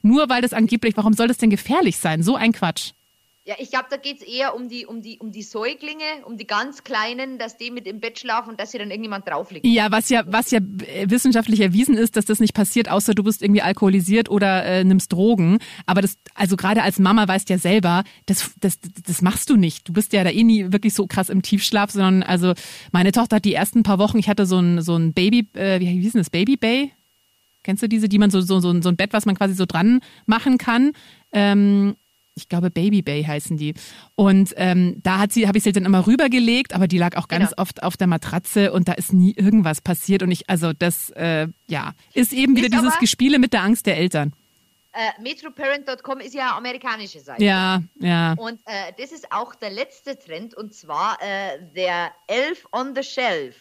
Nur 0.00 0.30
weil 0.30 0.40
das 0.40 0.54
angeblich, 0.54 0.96
warum 0.96 1.12
soll 1.12 1.28
das 1.28 1.36
denn 1.36 1.50
gefährlich 1.50 1.98
sein? 1.98 2.22
So 2.22 2.36
ein 2.36 2.52
Quatsch. 2.52 2.92
Ja, 3.46 3.54
ich 3.60 3.70
glaube, 3.70 3.86
da 3.88 3.96
geht 3.96 4.22
es 4.22 4.26
eher 4.26 4.56
um 4.56 4.68
die, 4.68 4.86
um, 4.86 5.02
die, 5.02 5.20
um 5.20 5.30
die 5.30 5.44
Säuglinge, 5.44 6.02
um 6.24 6.36
die 6.36 6.48
ganz 6.48 6.82
Kleinen, 6.82 7.38
dass 7.38 7.56
die 7.56 7.70
mit 7.70 7.86
im 7.86 8.00
Bett 8.00 8.18
schlafen 8.18 8.50
und 8.50 8.58
dass 8.58 8.72
sie 8.72 8.78
dann 8.78 8.90
irgendjemand 8.90 9.28
drauflegt. 9.28 9.64
Ja, 9.64 9.92
was 9.92 10.08
ja, 10.08 10.24
was 10.26 10.50
ja 10.50 10.58
äh, 10.58 11.08
wissenschaftlich 11.08 11.60
erwiesen 11.60 11.96
ist, 11.96 12.16
dass 12.16 12.24
das 12.24 12.40
nicht 12.40 12.54
passiert, 12.54 12.90
außer 12.90 13.14
du 13.14 13.22
bist 13.22 13.42
irgendwie 13.42 13.62
alkoholisiert 13.62 14.28
oder 14.28 14.64
äh, 14.64 14.82
nimmst 14.82 15.12
Drogen. 15.12 15.58
Aber 15.86 16.02
das, 16.02 16.18
also 16.34 16.56
gerade 16.56 16.82
als 16.82 16.98
Mama 16.98 17.28
weißt 17.28 17.48
ja 17.48 17.58
selber, 17.58 18.02
das, 18.26 18.50
das, 18.58 18.80
das 18.80 19.22
machst 19.22 19.48
du 19.48 19.54
nicht. 19.54 19.88
Du 19.88 19.92
bist 19.92 20.12
ja 20.12 20.24
da 20.24 20.30
eh 20.30 20.42
nie 20.42 20.72
wirklich 20.72 20.94
so 20.94 21.06
krass 21.06 21.28
im 21.28 21.42
Tiefschlaf, 21.42 21.92
sondern 21.92 22.24
also 22.24 22.52
meine 22.90 23.12
Tochter 23.12 23.36
hat 23.36 23.44
die 23.44 23.54
ersten 23.54 23.84
paar 23.84 24.00
Wochen, 24.00 24.18
ich 24.18 24.28
hatte 24.28 24.44
so 24.44 24.58
ein, 24.58 24.82
so 24.82 24.96
ein 24.96 25.12
Baby, 25.12 25.46
äh, 25.52 25.78
wie 25.78 25.86
hieß 25.86 26.14
denn 26.14 26.20
das, 26.20 26.30
Baby 26.30 26.56
Bay? 26.56 26.90
Kennst 27.62 27.80
du 27.80 27.88
diese, 27.88 28.08
die 28.08 28.18
man 28.18 28.32
so, 28.32 28.40
so, 28.40 28.58
so, 28.58 28.82
so 28.82 28.88
ein 28.88 28.96
Bett, 28.96 29.12
was 29.12 29.24
man 29.24 29.36
quasi 29.36 29.54
so 29.54 29.66
dran 29.66 30.00
machen 30.26 30.58
kann? 30.58 30.94
Ähm, 31.30 31.94
ich 32.36 32.48
glaube 32.48 32.70
Baby 32.70 33.02
Bay 33.02 33.24
heißen 33.24 33.56
die. 33.56 33.74
Und 34.14 34.52
ähm, 34.56 35.00
da 35.02 35.18
hat 35.18 35.32
sie, 35.32 35.48
habe 35.48 35.58
ich 35.58 35.64
sie 35.64 35.72
dann 35.72 35.84
immer 35.86 36.06
rübergelegt, 36.06 36.74
aber 36.74 36.86
die 36.86 36.98
lag 36.98 37.16
auch 37.16 37.28
ganz 37.28 37.50
Genau. 37.50 37.62
oft 37.62 37.82
auf 37.82 37.96
der 37.96 38.06
Matratze 38.06 38.72
und 38.72 38.88
da 38.88 38.92
ist 38.92 39.12
nie 39.12 39.32
irgendwas 39.32 39.80
passiert. 39.80 40.22
Und 40.22 40.30
ich, 40.30 40.48
also 40.48 40.72
das, 40.72 41.10
äh, 41.10 41.48
ja, 41.66 41.94
ist 42.14 42.32
eben 42.32 42.54
wieder 42.54 42.66
Ist 42.66 42.74
dieses 42.74 42.92
aber- 42.92 43.00
Gespiele 43.00 43.38
mit 43.38 43.52
der 43.52 43.62
Angst 43.62 43.86
der 43.86 43.96
Eltern. 43.96 44.32
Äh, 44.92 45.20
Metroparent.com 45.22 46.20
ist 46.20 46.34
ja 46.34 46.56
amerikanische 46.56 47.20
Seite. 47.20 47.44
Ja, 47.44 47.82
ja. 48.00 48.32
Und 48.38 48.60
äh, 48.64 48.92
das 48.98 49.12
ist 49.12 49.30
auch 49.30 49.54
der 49.54 49.70
letzte 49.70 50.18
Trend 50.18 50.54
und 50.54 50.72
zwar 50.72 51.18
äh, 51.20 51.58
der 51.74 52.12
Elf 52.28 52.66
on 52.72 52.94
the 52.94 53.02
Shelf. 53.02 53.56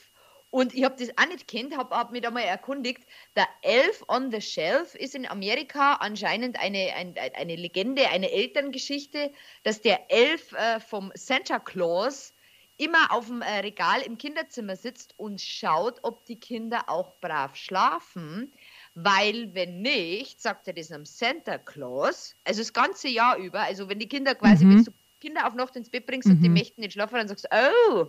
Und 0.52 0.74
ich 0.74 0.84
habe 0.86 0.96
das 0.98 1.10
auch 1.18 1.28
nicht 1.28 1.48
kennt, 1.48 1.76
habe 1.76 1.96
hab 1.96 2.12
mich 2.12 2.22
da 2.22 2.32
mal 2.32 2.42
erkundigt. 2.42 3.04
Der 3.36 3.48
Elf 3.62 4.04
on 4.08 4.32
the 4.32 4.40
Shelf 4.42 4.96
ist 4.96 5.14
in 5.14 5.26
Amerika 5.28 5.96
anscheinend 5.96 6.60
eine, 6.60 6.94
ein, 6.96 7.16
eine 7.36 7.56
Legende, 7.56 8.08
eine 8.10 8.32
Elterngeschichte, 8.32 9.32
dass 9.64 9.82
der 9.82 10.10
Elf 10.10 10.54
äh, 10.54 10.80
vom 10.80 11.12
Santa 11.16 11.60
Claus 11.60 12.34
immer 12.78 13.12
auf 13.12 13.28
dem 13.28 13.42
äh, 13.42 13.60
Regal 13.60 14.02
im 14.02 14.18
Kinderzimmer 14.18 14.76
sitzt 14.76 15.14
und 15.18 15.42
schaut, 15.42 16.00
ob 16.04 16.26
die 16.26 16.40
Kinder 16.40 16.84
auch 16.88 17.16
brav 17.20 17.56
schlafen. 17.56 18.52
Weil 18.94 19.54
wenn 19.54 19.82
nicht, 19.82 20.42
sagt 20.42 20.68
er 20.68 20.74
das 20.74 20.92
am 20.92 21.06
Santa 21.06 21.58
Claus, 21.58 22.36
also 22.46 22.62
das 22.62 22.72
ganze 22.72 23.10
Jahr 23.10 23.38
über, 23.38 23.62
also 23.62 23.90
wenn 23.90 24.00
die 24.00 24.08
Kinder 24.08 24.36
quasi, 24.36 24.66
Mhm. 24.66 24.78
wenn 24.78 24.84
du 24.86 24.92
Kinder 25.20 25.48
auf 25.48 25.54
Nacht 25.54 25.76
ins 25.76 25.90
Bett 25.90 26.06
bringst 26.06 26.30
und 26.30 26.42
die 26.42 26.50
möchten 26.50 26.82
nicht 26.82 26.94
schlafen, 26.94 27.16
dann 27.16 27.28
sagst 27.28 27.46
du, 27.46 27.50
oh, 27.92 28.08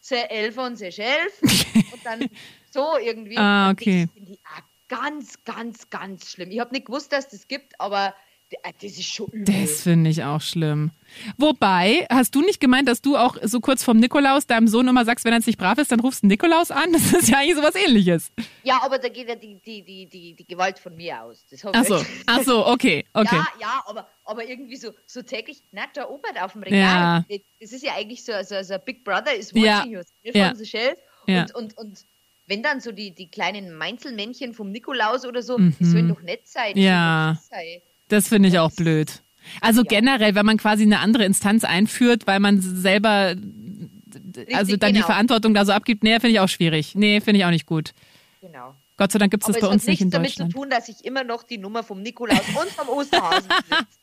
sehr 0.00 0.30
elf 0.30 0.58
und 0.58 0.76
sehr 0.76 0.96
elf 0.98 1.42
und 1.92 2.04
dann 2.04 2.28
so 2.70 2.96
irgendwie. 2.98 3.36
Ah, 3.36 3.70
okay. 3.70 4.08
Ich 4.14 4.40
auch 4.44 4.62
ganz, 4.88 5.42
ganz, 5.44 5.90
ganz 5.90 6.30
schlimm. 6.30 6.50
Ich 6.50 6.60
habe 6.60 6.72
nicht 6.72 6.86
gewusst, 6.86 7.12
dass 7.12 7.28
das 7.28 7.48
gibt, 7.48 7.80
aber 7.80 8.14
das 8.80 8.92
ist 8.92 9.04
schon 9.04 9.26
übel. 9.30 9.44
Das 9.44 9.82
finde 9.82 10.10
ich 10.10 10.22
auch 10.22 10.40
schlimm. 10.40 10.90
Wobei, 11.36 12.06
hast 12.10 12.34
du 12.34 12.40
nicht 12.42 12.60
gemeint, 12.60 12.88
dass 12.88 13.00
du 13.02 13.16
auch 13.16 13.36
so 13.42 13.60
kurz 13.60 13.82
vorm 13.82 13.98
Nikolaus 13.98 14.46
deinem 14.46 14.68
Sohn 14.68 14.86
immer 14.88 15.04
sagst, 15.04 15.24
wenn 15.24 15.32
er 15.32 15.40
nicht 15.44 15.58
brav 15.58 15.78
ist, 15.78 15.90
dann 15.92 16.00
rufst 16.00 16.22
du 16.22 16.26
Nikolaus 16.28 16.70
an? 16.70 16.92
Das 16.92 17.12
ist 17.12 17.28
ja 17.28 17.38
eigentlich 17.38 17.56
sowas 17.56 17.74
ähnliches. 17.74 18.30
Ja, 18.62 18.80
aber 18.82 18.98
da 18.98 19.08
geht 19.08 19.28
ja 19.28 19.34
die, 19.34 19.56
die, 19.64 19.82
die, 19.82 20.06
die, 20.06 20.34
die 20.34 20.46
Gewalt 20.46 20.78
von 20.78 20.94
mir 20.96 21.22
aus. 21.22 21.44
Das 21.50 21.64
Ach 21.64 21.84
so, 21.84 22.04
ach 22.26 22.42
so, 22.42 22.66
okay, 22.66 23.04
okay. 23.12 23.34
Ja, 23.36 23.46
ja, 23.60 23.82
aber, 23.86 24.08
aber 24.24 24.48
irgendwie 24.48 24.76
so, 24.76 24.90
so 25.06 25.22
täglich, 25.22 25.62
na, 25.72 25.82
der 25.94 26.10
Obert 26.10 26.40
auf 26.40 26.52
dem 26.52 26.62
Regal. 26.62 27.24
Ja. 27.28 27.38
Das 27.60 27.72
ist 27.72 27.82
ja 27.84 27.94
eigentlich 27.96 28.24
so, 28.24 28.32
so, 28.44 28.62
so 28.62 28.76
Big 28.78 29.04
Brother 29.04 29.34
is 29.34 29.52
watching 29.54 29.64
Ja, 29.64 29.84
you. 29.84 30.00
ja. 30.32 30.48
Von 30.48 30.56
the 30.56 30.66
shelf. 30.66 30.98
Ja. 31.26 31.42
Und, 31.42 31.54
und, 31.54 31.78
und 31.78 32.04
wenn 32.46 32.62
dann 32.62 32.80
so 32.80 32.92
die, 32.92 33.12
die 33.12 33.28
kleinen 33.28 33.74
Meinzelmännchen 33.76 34.54
vom 34.54 34.70
Nikolaus 34.70 35.24
oder 35.26 35.42
so, 35.42 35.58
Mhm. 35.58 35.74
die 35.80 35.84
sollen 35.84 36.08
doch 36.08 36.22
nett 36.22 36.46
sein. 36.46 36.76
Ja. 36.78 37.36
sollen 37.40 37.58
doch 37.58 37.58
nett 37.58 37.82
sein. 37.82 37.82
Das 38.08 38.28
finde 38.28 38.48
ich 38.48 38.58
auch 38.58 38.70
blöd. 38.72 39.22
Also 39.60 39.82
Ja. 39.82 39.86
generell, 39.88 40.34
wenn 40.34 40.46
man 40.46 40.58
quasi 40.58 40.82
eine 40.84 41.00
andere 41.00 41.24
Instanz 41.24 41.64
einführt, 41.64 42.26
weil 42.26 42.40
man 42.40 42.60
selber 42.60 43.34
also 44.54 44.76
dann 44.76 44.90
die 44.90 44.94
genau. 45.00 45.06
Verantwortung 45.06 45.54
da 45.54 45.64
so 45.64 45.72
abgibt, 45.72 46.02
nee, 46.02 46.12
finde 46.14 46.30
ich 46.30 46.40
auch 46.40 46.48
schwierig. 46.48 46.94
Nee, 46.94 47.20
finde 47.20 47.38
ich 47.40 47.44
auch 47.44 47.50
nicht 47.50 47.66
gut. 47.66 47.92
Genau. 48.40 48.74
Gott 48.96 49.12
sei 49.12 49.18
Dank 49.18 49.30
gibt 49.30 49.42
es 49.42 49.48
Aber 49.48 49.52
das 49.52 49.62
es 49.62 49.68
bei 49.68 49.72
uns 49.74 49.82
hat 49.82 49.88
nicht 49.88 50.00
nichts 50.00 50.02
in 50.04 50.10
damit 50.10 50.30
Deutschland. 50.30 50.52
zu 50.52 50.58
tun, 50.58 50.70
dass 50.70 50.88
ich 50.88 51.04
immer 51.04 51.22
noch 51.22 51.42
die 51.42 51.58
Nummer 51.58 51.82
vom 51.82 52.00
Nikolaus 52.02 52.40
und 52.48 52.70
vom 52.70 52.88
Osterhasen 52.88 53.48
besitze. 53.48 53.86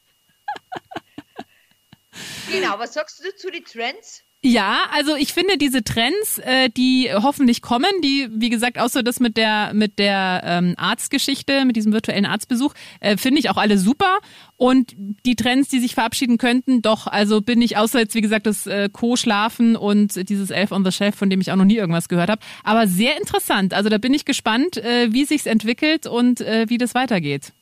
Genau, 2.51 2.77
was 2.77 2.93
sagst 2.93 3.23
du 3.23 3.35
zu 3.35 3.49
den 3.49 3.65
Trends? 3.65 4.21
Ja, 4.45 4.87
also 4.91 5.15
ich 5.15 5.31
finde 5.31 5.57
diese 5.57 5.85
Trends, 5.85 6.37
äh, 6.39 6.69
die 6.69 7.09
hoffentlich 7.13 7.61
kommen, 7.61 7.89
die, 8.03 8.27
wie 8.29 8.49
gesagt, 8.49 8.77
außer 8.77 9.01
das 9.01 9.21
mit 9.21 9.37
der 9.37 9.71
mit 9.73 9.99
der 9.99 10.41
ähm, 10.43 10.73
Arztgeschichte, 10.75 11.63
mit 11.63 11.77
diesem 11.77 11.93
virtuellen 11.93 12.25
Arztbesuch, 12.25 12.73
äh, 12.99 13.15
finde 13.15 13.39
ich 13.39 13.49
auch 13.49 13.55
alle 13.55 13.77
super. 13.77 14.19
Und 14.57 14.95
die 14.97 15.37
Trends, 15.37 15.69
die 15.69 15.79
sich 15.79 15.93
verabschieden 15.93 16.37
könnten, 16.37 16.81
doch, 16.81 17.07
also 17.07 17.39
bin 17.39 17.61
ich 17.61 17.77
außer 17.77 17.99
jetzt, 17.99 18.15
wie 18.15 18.21
gesagt, 18.21 18.45
das 18.45 18.67
äh, 18.67 18.89
Co-Schlafen 18.91 19.77
und 19.77 20.27
dieses 20.27 20.49
Elf 20.49 20.73
on 20.73 20.83
the 20.83 20.91
Shelf, 20.91 21.15
von 21.15 21.29
dem 21.29 21.39
ich 21.39 21.49
auch 21.49 21.55
noch 21.55 21.63
nie 21.63 21.77
irgendwas 21.77 22.09
gehört 22.09 22.29
habe. 22.29 22.41
Aber 22.65 22.85
sehr 22.85 23.15
interessant. 23.15 23.73
Also 23.73 23.89
da 23.89 23.97
bin 23.97 24.13
ich 24.13 24.25
gespannt, 24.25 24.75
äh, 24.75 25.13
wie 25.13 25.23
sich's 25.23 25.45
entwickelt 25.45 26.05
und 26.05 26.41
äh, 26.41 26.65
wie 26.67 26.77
das 26.77 26.93
weitergeht. 26.95 27.53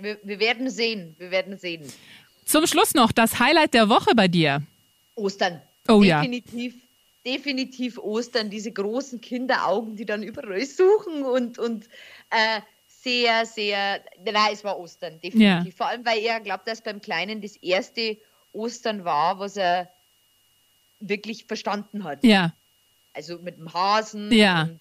Wir, 0.00 0.16
wir 0.22 0.40
werden 0.40 0.70
sehen, 0.70 1.14
wir 1.18 1.30
werden 1.30 1.58
sehen. 1.58 1.82
Zum 2.46 2.66
Schluss 2.66 2.94
noch 2.94 3.12
das 3.12 3.38
Highlight 3.38 3.74
der 3.74 3.90
Woche 3.90 4.14
bei 4.16 4.28
dir. 4.28 4.62
Ostern. 5.14 5.60
Oh 5.88 6.02
ja. 6.02 6.20
definitiv, 6.20 6.74
Definitiv 7.24 7.98
Ostern, 7.98 8.50
diese 8.50 8.72
großen 8.72 9.20
Kinderaugen, 9.20 9.94
die 9.94 10.04
dann 10.04 10.24
überall 10.24 10.64
suchen 10.66 11.22
und, 11.22 11.56
und 11.56 11.86
äh, 12.30 12.60
sehr, 12.88 13.46
sehr, 13.46 14.02
nein, 14.24 14.52
es 14.52 14.64
war 14.64 14.76
Ostern, 14.78 15.20
definitiv. 15.20 15.38
Ja. 15.40 15.64
Vor 15.76 15.86
allem, 15.86 16.04
weil 16.04 16.18
er 16.18 16.40
glaubt, 16.40 16.66
dass 16.66 16.82
beim 16.82 17.00
Kleinen 17.00 17.40
das 17.40 17.56
erste 17.56 18.18
Ostern 18.52 19.04
war, 19.04 19.38
was 19.38 19.56
er 19.56 19.88
wirklich 20.98 21.44
verstanden 21.44 22.02
hat. 22.02 22.24
Ja. 22.24 22.54
Also 23.12 23.38
mit 23.38 23.56
dem 23.56 23.72
Hasen 23.72 24.32
Ja. 24.32 24.62
und, 24.62 24.80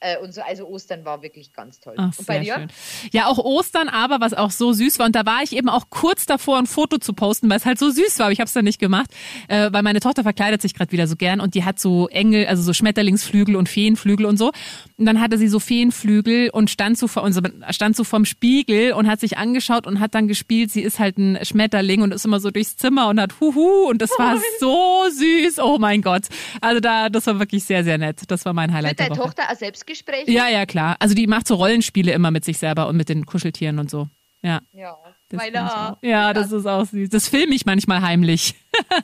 äh, 0.00 0.18
und 0.18 0.34
so. 0.34 0.42
Also 0.42 0.66
Ostern 0.66 1.04
war 1.04 1.22
wirklich 1.22 1.52
ganz 1.52 1.80
toll. 1.80 1.94
Ach, 1.96 2.12
und 2.18 2.26
bei 2.26 2.40
dir? 2.40 2.54
schön. 2.54 2.68
Ja, 3.12 3.26
auch 3.26 3.38
Ostern, 3.38 3.88
aber 3.88 4.20
was 4.20 4.34
auch 4.34 4.50
so 4.50 4.72
süß 4.72 4.98
war. 4.98 5.06
Und 5.06 5.14
da 5.14 5.24
war 5.26 5.42
ich 5.42 5.54
eben 5.54 5.68
auch 5.68 5.90
kurz 5.90 6.26
davor, 6.26 6.58
ein 6.58 6.66
Foto 6.66 6.98
zu 6.98 7.12
posten, 7.12 7.48
weil 7.48 7.58
es 7.58 7.66
halt 7.66 7.78
so 7.78 7.90
süß 7.90 8.18
war. 8.18 8.26
Aber 8.26 8.32
ich 8.32 8.40
habe 8.40 8.46
es 8.46 8.52
dann 8.52 8.64
nicht 8.64 8.78
gemacht, 8.78 9.10
äh, 9.48 9.70
weil 9.72 9.82
meine 9.82 10.00
Tochter 10.00 10.22
verkleidet 10.22 10.62
sich 10.62 10.74
gerade 10.74 10.92
wieder 10.92 11.06
so 11.06 11.16
gern 11.16 11.40
und 11.40 11.54
die 11.54 11.64
hat 11.64 11.78
so 11.78 12.08
Engel, 12.08 12.46
also 12.46 12.62
so 12.62 12.72
Schmetterlingsflügel 12.72 13.56
und 13.56 13.68
Feenflügel 13.68 14.26
und 14.26 14.36
so. 14.36 14.52
Und 14.96 15.06
dann 15.06 15.20
hatte 15.20 15.38
sie 15.38 15.48
so 15.48 15.60
Feenflügel 15.60 16.50
und 16.50 16.70
stand 16.70 16.98
so 16.98 17.08
vor 17.08 17.22
uns, 17.22 17.40
stand 17.70 17.96
so 17.96 18.04
vorm 18.04 18.24
Spiegel 18.24 18.92
und 18.92 19.08
hat 19.08 19.20
sich 19.20 19.38
angeschaut 19.38 19.86
und 19.86 20.00
hat 20.00 20.14
dann 20.14 20.28
gespielt. 20.28 20.70
Sie 20.70 20.82
ist 20.82 20.98
halt 20.98 21.18
ein 21.18 21.38
Schmetterling 21.44 22.02
und 22.02 22.12
ist 22.12 22.24
immer 22.24 22.40
so 22.40 22.50
durchs 22.50 22.76
Zimmer 22.76 23.08
und 23.08 23.20
hat 23.20 23.40
Huhu 23.40 23.88
und 23.88 24.02
das 24.02 24.10
war 24.18 24.38
so 24.60 25.04
süß. 25.10 25.58
Oh 25.58 25.78
mein 25.78 26.02
Gott. 26.02 26.24
Also 26.60 26.80
da, 26.80 27.08
das 27.08 27.26
war 27.26 27.38
wirklich 27.38 27.64
sehr, 27.64 27.84
sehr 27.84 27.98
nett. 27.98 28.22
Das 28.28 28.44
war 28.44 28.52
mein 28.52 28.72
Highlight 28.72 29.00
deiner 29.00 29.10
Woche. 29.10 29.20
Tochter 29.20 29.50
auch 29.50 29.56
Selbstgespräche? 29.90 30.30
Ja, 30.30 30.48
ja, 30.48 30.66
klar. 30.66 30.96
Also 30.98 31.14
die 31.14 31.26
macht 31.26 31.46
so 31.46 31.54
Rollenspiele 31.56 32.12
immer 32.12 32.30
mit 32.30 32.44
sich 32.44 32.58
selber 32.58 32.88
und 32.88 32.96
mit 32.96 33.08
den 33.08 33.26
Kuscheltieren 33.26 33.78
und 33.78 33.90
so. 33.90 34.08
Ja. 34.42 34.60
Ja, 34.72 34.96
Das 35.28 35.38
meine 35.38 35.98
ja, 36.02 36.32
das 36.32 36.52
ist 36.52 36.66
auch 36.66 36.86
süß. 36.86 37.10
Das 37.10 37.28
filme 37.28 37.54
ich 37.54 37.66
manchmal 37.66 38.00
heimlich. 38.02 38.54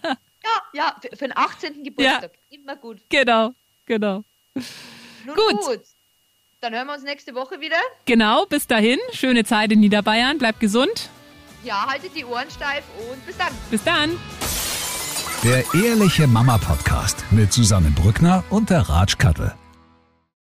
Ja, 0.47 0.85
ja, 0.85 0.97
für, 1.01 1.09
für 1.17 1.25
den 1.25 1.37
18. 1.37 1.83
Geburtstag. 1.83 2.31
Immer 2.51 2.77
gut. 2.77 3.01
genau, 3.09 3.51
genau. 3.85 4.23
Nun 4.55 5.35
Gut. 5.35 5.61
gut. 5.61 5.81
Dann 6.61 6.73
hören 6.73 6.87
wir 6.87 6.95
uns 6.95 7.03
nächste 7.03 7.35
Woche 7.35 7.61
wieder. 7.61 7.75
Genau, 8.05 8.47
bis 8.47 8.69
dahin. 8.69 9.01
Schöne 9.13 9.43
Zeit 9.45 9.73
in 9.73 9.81
Niederbayern. 9.81 10.39
Bleibt 10.39 10.61
gesund. 10.61 11.11
Ja, 11.65 11.87
haltet 11.89 12.13
die 12.15 12.25
Ohren 12.25 12.49
steif 12.49 12.85
und 13.11 13.27
bis 13.27 13.37
dann. 13.37 13.49
Bis 13.73 13.83
dann. 13.83 14.17
Der 15.43 15.65
Ehrliche 15.75 16.29
Mama 16.29 16.59
Podcast 16.59 17.25
mit 17.33 17.53
Susanne 17.53 17.91
Brückner 17.91 18.45
und 18.49 18.71
der 18.71 18.83
Ratsch 18.89 19.19
Kattel. 19.19 19.53